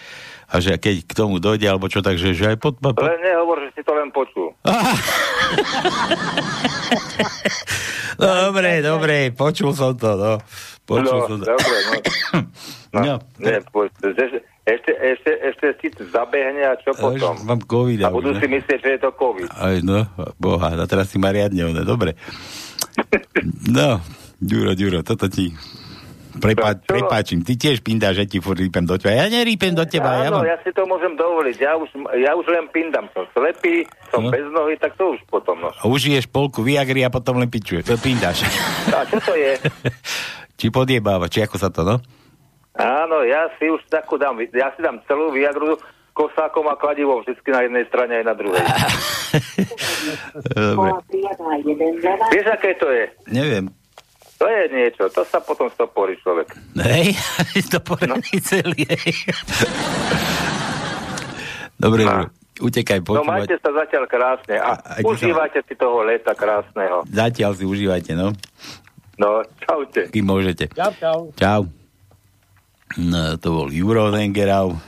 [0.51, 3.63] a že keď k tomu dojde, alebo čo, takže že aj pod, pod, Len nehovor,
[3.63, 4.51] že si to len počul.
[8.19, 10.33] Dobre, dobre, počul som to, no.
[10.89, 11.93] Počul no, som dobre, no.
[12.89, 13.61] No, No, ne,
[14.01, 17.33] že- ešte, ešte, ešte si zabehne a čo potom?
[17.33, 18.01] Už mám covid.
[18.01, 18.57] A budú už, si ne?
[18.57, 19.49] myslieť, že je to COVID.
[19.49, 20.05] Aj, no,
[20.37, 22.13] boha, a teraz si ma riadne, one, dobre.
[23.69, 24.01] No,
[24.39, 25.53] Ďuro, Ďuro, toto ti
[26.35, 26.85] prepá, Čo?
[26.87, 27.41] prepáčim.
[27.41, 29.15] Ty tiež pindáš, že ti furt rýpem do teba.
[29.15, 30.47] Ja nerýpem do teba, ja Áno, mám...
[30.47, 31.55] ja si to môžem dovoliť.
[31.57, 33.05] Ja už, ja už len pindam.
[33.11, 34.31] Som slepý, som No.
[34.31, 35.59] bez nohy, tak to už potom.
[35.59, 35.69] No.
[35.69, 37.83] A užiješ polku Viagry a potom len pičuje.
[37.83, 38.45] To pindáš.
[38.89, 39.53] A čo to je?
[40.59, 41.95] či podjebáva, či ako sa to, no?
[42.75, 44.35] Áno, ja si už takú dám.
[44.51, 45.79] Ja si dám celú Viagru
[46.11, 48.65] kosákom a kladivom, vždy na jednej strane aj na druhej.
[50.49, 50.89] Dobre.
[52.29, 53.05] Vieš, aké to je?
[53.29, 53.71] Neviem.
[54.35, 56.55] To je niečo, to sa potom stoporí človek.
[56.77, 57.15] Hej,
[57.71, 59.11] to poradí celý, hej.
[61.75, 62.27] Dobre, no.
[62.61, 63.27] utekaj, No počúvať.
[63.29, 67.03] majte sa zatiaľ krásne a, A- ti sa- užívajte si toho leta krásneho.
[67.05, 68.31] Zatiaľ si užívajte, no.
[69.19, 70.07] No, čaute.
[70.07, 70.71] Kým môžete.
[70.71, 71.19] Čau, čau.
[71.35, 71.61] Čau.
[72.95, 74.79] No, to bol Juro Dengerau.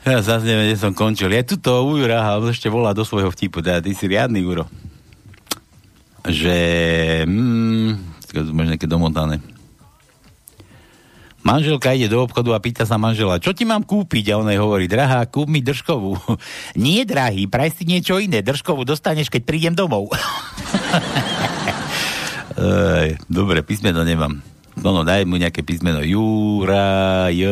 [0.00, 1.32] Ja zase neviem, kde som končil.
[1.32, 3.60] Ja tuto u Jura, ešte volá do svojho vtipu.
[3.60, 4.68] Teda ty si riadny Juro.
[6.24, 6.56] Že...
[7.24, 7.90] Mm,
[8.52, 9.40] možno nejaké domotané.
[11.40, 14.28] Manželka ide do obchodu a pýta sa manžela, čo ti mám kúpiť?
[14.32, 16.20] A on jej hovorí, drahá, kúp mi držkovú.
[16.84, 18.44] Nie, drahý, praj si niečo iné.
[18.44, 20.12] Držkovú dostaneš, keď prídem domov.
[22.60, 24.36] Ej, dobre, písmeno nemám.
[24.84, 26.04] No, no, daj mu nejaké písmeno.
[26.04, 27.48] Jura, J.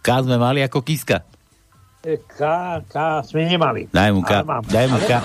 [0.00, 1.20] K sme mali ako kiska.
[2.00, 2.40] E, K,
[2.88, 2.96] K
[3.28, 3.92] sme nemali.
[3.92, 4.40] Daj mu K.
[4.46, 5.20] Daj mu K.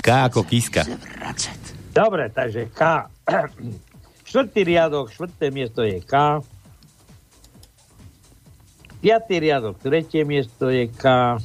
[0.00, 0.88] K ako kiska.
[1.92, 2.80] Dobre, takže K.
[4.36, 6.44] Štvrtý riadok, štvrté miesto je K.
[9.00, 11.40] Piatý riadok, tretie miesto je K.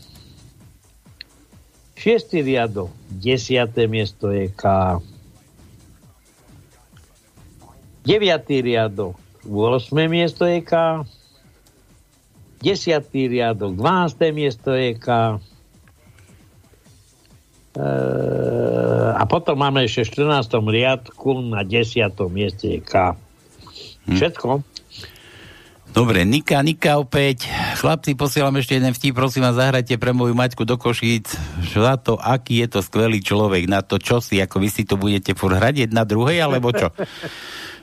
[1.95, 4.99] Šiestý riadok, desiaté miesto je K.
[8.03, 9.15] Deviatý riadok,
[9.47, 9.87] 8.
[10.11, 11.07] miesto je K.
[12.59, 14.35] Desiatý riadok, 12.
[14.35, 15.39] miesto je K.
[19.01, 20.61] a potom máme ešte v 14.
[20.61, 22.13] riadku na 10.
[22.29, 23.17] mieste je K.
[24.09, 24.61] Všetko.
[25.91, 27.51] Dobre, Nika, Nika opäť.
[27.75, 31.35] Chlapci, posielam ešte jeden vtip, prosím vás, zahrajte pre moju maťku do Košíc
[31.75, 34.95] za to, aký je to skvelý človek, na to, čo si, ako vy si to
[34.95, 36.95] budete furt hrať jedna druhej, alebo čo?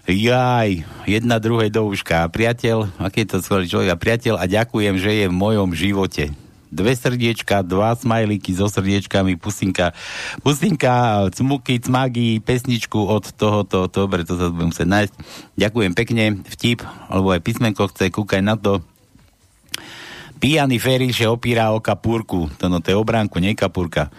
[0.09, 2.24] Jaj, jedna druhej do uška.
[2.24, 5.77] A priateľ, aký je to skvelý človek, a priateľ, a ďakujem, že je v mojom
[5.77, 6.32] živote.
[6.69, 9.97] Dve srdiečka, dva smajlíky so srdiečkami, pusinka,
[10.40, 15.15] pusinka, cmuky, cmagy, pesničku od tohoto, dobre, to sa budem musieť nájsť.
[15.57, 18.85] Ďakujem pekne, vtip, alebo aj písmenko chce, kúkaj na to.
[20.39, 24.12] Pijaný Feriše opíra o kapúrku, to no, to je obránku, nie kapúrka.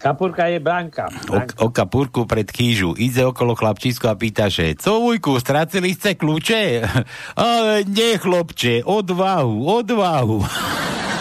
[0.00, 1.12] Kapurka je Branka.
[1.28, 2.96] O, o kapúrku pred kýžu.
[2.96, 6.88] Ide okolo chlapčísko a pýta, že co vujku, stracili ste kľúče?
[7.36, 10.40] Ale nie, chlopče, odvahu, odvahu.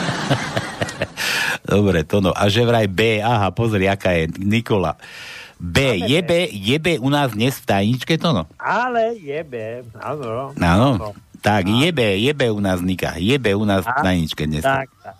[1.66, 2.32] Dobre, to no.
[2.36, 5.00] A že vraj B, aha, pozri, aká je Nikola.
[5.60, 8.48] B, je B, je B u nás dnes v tajničke, to no?
[8.56, 10.56] Ale jebe, áno.
[10.56, 11.12] Áno.
[11.40, 13.20] Tak, je B, je B u nás, Nika.
[13.20, 14.64] Je B u nás v tajničke dnes.
[14.64, 15.16] Tak, tak.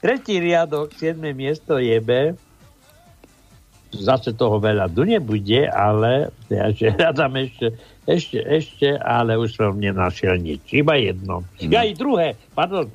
[0.00, 2.36] Tretí riadok, siedme miesto jebe.
[3.92, 7.66] Zase toho veľa tu nebude, ale ja že hľadám ešte,
[8.08, 10.60] ešte, ešte, ale už som nenašiel nič.
[10.72, 11.44] Iba jedno.
[11.44, 11.68] No.
[11.68, 12.88] Ja i druhé, pardon.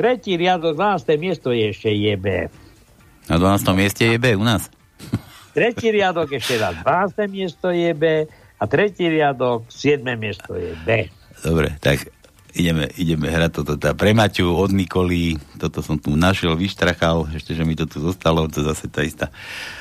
[0.00, 1.12] Tretí riadok, 12.
[1.20, 2.48] miesto je ešte jebe.
[3.28, 3.68] Na 12.
[3.76, 4.72] mieste je B u nás.
[5.56, 7.28] Tretí riadok ešte raz 12.
[7.28, 8.24] miesto je B
[8.56, 10.00] a tretí riadok 7.
[10.16, 11.12] miesto je B.
[11.44, 12.08] Dobre, tak
[12.56, 13.76] ideme, ideme hrať toto.
[13.76, 18.00] Tá pre Maťu od Nikoli, toto som tu našiel, vyštrachal, ešte, že mi to tu
[18.00, 19.28] zostalo, to zase tá istá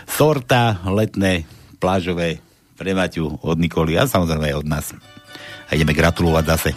[0.04, 1.48] sorta, letné,
[1.80, 2.44] plážové,
[2.76, 4.86] pre Maťu od Nikoli a samozrejme aj od nás.
[5.68, 6.70] A ideme gratulovať zase.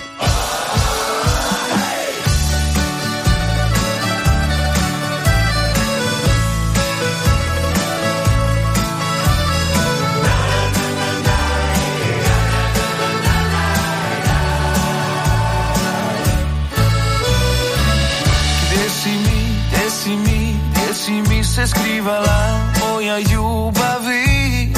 [22.03, 24.75] plivala moja ljubavi.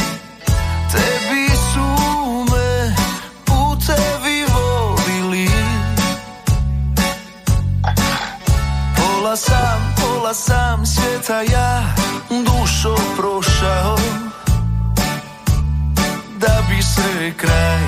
[0.92, 1.86] Tebi su
[2.52, 2.96] me
[3.44, 5.48] putevi volili.
[8.96, 11.82] Pola sam, pola sam svijeta ja
[12.30, 13.96] dušo prošao.
[16.38, 17.80] Da bi se kraj,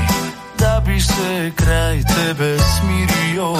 [0.59, 3.57] da bi se kraj tebe smirio.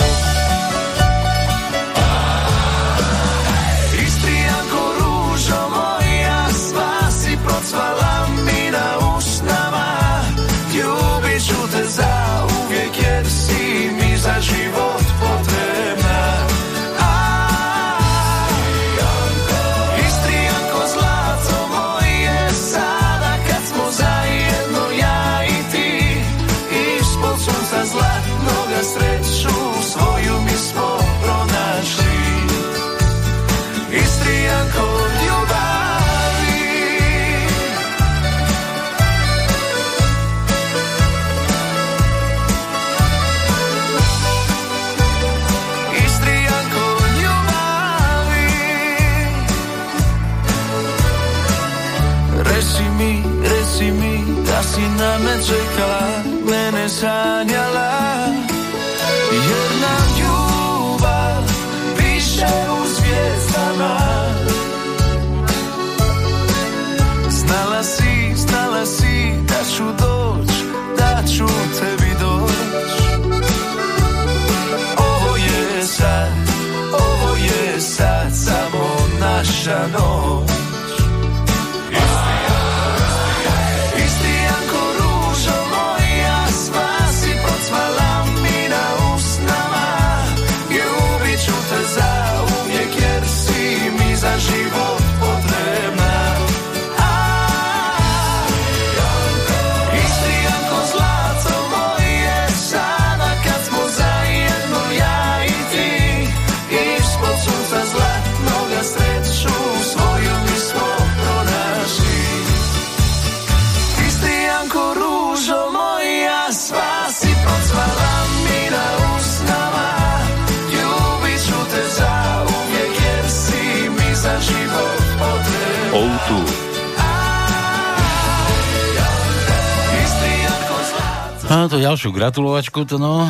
[132.17, 133.29] Gratulovačku, to no...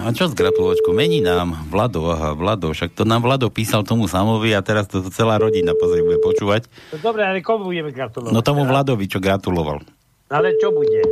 [0.00, 0.94] A čo s gratulovačkou?
[0.94, 5.02] Mení nám Vlado, aha, Vlado, však to nám Vlado písal tomu samovi a teraz to
[5.10, 6.70] celá rodina pozrie bude počúvať.
[6.94, 8.30] No Dobre, ale komu budeme gratulovať?
[8.30, 9.82] No tomu Vladovi, čo gratuloval.
[10.30, 11.02] Ale čo bude?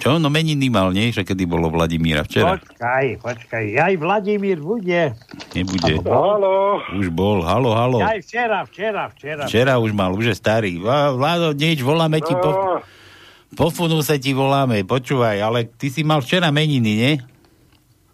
[0.00, 0.16] Čo?
[0.16, 1.12] No meniny mal, nie?
[1.12, 2.56] Že kedy bolo Vladimíra včera?
[2.56, 3.64] Počkaj, počkaj.
[3.76, 5.12] Aj Vladimír bude.
[5.52, 6.00] Nebude.
[6.08, 6.80] Halo.
[6.96, 7.98] Už bol, halo, halo.
[8.00, 9.44] Aj včera, včera, včera.
[9.44, 10.80] Včera už mal, už je starý.
[10.80, 12.80] Vlado, nič, voláme ti po...
[13.54, 17.12] Po funuse ti voláme, počúvaj, ale ty si mal včera meniny, nie?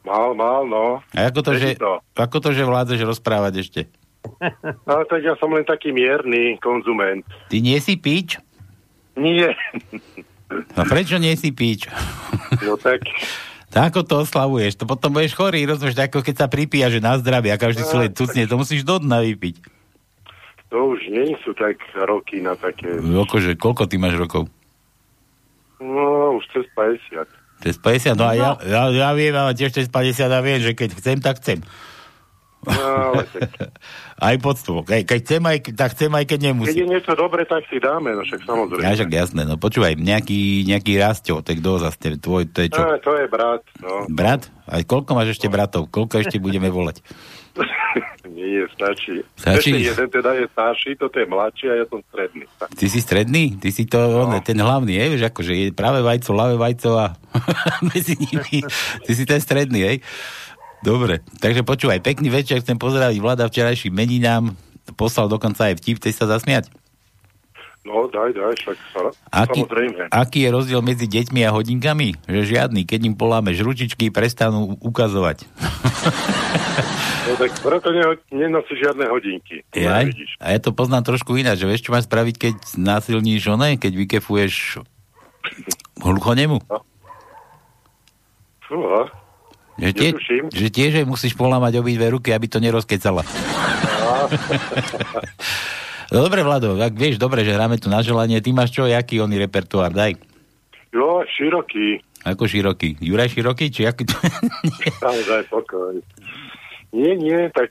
[0.06, 1.02] Mal, mal, no.
[1.12, 1.98] A ako to, že, to.
[2.14, 3.80] ako to, že vládzeš rozprávať ešte?
[4.90, 7.26] Ale tak ja som len taký mierny konzument.
[7.50, 8.38] Ty nie si pič?
[9.18, 9.54] Nie.
[10.78, 11.90] No prečo nie si pič?
[12.62, 13.02] No tak,
[13.74, 14.78] Tak ako to oslavuješ?
[14.78, 17.92] To potom budeš chorý, rozumieš, ako keď sa pripíja, že na zdravie a každý si
[17.98, 19.58] len tucne, to musíš do dna vypiť.
[20.70, 22.96] to už nie sú tak roky na také...
[23.02, 24.48] Akože, koľko ty máš rokov?
[25.80, 27.28] No, už cez 50.
[27.64, 30.76] Cez 50, no a ja, ja, ja viem, ale tiež cez 50 a viem, že
[30.76, 31.64] keď chcem, tak chcem.
[32.66, 33.50] No, ale tak,
[34.26, 34.82] Aj poctu.
[34.82, 36.82] Keď, keď chcem, aj, tak chcem, aj keď keď nemusím.
[36.82, 38.82] je niečo dobre, tak si dáme, no však samozrejme.
[38.82, 42.82] Ja však jasné, no počúvaj, nejaký, nejaký rastio, tak kto zase, tvoj, to je čo?
[42.82, 44.08] Á, to je brat, no.
[44.10, 44.48] Brat?
[44.66, 45.92] Aj koľko máš ešte bratov?
[45.92, 47.04] Koľko ešte budeme volať?
[48.36, 49.24] Nie, stačí.
[49.36, 49.72] Stačí?
[49.72, 52.44] Ešte jeden teda je starší, toto je mladší a ja som stredný.
[52.60, 52.68] Tak.
[52.76, 53.44] Ty si stredný?
[53.56, 54.28] Ty si to, no.
[54.28, 57.06] on, ten hlavný, je, vieš, akože je práve vajco, ľavé vajco a
[57.90, 58.64] medzi nimi.
[59.04, 59.98] Ty si ten stredný, hej?
[60.84, 64.52] Dobre, takže počúvaj, pekný večer, chcem pozdraviť Vlada včerajším meninám,
[64.94, 66.68] poslal dokonca aj vtip, chceš sa zasmiať?
[67.86, 68.76] No, daj, daj, však
[69.30, 70.10] Aký, samozrejme.
[70.10, 72.18] aký je rozdiel medzi deťmi a hodinkami?
[72.26, 75.46] Že žiadny, keď im polámeš ručičky, prestanú ukazovať.
[77.26, 79.66] No tak preto ne, nenosí žiadne hodinky.
[79.74, 80.14] Jaj?
[80.38, 83.98] A ja to poznám trošku ináč, že vieš, čo máš spraviť, keď násilníš one, keď
[83.98, 84.78] vykefuješ
[86.06, 86.62] hluchonemu?
[88.62, 89.10] Fúha.
[89.74, 90.10] Že, tie,
[90.54, 93.26] že tiež musíš polámať obidve ruky, aby to nerozkecala.
[93.26, 94.30] No
[96.10, 99.42] dobre, Vlado, ak vieš dobre, že hráme tu na želanie, ty máš čo, jaký oný
[99.42, 100.14] repertoár, daj.
[100.94, 102.00] Jo, široký.
[102.26, 102.98] Ako široký?
[102.98, 104.06] Juraj široký, či aký
[105.02, 105.98] daj, pokoj.
[106.90, 107.70] Nie, nie, tak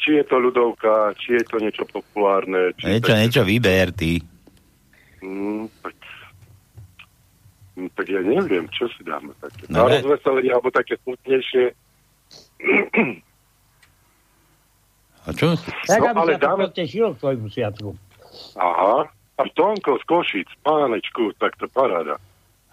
[0.00, 2.76] či je to ľudovka, či je to niečo populárne.
[2.78, 4.22] Či niečo, niečo vyber, ty.
[5.24, 5.96] Mm, tak,
[7.74, 9.66] mm, tak ja neviem, čo si dáme také.
[9.66, 10.04] Na Dobre.
[10.04, 11.64] rozveselenie, alebo také smutnejšie.
[15.26, 15.58] A čo?
[15.84, 17.88] Tak, No, aby ale sa to dáme- potešilo k tvojmu sviatku.
[18.56, 18.96] Aha.
[19.36, 22.16] A Tonko z Košic, pánečku, tak to paráda.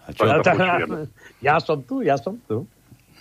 [0.00, 0.24] A čo?
[0.24, 1.04] Ja, Tak to
[1.48, 2.62] ja som tu, ja som tu.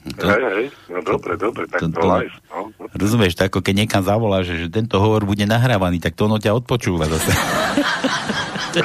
[0.04, 2.68] Hej, hej, no dobre, dobre, tak to- to, to- live, no.
[2.94, 6.36] Rozumieš, tak ako keď niekam zavoláš, že, že tento hovor bude nahrávaný, tak to ono
[6.38, 7.32] ťa odpočúva zase.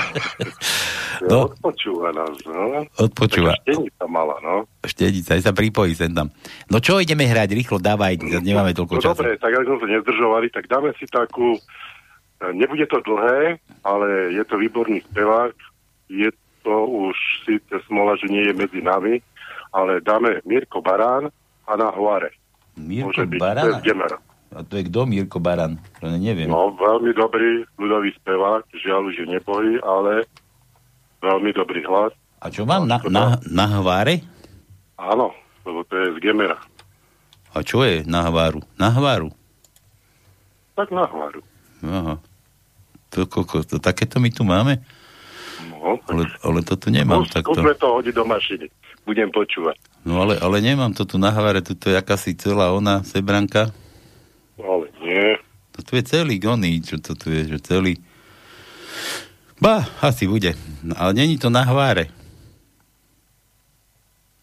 [1.25, 1.51] No.
[1.51, 2.87] Odpočúva nás, no.
[2.95, 3.59] Odpočúva.
[3.63, 4.71] Štenica mala, no.
[4.81, 6.31] Štedica, aj sa pripojí sem tam.
[6.69, 7.51] No čo ideme hrať?
[7.51, 9.19] Rýchlo dávaj, nemáme No toľko času.
[9.19, 11.61] dobre, tak ak sme sa nezdržovali, tak dáme si takú, e,
[12.53, 15.55] nebude to dlhé, ale je to výborný spevák,
[16.07, 16.31] je
[16.63, 19.19] to už síce smola, že nie je medzi nami,
[19.71, 21.33] ale dáme Mirko Barán
[21.65, 22.31] a na Huare.
[22.77, 23.83] Mirko byť, Barán?
[24.49, 25.77] A to je kto, Mirko Baran?
[26.01, 26.49] To neviem.
[26.49, 30.25] No, veľmi dobrý ľudový spevák, žiaľ už je nebohý, ale
[31.21, 32.13] veľmi dobrý hlas.
[32.39, 32.87] A čo mám?
[32.87, 34.23] Na, na, na hváre?
[34.95, 35.35] Áno,
[35.67, 36.59] lebo to je z Gemera.
[37.51, 38.63] A čo je na hváru?
[38.79, 39.35] Na hváru?
[40.79, 41.43] Tak na Hvaru.
[41.83, 42.15] Aha.
[43.11, 44.79] To, koko, to, takéto my tu máme?
[45.75, 47.51] No, Ale, ale to tu nemám Skús- takto.
[47.59, 48.67] Skúsme to hodiť do mašiny.
[49.03, 49.75] Budem počúvať.
[50.07, 53.75] No ale, ale nemám to tu na hváre, tu je akási celá ona sebranka.
[54.55, 55.35] Ale nie.
[55.75, 57.99] To tu je celý goný, čo to tu je, že celý...
[59.59, 60.55] Ba, asi bude.
[60.83, 62.07] No, Ale není to na hváre.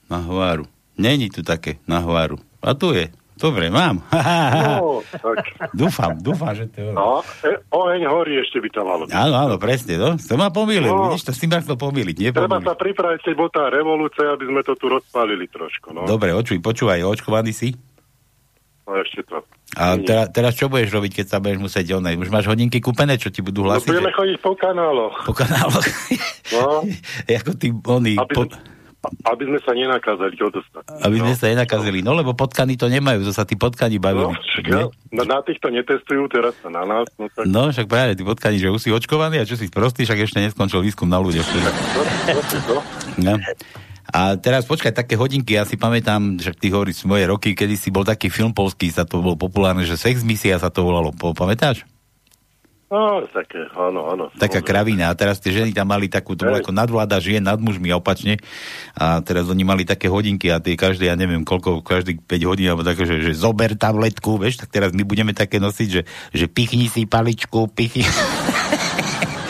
[0.10, 0.66] Na hváru.
[0.98, 2.36] Není tu také na hváru.
[2.62, 3.10] A tu je.
[3.36, 4.00] Dobre, mám.
[4.80, 5.44] No, tak.
[5.76, 6.92] dúfam, dúfam, že to je.
[6.96, 9.04] No, e, oheň horí ešte by tam malo.
[9.12, 10.16] Áno, áno, presne, no.
[10.16, 11.12] To ma pomýlil, No.
[11.12, 14.48] vidíš, to si ma chcel pomýliť, nie Treba sa pripraviť, keď bol tá revolúcia, aby
[14.48, 16.08] sme to tu rozpálili trošku, no.
[16.08, 17.76] Dobre, očuj, počúvaj, očkovaný si?
[18.88, 19.44] No ešte to.
[19.76, 20.04] A Nie.
[20.04, 22.16] teraz, teraz čo budeš robiť, keď sa budeš musieť onej?
[22.18, 23.88] Už máš hodinky kúpené, čo ti budú No hlasiť?
[23.88, 24.16] budeme že...
[24.16, 25.16] chodiť po kanáloch.
[25.22, 25.86] Po kanáloch.
[26.50, 26.88] No,
[27.38, 28.42] Ako ty, oni, aby, po,
[29.26, 31.02] aby sme sa nenakázali od ostatných.
[31.02, 32.00] aby sme sa nenakazili.
[32.00, 34.34] No, lebo potkany to nemajú, to sa tí potkani No, bavili.
[34.34, 34.74] však Nie?
[34.74, 34.84] ja,
[35.14, 37.06] na, na týchto netestujú, teraz sa na nás.
[37.14, 40.04] No, tak, No, však práve, tí potkani, že už si očkovaný a čo si prostý,
[40.04, 41.46] však ešte neskončil výskum na ľuďoch.
[41.46, 41.72] no,
[43.18, 43.34] No.
[44.12, 47.90] A teraz počkaj, také hodinky, ja si pamätám, že ty hovoríš moje roky, kedy si
[47.90, 51.86] bol taký film polský, sa to bolo populárne, že Sex Misia sa to volalo, pamätáš?
[52.96, 54.26] no, také, áno, áno.
[54.40, 55.12] Taká kravina.
[55.12, 58.40] A teraz tie ženy tam mali takú, to ako nadvláda žien nad mužmi a opačne.
[58.96, 62.72] A teraz oni mali také hodinky a tie každé, ja neviem koľko, každý 5 hodín,
[62.72, 66.02] alebo také, že, že zober tabletku, vieš, tak teraz my budeme také nosiť, že,
[66.32, 68.08] že pichni si paličku, pichni.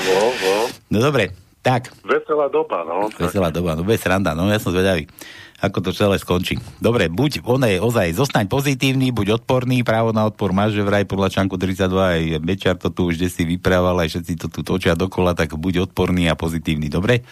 [0.06, 0.56] No, no.
[0.86, 1.34] No dobre,
[1.65, 1.89] tak.
[2.05, 3.09] Veselá doba, no.
[3.17, 5.09] Veselá doba, no bez sranda, no ja som zvedavý,
[5.57, 6.61] ako to celé skončí.
[6.77, 11.09] Dobre, buď on je ozaj, zostaň pozitívny, buď odporný, právo na odpor máš, že vraj
[11.09, 14.93] podľa článku 32, aj Bečar to tu už si vyprával, aj všetci to tu točia
[14.93, 17.25] dokola, tak buď odporný a pozitívny, dobre?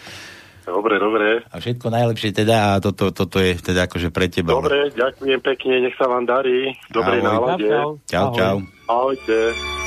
[0.64, 1.44] Dobre, dobre.
[1.52, 4.56] A všetko najlepšie teda, a toto, toto je teda akože pre teba.
[4.56, 6.72] Dobre, ďakujem pekne, nech sa vám darí.
[6.88, 7.28] Dobrej Ahoj.
[7.28, 7.68] nálade.
[8.08, 8.56] Čau, čau.
[8.88, 9.83] Ahojte.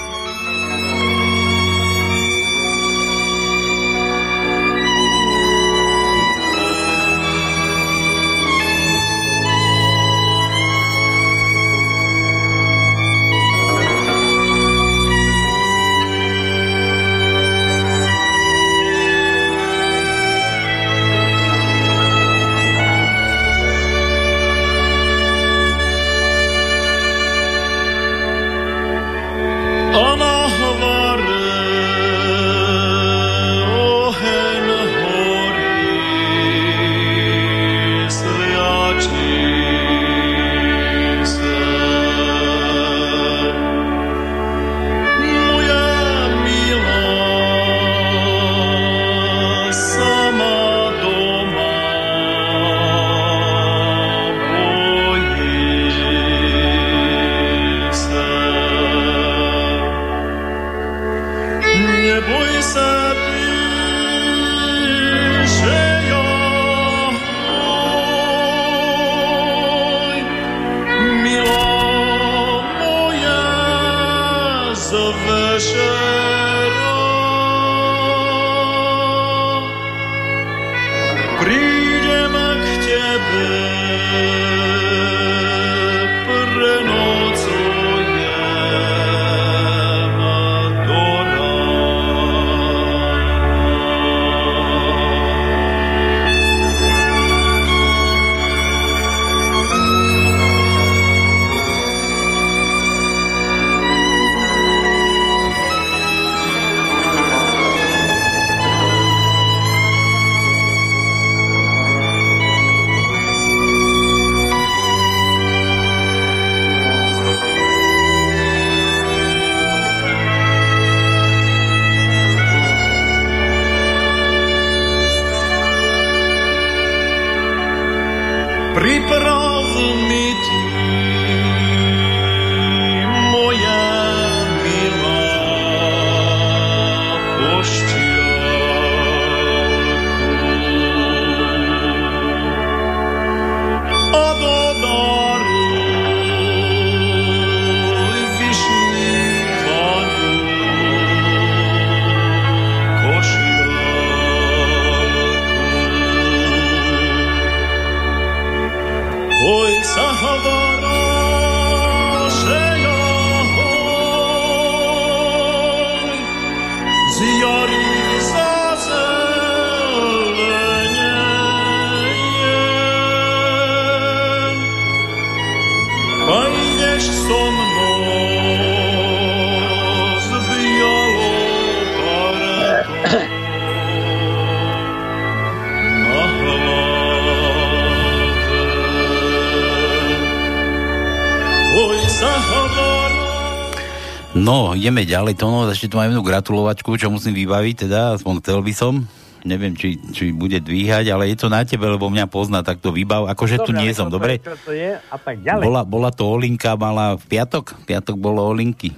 [194.88, 198.64] Ideme ďalej, to no, ešte tu mám jednu gratulovačku, čo musím vybaviť, teda, aspoň chcel
[198.64, 199.04] by som.
[199.44, 202.96] Neviem, či, či bude dvíhať, ale je to na tebe, lebo mňa pozná, tak to
[202.96, 203.28] vybav.
[203.28, 204.40] Akože tu Dobre, nie ale som, dobre?
[204.40, 205.64] Čo to je a tak ďalej.
[205.68, 207.84] Bola, bola to Olinka, mala v piatok?
[207.84, 208.96] Piatok bolo Olinky.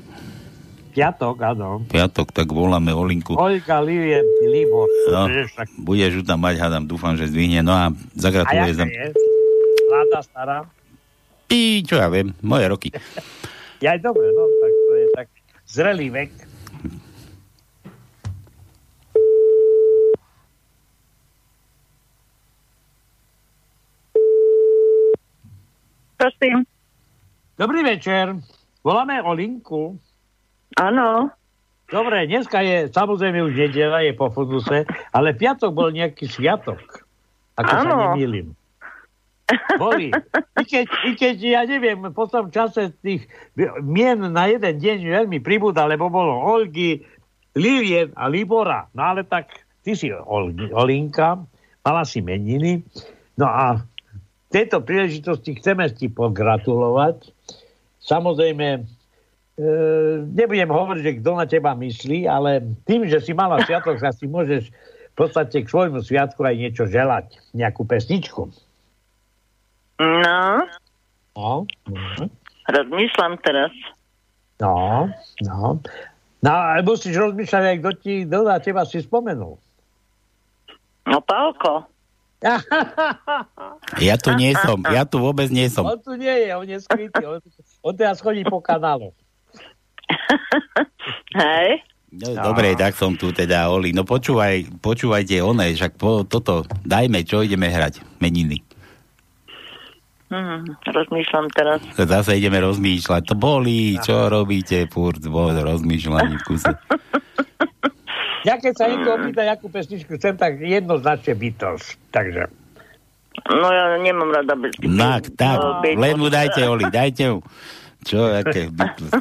[0.93, 1.81] Piatok, áno.
[1.89, 3.33] Piatok, tak voláme Olinku.
[3.33, 4.85] Olga, Livie, Libor.
[5.09, 5.25] No,
[5.81, 7.65] budeš ju tam mať, hádam, dúfam, že zdvihne.
[7.65, 8.77] No a A zagratulujem.
[8.77, 9.09] jaká je?
[9.89, 10.57] Mladá, stará?
[11.49, 12.89] Pí, čo ja viem, moje roky.
[13.79, 14.68] Ja aj dobre, no, to tak
[15.69, 16.31] zrelý vek.
[26.19, 26.67] Prosím.
[27.55, 28.35] Dobrý večer.
[28.83, 29.95] Voláme Olinku.
[30.75, 31.31] Áno.
[31.89, 34.85] Dobre, dneska je samozrejme už nedela, je po fuduse,
[35.15, 37.07] ale piatok bol nejaký sviatok.
[37.57, 37.95] Ako sa Áno.
[38.13, 38.58] nemýlim.
[39.81, 40.13] Boli.
[40.59, 43.25] I keď, I keď, ja neviem, po tom čase tých
[43.81, 47.01] mien na jeden deň veľmi pribúda, lebo bolo Olgy,
[47.57, 48.87] Livien a Libora.
[48.93, 49.49] No ale tak,
[49.81, 51.41] ty si Olgi, Olinka,
[51.81, 52.85] mala si meniny.
[53.39, 57.33] No a v tejto príležitosti chceme ti pogratulovať.
[57.99, 58.81] Samozrejme, e,
[60.29, 64.25] nebudem hovoriť, že kto na teba myslí, ale tým, že si mala sviatok, sa si
[64.25, 64.69] môžeš
[65.13, 67.37] v podstate k svojmu sviatku aj niečo želať.
[67.53, 68.68] Nejakú pesničku.
[69.99, 70.63] No,
[71.39, 72.27] No, mhm.
[72.67, 73.71] rozmýšľam teraz.
[74.59, 75.07] no,
[75.43, 75.79] no.
[76.39, 79.59] No, ale musíš rozmýšľať, aj kto ti, kto na teba si spomenul.
[81.07, 81.87] No, Pálko.
[83.99, 85.83] Ja tu nie som, ja tu vôbec nie som.
[85.83, 87.19] On tu nie je, on je skrytý.
[87.27, 87.43] On,
[87.83, 89.11] on teraz chodí po kanálu.
[91.35, 91.83] Hej.
[92.15, 93.91] No, dobre, tak som tu teda, Oli.
[93.91, 98.63] No počúvaj, počúvajte one, však po, toto, dajme, čo ideme hrať, meniny.
[100.29, 101.81] Hm, rozmýšľam teraz.
[101.97, 103.33] Zase ideme rozmýšľať.
[103.33, 106.73] To bolí, čo robíte, furt, bol rozmýšľaní v kuse.
[108.47, 111.99] Ja keď sa niekto opýta, akú pesničku chcem, tak jednoznačne Beatles.
[112.15, 112.47] Takže.
[113.51, 114.79] No ja nemám rada byť.
[114.79, 117.39] Tak, tak, No, len mu dajte, Oli, dajte mu.
[118.07, 119.11] Čo, aké Beatles.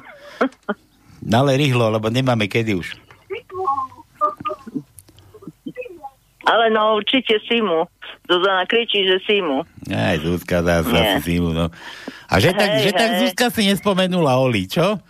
[1.27, 2.95] No ale rýchlo, lebo nemáme kedy už.
[6.47, 7.91] Ale no určite Simu.
[8.29, 9.65] Zuzana kričí, že Simu.
[9.89, 11.01] Aj, Zuzka zase Nie.
[11.17, 11.73] asi si mu, no.
[12.27, 13.11] A že tak, Hej, že tak.
[13.19, 15.01] Zuzka si nespomenula, Oli, čo?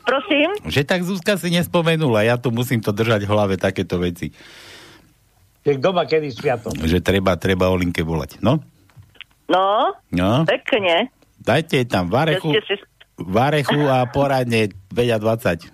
[0.00, 0.56] Prosím?
[0.64, 4.32] Že tak Zuzka si nespomenula, ja tu musím to držať v hlave, takéto veci.
[5.60, 6.72] Kto má kedy sviatok?
[6.74, 8.40] Že treba, treba Olinke volať.
[8.40, 8.64] No,
[9.44, 10.44] No, no.
[10.44, 11.12] pekne.
[11.38, 12.74] Dajte tam varechu, ste si...
[13.18, 15.68] varechu a poradne 9 a 20.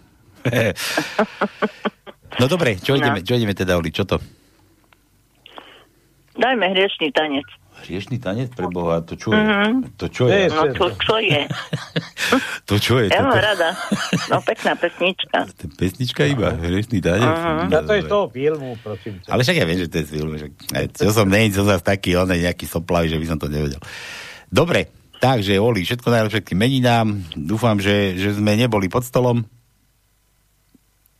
[2.34, 2.98] No dobre, čo No.
[2.98, 4.18] ideme, čo ideme teda, Oli, čo to?
[6.34, 7.46] Dajme hriešný tanec.
[7.84, 9.38] Riešný tanec pre Boha, to čo je?
[9.38, 9.98] Mhm.
[9.98, 10.46] To čo je?
[10.48, 11.42] No to čo je?
[12.64, 13.12] To čo je?
[13.12, 13.76] Ja mám rada.
[14.32, 15.44] No pekná pesnička.
[15.80, 17.28] pesnička iba, riešný tanec?
[17.28, 17.68] Mhm.
[17.70, 19.28] Ja to je z toho filmu, prosím ťa.
[19.28, 20.32] Ale však ja viem, že to je z filmu.
[20.40, 20.52] Však,
[20.96, 23.82] čo som není, čo zase taký, on je nejaký soplavý, že by som to nevedel.
[24.48, 24.88] Dobre,
[25.20, 27.20] takže Oli, všetko najlepšie k meninám.
[27.36, 29.44] Dúfam, že, že sme neboli pod stolom.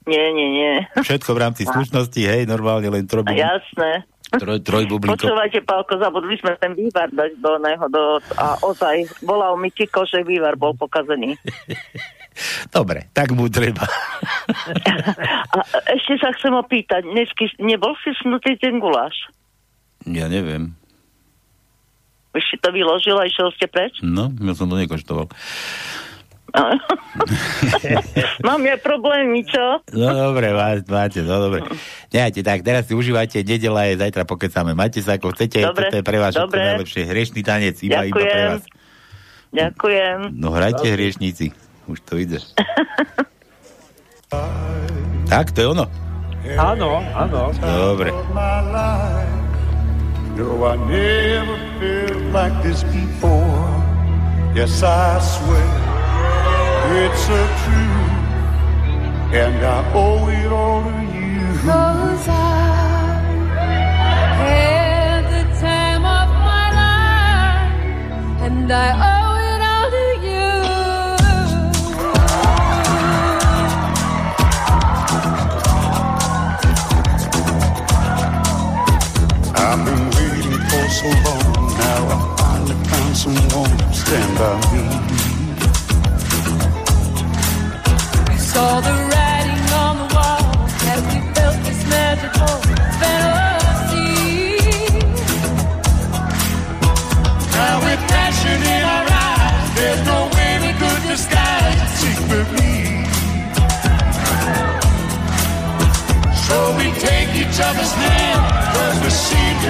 [0.04, 0.74] Nie, nie, nie.
[0.96, 4.08] Všetko v rámci slušnosti, hej, normálne len troj, Jasné.
[4.40, 5.18] Troj, troj bublinko.
[5.18, 8.02] Počúvajte, Pálko, zabudli sme ten vývar dať do neho, do,
[8.38, 11.34] a ozaj volal mi Kiko, že vývar bol pokazený.
[12.74, 13.86] Dobre, tak mu treba.
[15.54, 15.58] A
[15.94, 19.14] ešte sa chcem opýtať, dnesky, nebol si snutý ten guláš?
[20.02, 20.74] Ja neviem.
[22.34, 24.02] Už si to vyložil a išiel ste preč?
[24.02, 25.30] No, ja som to nekoštoval.
[28.46, 29.82] Mám ja problémy, čo?
[29.90, 31.66] No dobre, má- máte, no dobre.
[32.14, 34.70] Nehajte, tak teraz si užívajte, nedela je, zajtra pokecáme.
[34.72, 36.62] Majte sa ako chcete, Dobre, toto je pre vás dobre.
[36.62, 37.10] najlepšie.
[37.10, 38.50] Hriešný tanec, iba, iba pre Ďakujem.
[38.54, 38.62] vás.
[39.50, 40.18] Ďakujem.
[40.34, 41.54] No hrajte hriešníci,
[41.86, 42.38] už to ide.
[45.32, 45.86] tak, to je ono.
[46.54, 47.50] Áno, áno.
[47.58, 48.10] Dobre.
[50.34, 53.70] No, I never felt like this before.
[54.54, 55.70] Yes, I swear
[56.96, 61.40] it's a truth, and I owe it all to you.
[61.66, 62.32] Cause I
[64.38, 70.52] had the time of my life, and I owe it all to you.
[79.66, 81.52] I've been waiting for so long.
[81.76, 85.33] Now I finally found someone to stand by me.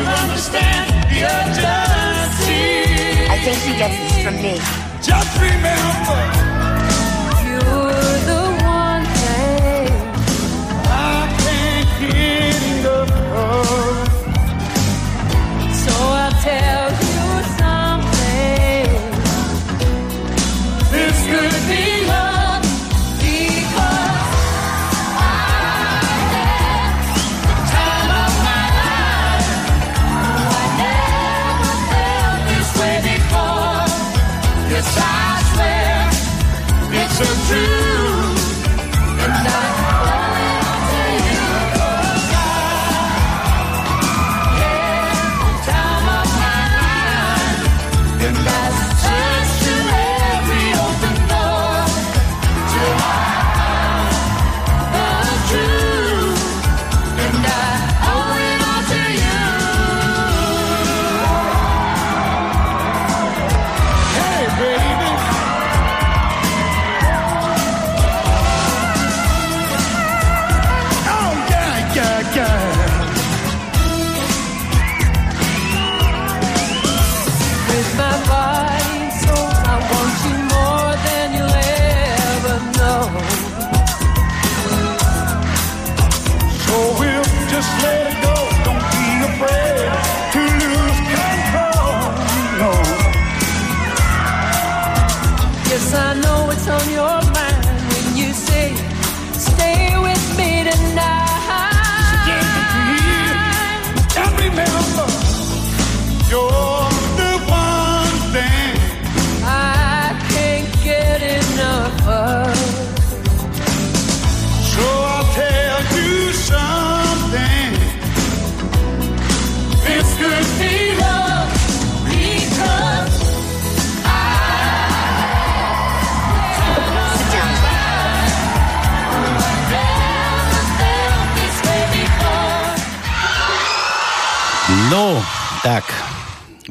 [0.06, 2.64] Understand the urgency.
[3.30, 4.56] I think he gets this from me.
[5.02, 6.23] Just remember,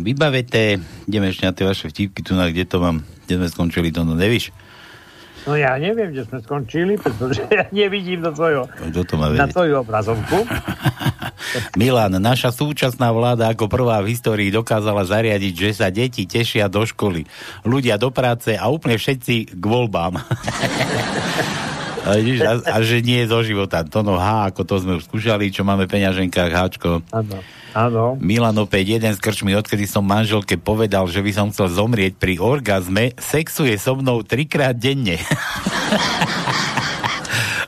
[0.03, 3.89] vybavete, ideme ešte na tie vaše vtipky, tu na kde to mám, kde sme skončili,
[3.89, 4.51] to no nevíš?
[5.43, 9.47] No ja neviem, kde sme skončili, pretože ja nevidím do tvojho, Kto to má na
[9.47, 10.43] tvoju obrazovku.
[11.79, 16.87] Milan, naša súčasná vláda ako prvá v histórii dokázala zariadiť, že sa deti tešia do
[16.87, 17.27] školy,
[17.67, 20.19] ľudia do práce a úplne všetci k voľbám.
[22.03, 23.87] A, vidíš, a, a že nie je zo života.
[23.87, 26.99] To no H, ako to sme už skúšali, čo máme v peňaženkách, Háčko.
[27.15, 27.39] Áno.
[27.73, 28.19] Áno.
[28.21, 32.37] Milan opäť jeden z krčmi, odkedy som manželke povedal, že by som chcel zomrieť pri
[32.37, 35.17] orgazme, sexuje so mnou trikrát denne.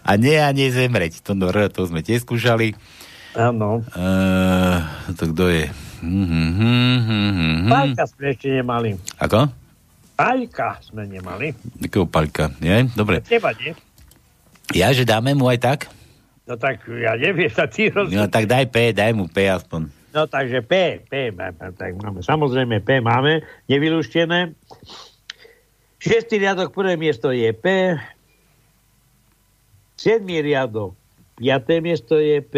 [0.10, 1.26] a nie a nie zemreť.
[1.26, 2.78] To, no, to sme tiež skúšali.
[3.34, 3.82] Áno.
[3.98, 4.78] Uh,
[5.18, 5.66] to kto je?
[6.06, 7.66] Mm-hmm.
[7.66, 8.94] Paľka sme ešte nemali.
[9.18, 9.50] Ako?
[10.16, 11.50] Paľka sme nemali.
[11.82, 12.86] Takého paľka, nie?
[12.94, 13.26] Dobre.
[13.26, 13.74] Teba nie?
[14.74, 15.80] Ja, že dáme mu aj tak?
[16.46, 18.10] No tak ja neviem, sa ty roz...
[18.10, 19.90] No tak daj P, daj mu P aspoň.
[20.16, 21.36] No takže P, P,
[21.76, 24.56] tak máme, samozrejme P máme, nevylúštené.
[26.00, 27.98] Šiestý riadok, prvé miesto je P.
[30.00, 30.96] Siedmý riadok,
[31.36, 32.56] piaté miesto je P.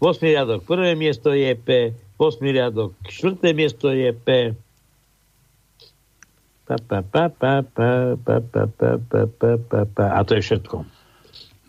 [0.00, 1.92] Osmý riadok, prvé miesto je P.
[2.16, 4.56] Osmý riadok, štvrté miesto je P.
[10.00, 10.76] A to je všetko.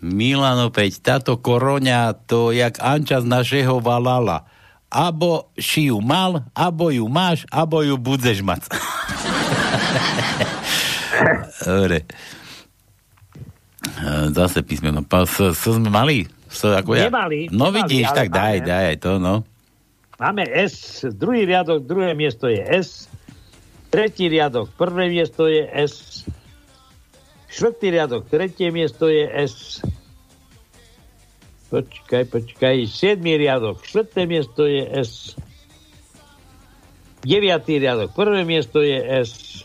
[0.05, 4.45] Milan opäť, táto koroňa, to jak Anča z našeho valala.
[4.87, 8.69] Abo si ju mal, abo ju máš, abo ju budeš mať.
[11.65, 12.05] Dobre.
[13.99, 15.03] E, Zase písmeno.
[15.03, 16.23] S sme mali?
[16.47, 17.11] S, ako ja?
[17.11, 19.43] Nemali, No nemali, vidíš, tak daj, daj aj to, no.
[20.15, 23.11] Máme S, druhý riadok, druhé miesto je S.
[23.95, 26.27] Tretí riadok, prvé miesto je S.
[27.47, 29.79] Štvrtý riadok, tretie miesto je S.
[31.71, 32.91] Počkaj, počkaj.
[32.91, 35.39] Siedmý riadok, štvrté miesto je S.
[37.23, 39.63] Deviatý riadok, prvé miesto je S.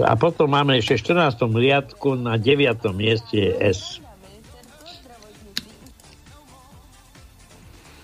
[0.00, 1.44] A potom máme ešte v 14.
[1.60, 2.88] riadku na 9.
[2.96, 4.03] mieste je S.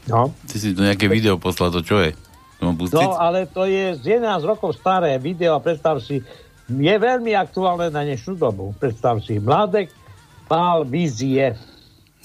[0.09, 0.33] No.
[0.49, 2.17] Ty si tu nejaké video poslal, to čo je?
[2.61, 2.77] To?
[2.93, 6.21] No, ale to je z 11 rokov staré video a predstav si,
[6.69, 8.77] je veľmi aktuálne na dnešnú dobu.
[8.77, 9.89] Predstav si, Mladek
[10.45, 11.57] mal vízie.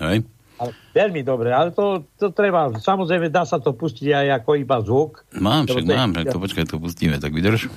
[0.03, 0.27] Hej.
[0.56, 4.77] Ale veľmi dobre, ale to, to treba, samozrejme dá sa to pustiť aj ako iba
[4.84, 5.23] zvuk.
[5.35, 7.68] Mám, však To mám, to počkaj, to pustíme, tak vydrž.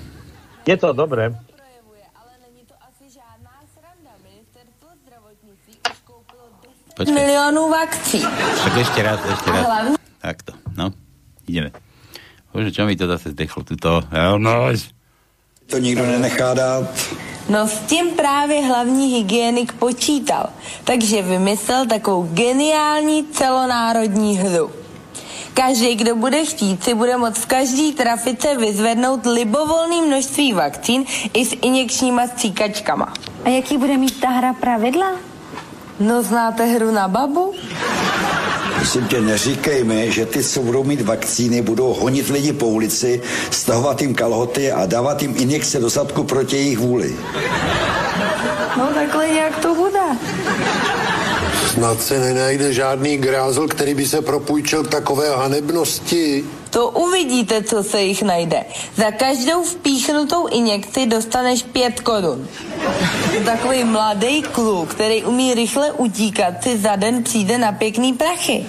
[0.67, 1.35] Je to dobré.
[6.99, 8.21] Počkaj, milionů vakcí.
[8.65, 9.63] tak ešte raz, ešte raz.
[9.67, 10.91] hlavne Takto, no,
[11.47, 11.71] ideme.
[12.51, 14.03] Bože, čo mi to zase zdechlo tuto?
[14.39, 14.67] No,
[15.71, 16.91] To nikdo nenechá dát.
[17.49, 20.51] No s tím právě hlavní hygienik počítal,
[20.85, 24.71] takže vymyslel takovou geniální celonárodní hru.
[25.55, 31.05] Každý, kdo bude chtít, si bude moct v každý trafice vyzvednout libovolné množství vakcín
[31.35, 33.13] i s injekčníma stříkačkama.
[33.45, 35.38] A jaký bude mít ta hra pravidla?
[36.01, 37.55] No znáte hru na babu?
[38.75, 43.23] Prosím tě, neříkej mi, že ty, co budou mít vakcíny, budou honit lidi po ulici,
[43.51, 47.17] stahovat jim kalhoty a dávat jim injekce do zadku proti jejich vůli.
[48.77, 50.01] No takhle nějak to bude.
[51.67, 56.45] Snad se nenajde žádný grázl, který by se propůjčil k takové hanebnosti.
[56.71, 58.65] To uvidíte, co se jich najde.
[58.97, 62.49] Za každou vpíchnutou injekci dostaneš pět korun.
[63.45, 68.67] Takový mladý kluk, který umí rychle utíkat, si za den přijde na pěkný prachy.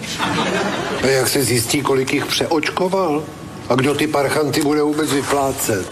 [1.03, 3.23] A jak se zjistí, kolik jich přeočkoval?
[3.69, 5.87] A kdo ty parchanty bude vůbec vyplácet?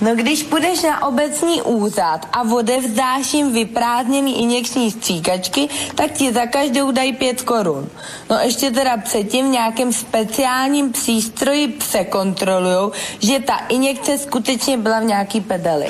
[0.00, 6.46] No když půjdeš na obecní úřad a odevzdáš jim vyprázdněný injekční stříkačky, tak ti za
[6.46, 7.88] každou dají pět korun.
[8.30, 15.04] No ještě teda předtím v nějakém speciálním přístroji překontrolujou, že ta injekce skutečně byla v
[15.04, 15.86] nějaký pedeli.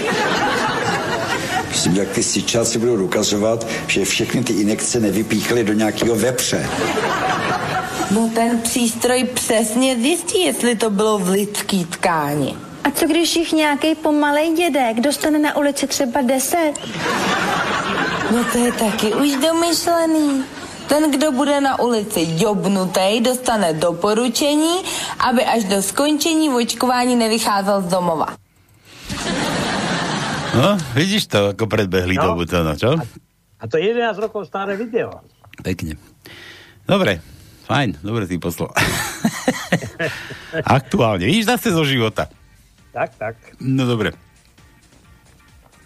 [1.68, 6.70] Myslím, jak ty sičáci budou dokazovat, že všechny ty injekce nevypíchly do nějakého vepře.
[8.10, 12.65] No ten přístroj přesně zjistí, jestli to bylo v lidský tkáni.
[12.86, 16.72] A co když jich nějaký pomalej dědek dostane na ulici třeba 10?
[18.30, 20.44] No to je taky už domyšlený.
[20.86, 24.76] Ten, kdo bude na ulici jobnutej, dostane doporučení,
[25.18, 28.26] aby až do skončení očkování nevycházel z domova.
[30.54, 32.22] No, vidíš to, ako predbehli No.
[32.22, 32.96] dobu to, no, čo?
[33.60, 35.20] A to je 11 rokov staré video.
[35.60, 35.98] Pekne.
[36.88, 37.18] Dobre,
[37.66, 38.70] fajn, dobre si poslal.
[40.80, 42.30] Aktuálne, vidíš zase zo života.
[42.96, 43.36] Tak, tak.
[43.60, 44.16] No dobre.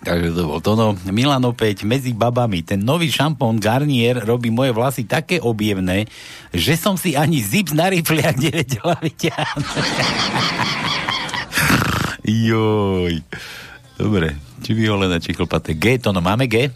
[0.01, 0.95] Takže to bol to, no.
[1.11, 2.63] Milan opäť medzi babami.
[2.63, 6.07] Ten nový šampón Garnier robí moje vlasy také objemné,
[6.55, 9.91] že som si ani zip na rifliach nevedela vyťahnuť.
[12.49, 13.27] Joj.
[13.99, 15.75] Dobre, či vyholené, či chlpaté.
[15.75, 16.71] G, to no máme G?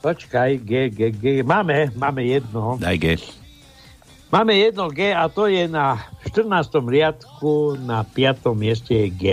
[0.00, 1.24] Počkaj, G, G, G.
[1.42, 2.78] Máme, máme jedno.
[2.78, 3.06] Daj G.
[4.36, 5.96] Máme jedno G a to je na
[6.28, 6.68] 14.
[6.84, 8.52] riadku, na 5.
[8.52, 9.24] mieste je G.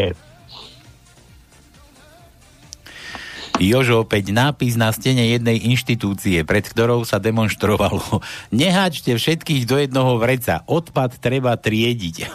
[3.59, 8.23] Jožo, opäť nápis na stene jednej inštitúcie, pred ktorou sa demonstrovalo.
[8.55, 10.63] Neháčte všetkých do jednoho vreca.
[10.71, 12.31] Odpad treba triediť.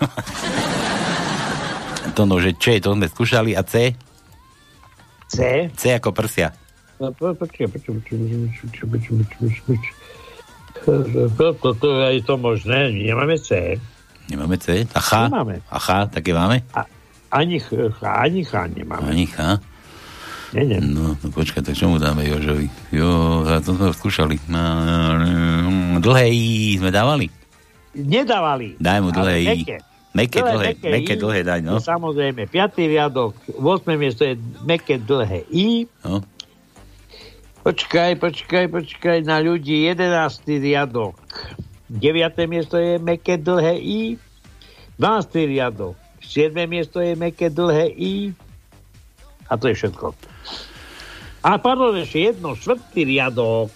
[2.21, 3.57] to no, že čo je, to sme skúšali.
[3.57, 3.97] A C?
[5.33, 5.73] C?
[5.73, 6.53] C ako prsia.
[7.01, 9.98] No, po- počkaj, počkaj, počkaj, počkaj, počkaj, počkaj, počkaj, počkaj.
[10.87, 13.79] To, to, to je to možné, nemáme C.
[14.29, 14.85] Nemáme C?
[14.93, 15.33] A H?
[15.33, 15.65] Nemáme.
[15.73, 16.61] A H, také máme?
[17.33, 17.73] Ani Ch,
[18.05, 19.09] ani Ch nemáme.
[19.09, 19.61] Ani H?
[20.57, 20.81] Nie, nie.
[20.81, 22.73] No, no počkaj, tak čo mu dáme Jožovi?
[22.89, 24.41] Jo, a to sme skúšali.
[26.01, 27.29] Dlhé I sme dávali?
[27.93, 28.81] Nedávali.
[28.81, 29.61] Daj mu dlhé I.
[30.17, 30.41] meké.
[30.41, 31.77] Dlhé, meké dlhé daj, no.
[31.85, 32.81] Samozrejme, 5.
[32.81, 33.93] riadok, 8.
[34.01, 35.85] miesto je meké dlhé I.
[36.01, 36.25] No.
[37.69, 40.41] Počkaj, počkaj, počkaj, na ľudí 11.
[40.57, 41.21] riadok.
[41.93, 42.01] 9.
[42.49, 44.17] miesto je meké dlhé I.
[44.97, 45.53] 12.
[45.53, 45.93] riadok.
[46.25, 46.65] 7.
[46.65, 48.33] miesto je meké dlhé I.
[49.53, 50.17] A to je všetko.
[51.45, 53.69] A pardon, ešte jedno, štvrtý riadok.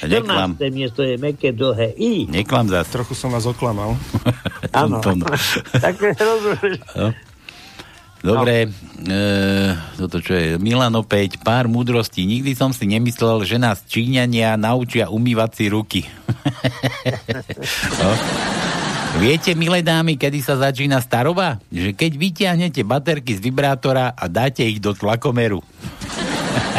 [0.00, 0.56] Ja neklam.
[0.56, 0.72] 14.
[0.72, 2.24] miesto je meké dlhé I.
[2.32, 2.88] Neklam zás.
[2.88, 4.00] Trochu som vás oklamal.
[4.80, 5.04] Áno.
[5.04, 5.28] To, no.
[5.76, 6.80] tak rozumieš.
[6.96, 7.12] No.
[8.26, 9.18] Dobre, e,
[9.94, 10.58] toto čo je?
[10.58, 12.26] Milan opäť, pár múdrostí.
[12.26, 16.00] Nikdy som si nemyslel, že nás Číňania naučia umývať si ruky.
[18.02, 18.10] no.
[19.22, 21.62] Viete, milé dámy, kedy sa začína staroba?
[21.70, 25.62] Že keď vyťahnete baterky z vibrátora a dáte ich do tlakomeru.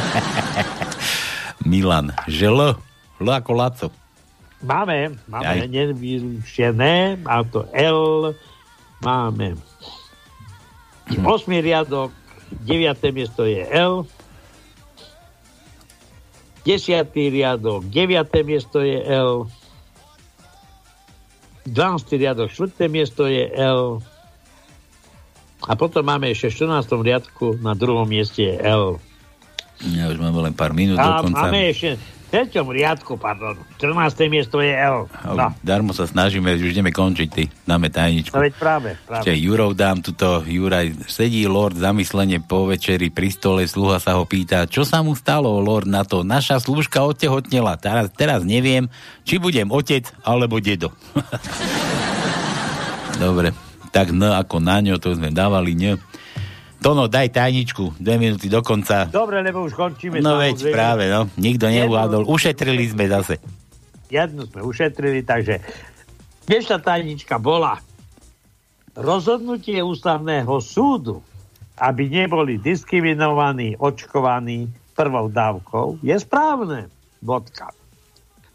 [1.71, 2.75] Milan, že L,
[3.23, 3.87] L ako Laco.
[4.59, 5.69] Máme, máme Aj.
[7.23, 8.33] a to L,
[8.99, 9.55] máme
[11.15, 11.63] 8.
[11.63, 12.11] riadok,
[12.67, 13.15] 9.
[13.15, 14.03] miesto je L,
[16.67, 17.07] 10.
[17.15, 18.43] riadok, 9.
[18.43, 19.47] miesto je L,
[21.65, 22.19] 12.
[22.19, 22.91] riadok, 4.
[22.91, 24.03] miesto je L,
[25.67, 27.01] a potom máme ešte v 14.
[27.01, 29.01] riadku na druhom mieste L.
[29.83, 31.49] Ja už máme len pár minút A dokonca.
[31.49, 32.51] máme ešte 3.
[32.59, 33.95] riadku, pardon, 14.
[34.27, 35.07] miesto je L.
[35.23, 37.47] No, Darmo sa snažíme, už ideme končiť, ty.
[37.63, 38.35] Dáme tajničku.
[38.35, 39.23] no veď práve, práve.
[39.23, 44.27] Ešte Jurov dám tuto, Juraj, sedí Lord zamyslenie po večeri pri stole, sluha sa ho
[44.27, 48.91] pýta, čo sa mu stalo, Lord, na to, naša slúžka odtehotnela, teraz, teraz neviem,
[49.23, 50.91] či budem otec alebo dedo.
[53.23, 53.55] Dobre,
[53.95, 55.95] tak N ako na ňo, to sme dávali, N.
[56.77, 59.09] Tono, daj tajničku, dve minúty do konca.
[59.09, 60.21] Dobre, lebo už končíme.
[60.21, 61.25] No veď práve, no.
[61.35, 62.29] Nikto neuvádol.
[62.29, 63.41] Ušetrili sme zase.
[64.07, 65.59] Jednu sme ušetrili, takže
[66.47, 67.81] dnešná tajnička bola
[68.95, 71.19] rozhodnutie ústavného súdu,
[71.77, 76.89] aby neboli diskriminovaní, očkovaní prvou dávkou, je správne.
[77.21, 77.73] Bodka.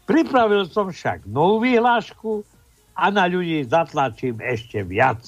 [0.03, 2.43] Pripravil som však novú vyhlášku
[2.95, 5.19] a na ľudí zatlačím ešte viac.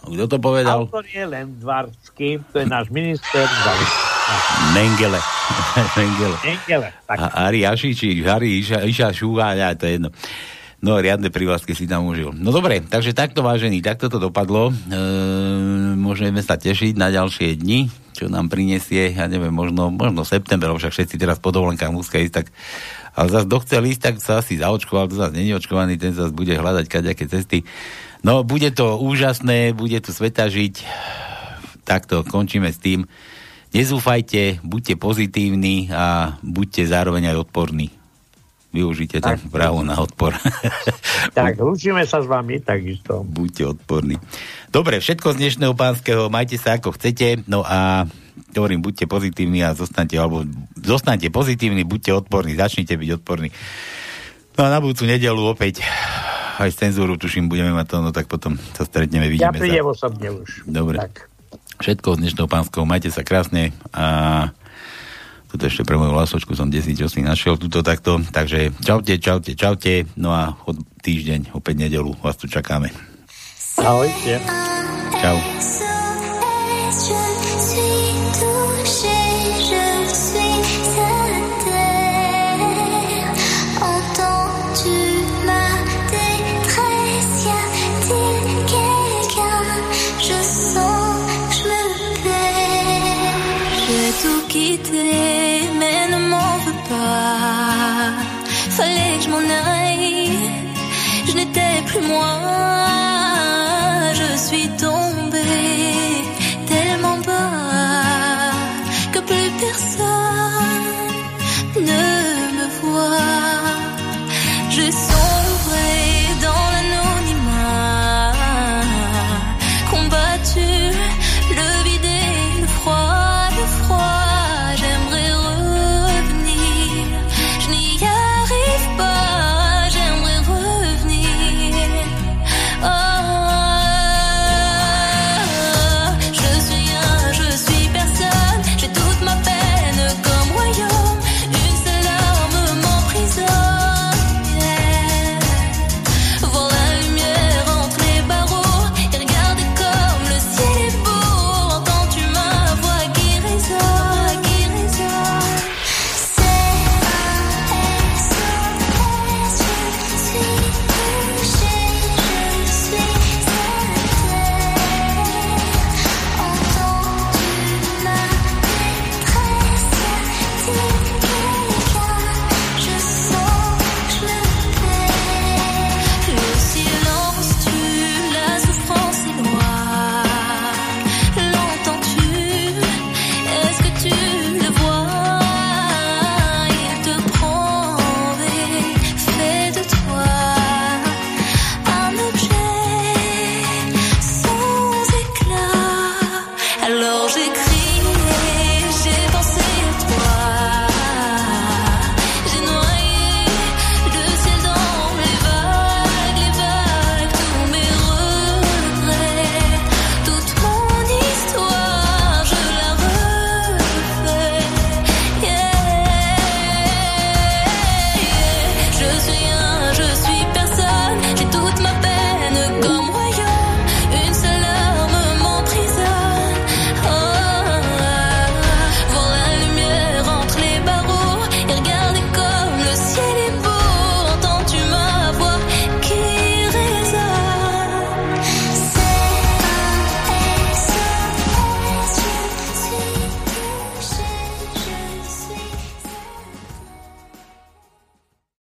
[0.00, 0.88] Kto to povedal?
[0.88, 3.44] Autor je len Dvarský, to je náš minister.
[4.76, 5.20] Mengele.
[5.96, 6.38] Mengele.
[6.44, 6.88] Engele.
[7.06, 7.16] Tak.
[7.18, 10.10] A Ari Ašiči, Ari Iša, Iša Šúha, ja, to je jedno.
[10.80, 12.32] No, riadne privlásky si tam užil.
[12.32, 14.72] No dobre, takže takto vážený, takto to dopadlo.
[14.72, 14.74] E,
[15.92, 20.96] môžeme sa tešiť na ďalšie dni, čo nám prinesie, ja neviem, možno, možno september, však
[20.96, 22.46] všetci teraz po dovolenkách musia ísť, tak
[23.12, 26.56] ale zase kto ísť, tak sa asi zaočkoval, kto zase není očkovaný, ten zase bude
[26.56, 27.68] hľadať kaďaké cesty.
[28.24, 30.80] No, bude to úžasné, bude tu sveta žiť.
[31.84, 33.04] Takto, končíme s tým.
[33.76, 37.99] Nezúfajte, buďte pozitívni a buďte zároveň aj odporní.
[38.70, 40.34] Využite to právo na odpor.
[41.30, 43.22] Tak, lúčime sa s vami, takisto.
[43.22, 44.16] Buďte odporní.
[44.72, 48.08] Dobre, všetko z dnešného pánskeho, majte sa ako chcete, no a
[48.56, 50.42] hovorím, buďte pozitívni a zostanete, alebo
[50.74, 53.54] zostanete pozitívni, buďte odporní, začnite byť odporní.
[54.58, 55.86] No a na budúcu nedelu opäť
[56.58, 59.92] aj cenzúru, tuším, budeme mať to, no tak potom sa stretneme, Ja vidíme prídem sa.
[59.94, 60.66] osobne už.
[60.66, 60.98] Dobre.
[60.98, 61.30] Tak.
[61.80, 64.50] Všetko z dnešného pánskeho, majte sa krásne a
[65.50, 69.52] tuto ešte pre moju lasočku som 10 čo si našiel tuto takto, takže čaute, čaute,
[69.58, 72.94] čaute, no a od týždeň, opäť nedelu, vás tu čakáme.
[73.82, 74.38] Ahojte.
[75.18, 75.36] Čau.